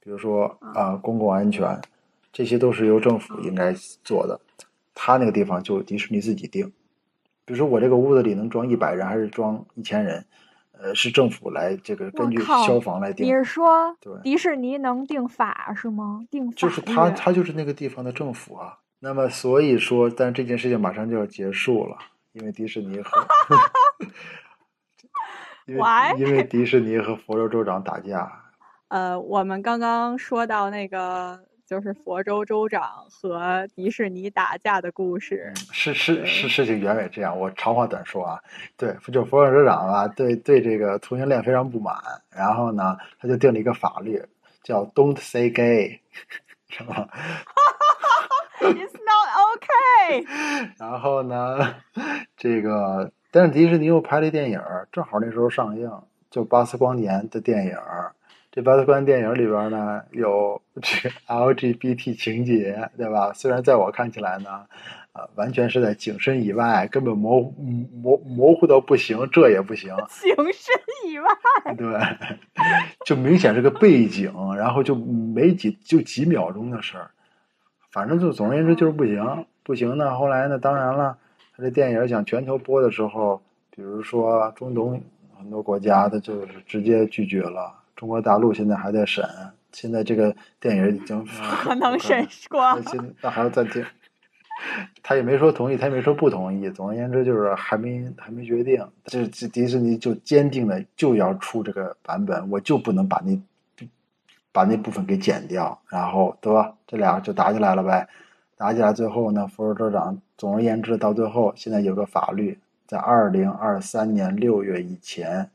[0.00, 1.80] 比如说啊公共安全，
[2.32, 4.40] 这些都是由政府应该做的。
[4.94, 6.72] 他那个地方就迪士尼自己定。
[7.44, 10.24] 比如说我这个屋子里能装一百人还是装一千人？
[10.82, 13.24] 呃，是政府来这个根据消防来定。
[13.24, 16.26] 你是说，迪士尼能定法是吗？
[16.28, 18.78] 定法就是他，他就是那个地方的政府啊。
[18.98, 21.96] 那么所以说，但这件事情马上就要结束了，
[22.32, 23.26] 因为迪士尼和，
[25.66, 25.82] 因为
[26.18, 28.30] 因为迪士尼和佛州州长打架。
[28.88, 31.44] 呃，我们刚刚说到那个。
[31.66, 37.38] 就是佛州州长和迪士尼打架的故事，是是是事情原委这样。
[37.38, 38.40] 我长话短说啊，
[38.76, 41.94] 对，就佛州州长啊，对对这个同性恋非常不满，
[42.30, 44.22] 然后呢，他就定了一个法律，
[44.62, 46.00] 叫 "Don't say gay"，
[46.68, 47.08] 是吧
[48.60, 50.26] ？It's not okay。
[50.78, 51.76] 然后呢，
[52.36, 54.60] 这个但是迪士尼又拍了电影，
[54.90, 55.90] 正好那时候上映，
[56.30, 57.76] 就巴斯光年的电影。
[58.54, 63.32] 这巴斯光电影里边呢有这 个 LGBT 情节，对吧？
[63.32, 64.66] 虽然在我看起来呢，
[65.12, 69.96] 啊，完全是在景深以外，根本模模模糊到不行，这也不行。
[70.20, 70.74] 景深
[71.10, 71.28] 以外，
[71.78, 71.98] 对，
[73.06, 77.10] 就明显是个背景，然后就没几就几秒钟的事儿，
[77.90, 80.14] 反正就总而言之就是不行，不行呢。
[80.18, 81.16] 后来呢，当然了，
[81.56, 83.40] 他这电影想全球播的时候，
[83.74, 85.02] 比如说中东
[85.38, 87.78] 很多国家，他就是直接拒绝了。
[87.96, 89.24] 中国大陆现在还在审，
[89.72, 91.24] 现在这个电影已经
[91.62, 92.78] 可能审过，
[93.20, 93.84] 那还要暂停。
[95.02, 96.70] 他也没说同意，他也没说不同意。
[96.70, 98.86] 总而言之，就是还没还没决定。
[99.04, 103.36] 这这迪士尼就坚定的就要出这个版本，我就不能把那
[104.52, 106.74] 把那部分给剪掉，然后对吧？
[106.86, 108.08] 这俩就打起来了呗。
[108.56, 110.16] 打起来最后呢，福尔州长。
[110.36, 115.50] 总而言之，到最后现在有个法律，在二零二三年六月以前，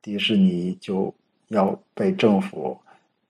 [0.00, 1.14] 迪士尼就。
[1.52, 2.80] 要被政府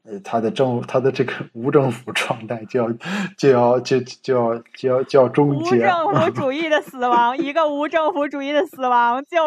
[0.04, 2.92] 呃，他的政他的这个无政府状态就要
[3.36, 5.76] 就要就就要就要就要终结。
[5.76, 9.38] 无政府主 义的死亡，一个无政府主义的死亡，就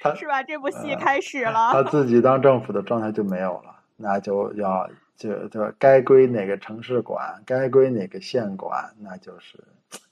[0.00, 0.40] 他是吧？
[0.42, 1.72] 这部戏开始了。
[1.72, 9.58] 他自己当政府的状态就没有了，那就要就就该归哪个城市管，该归哪个县管，那就是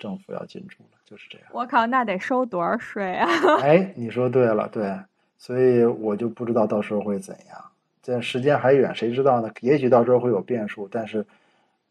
[0.01, 1.47] 政府要进驻了，就是这样。
[1.53, 3.29] 我靠，那得收多少税啊？
[3.63, 4.99] 哎，你说对了，对，
[5.39, 7.65] 所以我就不知道到时候会怎样。
[8.03, 9.51] 这时间还远，谁知道呢？
[9.61, 11.27] 也许到时候会有变数，但是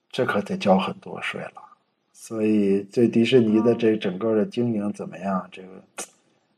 [0.09, 1.61] 这可得交很多税了。
[2.11, 5.47] 所以这迪士尼的这整个的经营怎么样？
[5.51, 5.67] 这个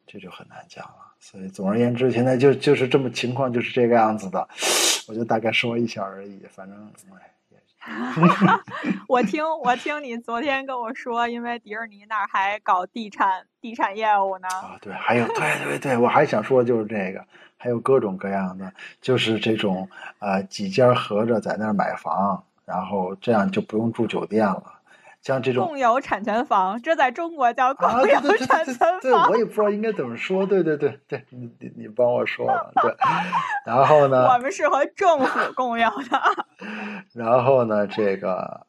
[0.06, 1.14] 这就很难讲了。
[1.20, 4.48] 所以总而言之，现在就就是这么情况，就是这个样子的。
[5.08, 6.92] 我就大概说一下而已，反正。
[9.08, 14.48] 我听我听你昨天跟我说，因为迪士尼那儿还搞地产地产业务呢。
[14.48, 17.24] 啊，对，还有对对对，我还想说就是这个，
[17.58, 19.88] 还有各种各样的，就是这种
[20.20, 24.75] 呃几家合着在那儿买房，然后这样就不用住酒店了。
[25.26, 29.00] 像这种共有产权房，这在中国叫共有产权房。
[29.02, 30.46] 对，我也不知道应该怎么说。
[30.46, 32.72] 对对对对，你你你帮我说了。
[32.76, 32.96] 对，
[33.66, 34.28] 然后呢？
[34.32, 36.22] 我们是和政府共有的。
[37.12, 37.88] 然后呢？
[37.88, 38.68] 这个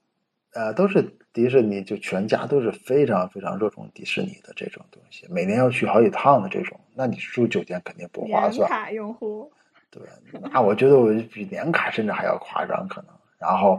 [0.55, 1.03] 呃，都是
[1.35, 6.81] 迪士尼，就全家都是非常非常热衷迪士尼的这种东西，每年要去好几趟的这种。
[6.95, 8.67] 那你住酒店肯定不划算。
[8.67, 9.53] 年卡用户。
[9.91, 10.03] 对，
[10.51, 13.11] 那我觉得我比年卡甚至还要夸张，可能。
[13.39, 13.79] 然后。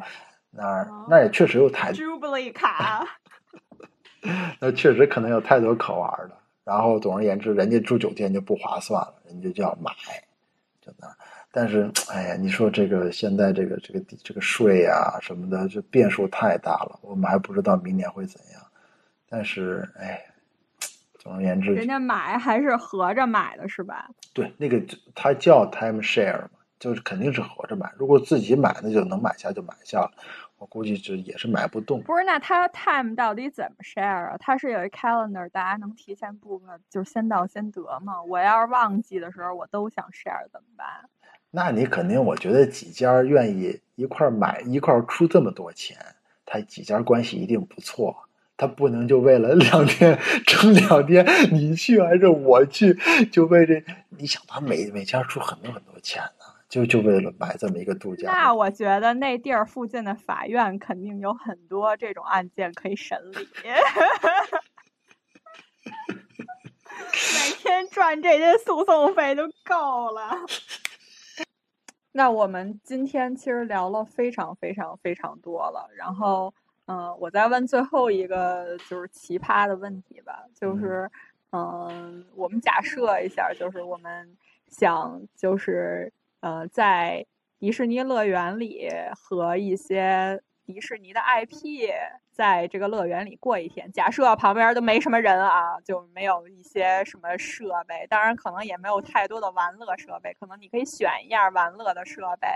[0.58, 3.06] 那那也确实有太，Jubilee 卡，
[4.60, 6.36] 那确实可能有太多可玩的。
[6.64, 9.92] 然后总而言之，人家住酒店就不划算了，人家就要买，
[10.82, 11.08] 真的。
[11.50, 18.62] 但是，哎呀，你说这个现在这个这个这个税啊什么的，这变数太大了，我们还不知道明年会怎样。
[19.30, 20.22] 但是，哎，
[21.20, 24.10] 总而言之，人家买还是合着买的是吧？
[24.34, 24.82] 对，那个
[25.16, 27.92] 它叫 time share 嘛，就是肯定是合着买。
[27.98, 30.12] 如果自己买，那就能买下就买下了。
[30.58, 32.02] 我估计这也是买不动。
[32.02, 34.38] 不是，那他 time 到底怎么 share 啊？
[34.40, 38.22] 他是有一 calendar，大家能提前 book，就是先到先得吗？
[38.24, 40.88] 我要是忘记的时候，我都想 share 怎么办？
[41.52, 45.98] 那你肯定，我觉得几家愿意一块买，一块出这么多钱，
[46.46, 48.24] 他几家关系一定不错。
[48.60, 50.18] 他不能就为了两天
[50.48, 52.98] 争两天，你去还是我去，
[53.32, 53.84] 就为这？
[54.10, 56.46] 你想，他每每家出很多很多钱呢。
[56.70, 63.48] 就就为了买这么一个度假，那我觉得那地儿附近的法院肯定有很多这种案件可以审理，
[67.34, 70.30] 每天赚这些诉讼费就够了。
[72.12, 76.54] 那我们今天其实聊了非常非常非常多了，然后
[76.88, 81.10] 嗯，我再问最后一个就是奇葩的问题吧，就是
[81.52, 84.36] 嗯，我们假设一下，就是我们
[84.68, 86.12] 想就是。
[86.40, 87.26] 呃，在
[87.60, 91.90] 迪士尼乐园里和一些迪士尼的 IP
[92.32, 93.92] 在这个乐园里过一天。
[93.92, 100.36] 假设旁边都没什么人啊，就没有一些什么设备，当然可能也没有太多的玩乐设备。
[100.40, 102.48] 可能你可以选一样玩乐的设备，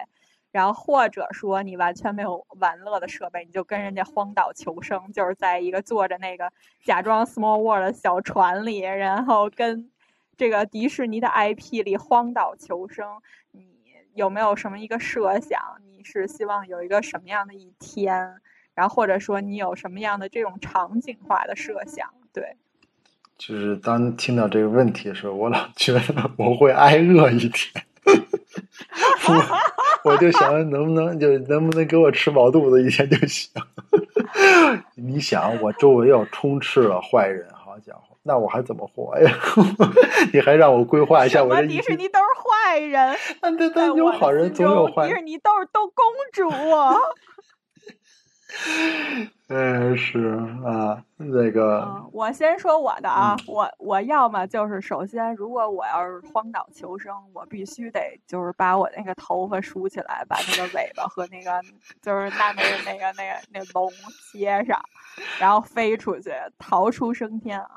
[0.52, 6.52] 然后或者说你完全没有玩乐的设备，你就跟人家荒岛求生，就是在一个坐着那个
[6.84, 9.90] 假装 Small World 的小船里，然后跟
[10.38, 13.20] 这个迪士尼的 IP 里荒岛求生。
[14.14, 15.60] 有没有什么一个设想？
[15.92, 18.36] 你是希望有一个什么样的一天？
[18.74, 22.08] 然后或者说你有什么样的这种场景化的设想？
[22.34, 22.56] 对，
[23.38, 27.86] 就是当听到这个问题的时候，我老 觉得我会挨饿一天。
[29.28, 33.52] 我我就想能不能就能不能给我吃饱肚子一天就行。
[34.96, 38.11] 你想，我周围要充斥了坏人，好家伙！
[38.24, 39.32] 那我还怎么活呀？
[40.34, 45.08] 你还让我规划一下我的迪士尼都是坏人， 那那那有好人总有坏。
[45.08, 46.50] 迪士尼都是都公主。
[49.48, 50.20] 嗯，是
[50.66, 51.88] 啊，那个。
[52.12, 61.62] 我先说我的啊，我我要么就是首先，如果我要是荒岛求生，我必须得就是把我那个头发梳起来，把那个尾巴和那个
[62.02, 63.90] 就是那那个那个那个那龙
[64.34, 64.78] 接上，
[65.40, 67.70] 然后飞出去，逃出升天啊。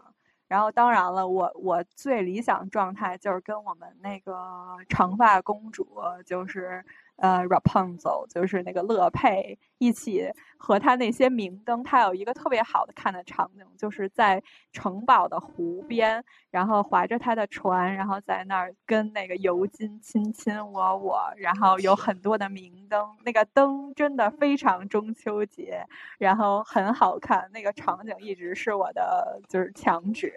[0.55, 5.85] 然后当然了，我我最理想状态就是跟我们那个长发公主，
[6.25, 6.85] 就是。
[7.17, 14.43] 呃，Rapunzel 就是那个乐佩，一起和他那些明灯，他有一个特别好的看的场景，就是在
[14.73, 25.87] 城堡的湖边，然后划着他的船，然后在那儿跟那个尤金亲亲我我，然后有很多的明灯，那个灯真的非常中秋节，
[26.19, 30.35] 然后很好看，那个场景一直是我的就是墙纸。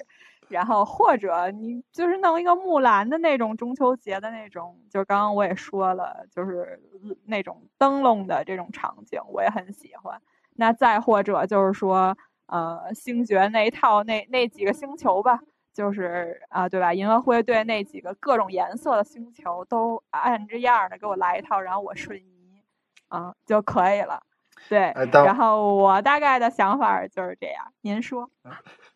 [0.49, 6.79] 然后或者你就是弄一个木兰的那种中秋节的那种，就刚刚我也说了，就是
[7.25, 10.21] 那种灯笼的这种场景，我也很喜欢。
[10.55, 12.17] 那再或者就是说，
[12.47, 15.39] 呃，星爵那一套那那几个星球吧，
[15.73, 16.93] 就是啊，对吧？
[16.93, 22.63] 银河护卫队那几个各种颜色的星球都按着样的给我来一套，然后我瞬移，
[23.09, 24.23] 啊就可以了。
[24.69, 28.29] 对，然后我大概的想法就是这样，您说。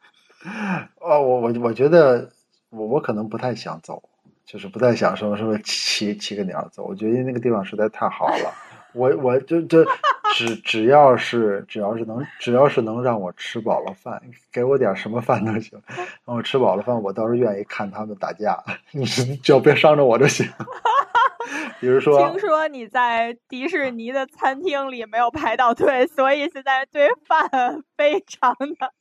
[0.99, 2.29] 哦，我我我觉得
[2.69, 4.01] 我我可能不太想走，
[4.45, 6.83] 就是不太想说说骑骑个鸟走。
[6.83, 8.53] 我觉得那个地方实在太好了，
[8.93, 9.85] 我我就就
[10.33, 15.81] 只只要是只要是能只要是能让我吃饱了饭，给我点什么饭都行，
[16.25, 20.47] 让我吃饱了饭，我倒是愿意看他们打架，你只要别伤着我就行。
[21.79, 28.93] 比如说，听说你在迪士尼的餐厅里没有排到队，所以现在对饭非常的。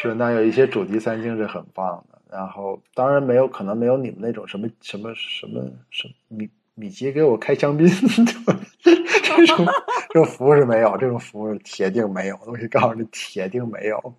[0.00, 5.60] 是，那有一些主题餐厅是很棒的，然后当然没有可能没有你们那种什么什么什么
[5.90, 9.66] 什么米米奇给我开香槟这种
[10.08, 14.14] 这种服务是没有，这种服务铁定没有，我可以告诉你，铁定没有。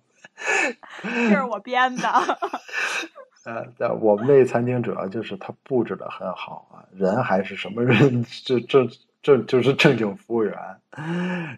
[1.02, 2.08] 这是我编的。
[3.44, 8.88] 呃，但我们那餐厅主要就是它布置的很好啊，人还是什么人，这这。
[9.24, 10.52] 这就是正经服务员，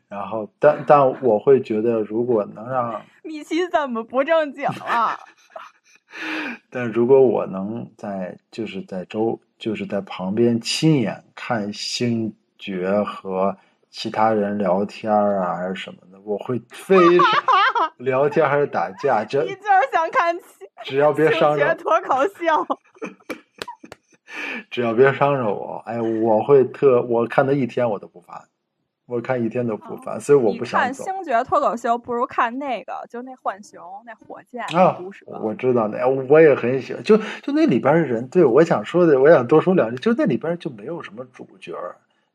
[0.07, 5.19] 然后，但但我会觉得，如果能让 米奇怎么不正经了？
[6.71, 13.57] 但如果我能在就是在周就是在旁边亲眼看星爵和
[13.91, 17.27] 其他人聊天啊，还是什么的，我会非常
[17.99, 19.25] 聊天还是打架？
[19.25, 20.37] 就你就是想看
[20.85, 22.65] 只要别伤着多搞笑。
[24.71, 28.43] 只要别伤着我，哎，我会特我看他一天我都不烦，
[29.07, 34.99] 我看一天都不烦，所以我不想看星爵脱口秀，不如看那个，就那浣熊那火箭啊，
[35.43, 41.75] 我知道那，我也很喜欢，就就那里边的人，对我想说的，我想多说两句，就那里边就没有什么主角。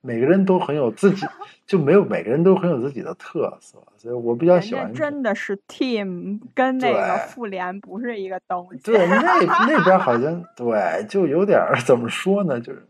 [0.01, 1.25] 每个人都很有自己，
[1.67, 4.93] 就没有每个人都很有自己的特色，所以我比较喜欢。
[4.93, 8.79] 真的是 team，跟那个复联不是一个东西。
[8.79, 9.21] 对，那
[9.67, 12.57] 那边好像对，就有点怎么说呢？
[12.61, 12.81] 就是，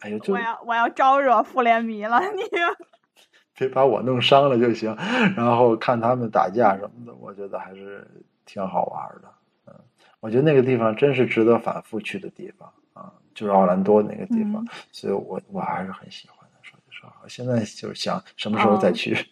[0.00, 2.42] 哎呀，就我要我要招惹复联迷了，你
[3.56, 4.94] 别把我弄伤了就行。
[5.36, 8.06] 然后看他们打架什么的，我觉得还是
[8.44, 9.28] 挺好玩的。
[9.66, 9.74] 嗯，
[10.20, 16.36] 我觉得那个地方真是值得反复去的地方啊，就是奥兰多那个地方，所以我我还是很喜欢。
[16.62, 19.16] 说句实话，我现在就是想什么时候再去。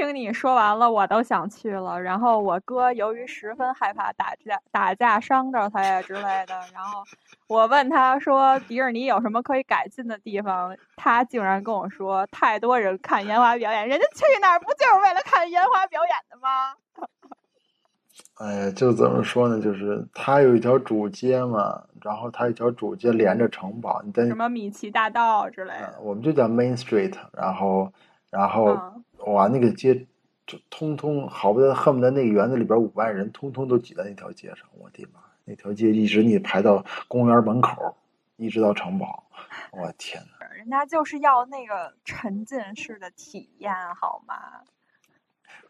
[0.00, 2.00] 听你说完了，我都想去了。
[2.00, 7.04] 然后我哥由于十分害怕打架、打架伤着他呀之类的，然后
[7.46, 16.72] 我问他说：“迪士尼有什么可以改进的地方？”他竟然跟我说：“太多人看烟花表演，人家去那儿不就是为了看烟花表演的吗？”
[18.40, 19.60] 哎呀，就怎么说呢？
[19.60, 27.14] 就是它有一条主街嘛，然后它一条主街连着城堡，你在什么米奇大道之类的，我们就叫 Main Street。
[27.34, 27.92] 然后，
[28.30, 28.78] 然后
[29.26, 30.06] 哇，那个街
[30.46, 34.66] 就通通，好不得恨不得那个园子里边五万人通通都挤在那条街上。
[34.78, 37.96] 我的妈，那条街一直你排到公园门口，
[38.36, 39.24] 一直到城堡。
[39.72, 44.34] 我天呐，人家就是要那个沉浸式的体验，好吗？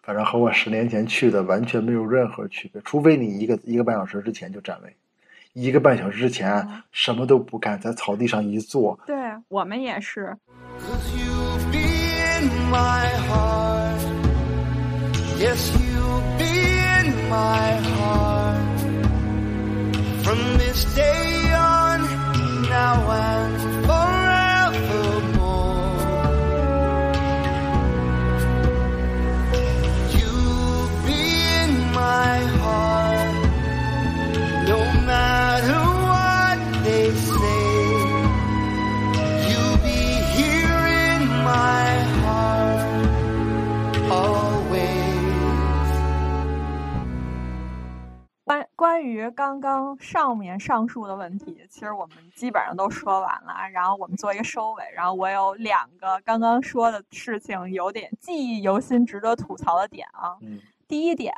[0.03, 4.97] 反正和我十年前去的完全没有任何区别，除非你一个一个半小时之前就占位，
[5.53, 8.99] 一个半小时之前什么都不干，在草地上一坐。
[9.07, 9.17] 对
[9.49, 10.37] 我们也是。
[12.71, 14.01] my heart.
[15.39, 16.55] Yes, you'll be
[16.99, 18.81] in my heart.
[20.25, 22.01] From this day on,
[22.69, 23.70] now and
[49.41, 53.55] 刚刚上面上述的问题，其实我们基本上都说完了。
[53.73, 54.85] 然后我们做一个收尾。
[54.95, 60.37] 然后我有两个刚刚说的事情有点记忆犹新、值得吐槽的点啊。
[60.43, 61.35] 嗯第一点，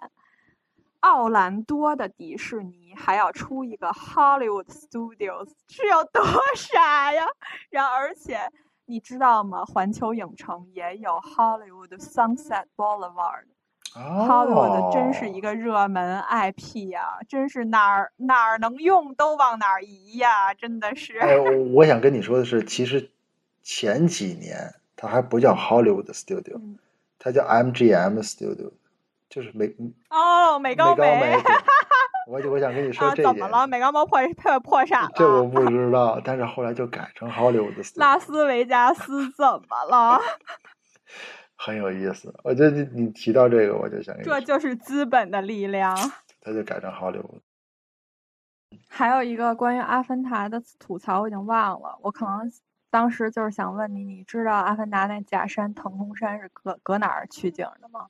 [0.98, 6.24] 奥兰多的迪士尼还要出一个 Hollywood Studios，是有多
[6.56, 7.24] 傻呀？
[7.70, 8.40] 然后而且
[8.86, 9.64] 你知道吗？
[9.64, 13.44] 环球影城也有 Hollywood Sunset Boulevard。
[13.94, 21.18] Hollywood 真是一个热门 IP 呀，真是哪儿哪儿能用都往哪儿移呀，真的是。
[21.18, 21.36] 哎，
[21.74, 23.10] 我想跟你说的是，其实
[23.62, 26.60] 前几年它还不叫 Hollywood Studio，
[27.18, 28.72] 它叫 MGM Studio，
[29.28, 29.74] 就是美
[30.08, 31.36] 哦，美高梅。
[32.28, 33.34] 我就我想跟你说这点。
[33.34, 33.66] 怎么了？
[33.66, 35.10] 美高梅破破破产了？
[35.16, 37.82] 这我不知道，但是后来就改成好莱坞的。
[37.96, 40.20] 拉斯维加斯怎么了？
[41.64, 44.20] 很有意思，我觉得你你提到这个，我就想。
[44.22, 45.96] 这就是资本的力量。
[46.42, 47.40] 他就改成好莱坞。
[48.88, 51.96] 还有一个关于《阿凡达》的吐槽，我已经忘了。
[52.02, 52.50] 我可能
[52.90, 58.08] 当时就是想问你，你知道《阿凡达》那假山腾空山是搁搁哪儿取景的吗？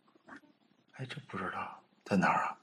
[0.93, 2.57] 哎，这不知道在哪儿啊？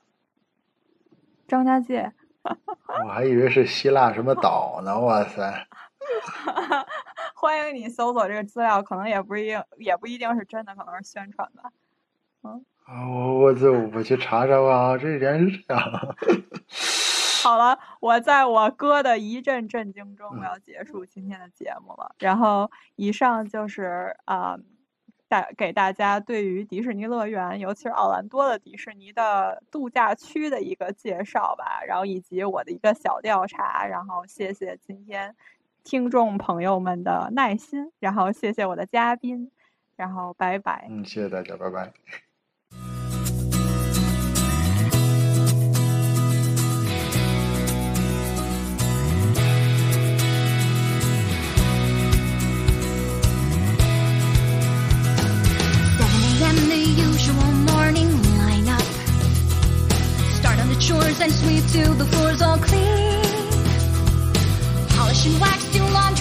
[1.48, 2.12] 张家界。
[2.42, 5.68] 我还以为是希腊什么岛呢，哇塞！
[7.42, 11.72] 欢迎你搜索这个资料，可能也不一定，也不一定是真的，可能是宣传吧。
[12.44, 12.66] 嗯。
[12.84, 15.82] 啊，我我这我去查查吧，这人是这样。
[17.42, 22.14] 好了，我在我哥的一阵震惊中，我要结束今天的节目了。
[22.20, 24.58] 然后，以上就是啊，
[25.30, 31.82] 大给大家对于迪士尼乐园，尤其是奥兰多的迪士尼的度假区的一个介绍吧。
[31.88, 33.86] 然后，以及我的一个小调查。
[33.86, 35.34] 然后，谢谢今天
[35.90, 37.92] 听众朋友们的耐心。
[38.00, 39.50] 然后，谢谢我的嘉宾。
[39.96, 40.86] 然后，拜拜。
[40.88, 41.92] 嗯，谢谢大家，拜拜。
[60.80, 63.09] chores and sweep till the floor's all clean.
[65.20, 66.19] Operation Wax too long.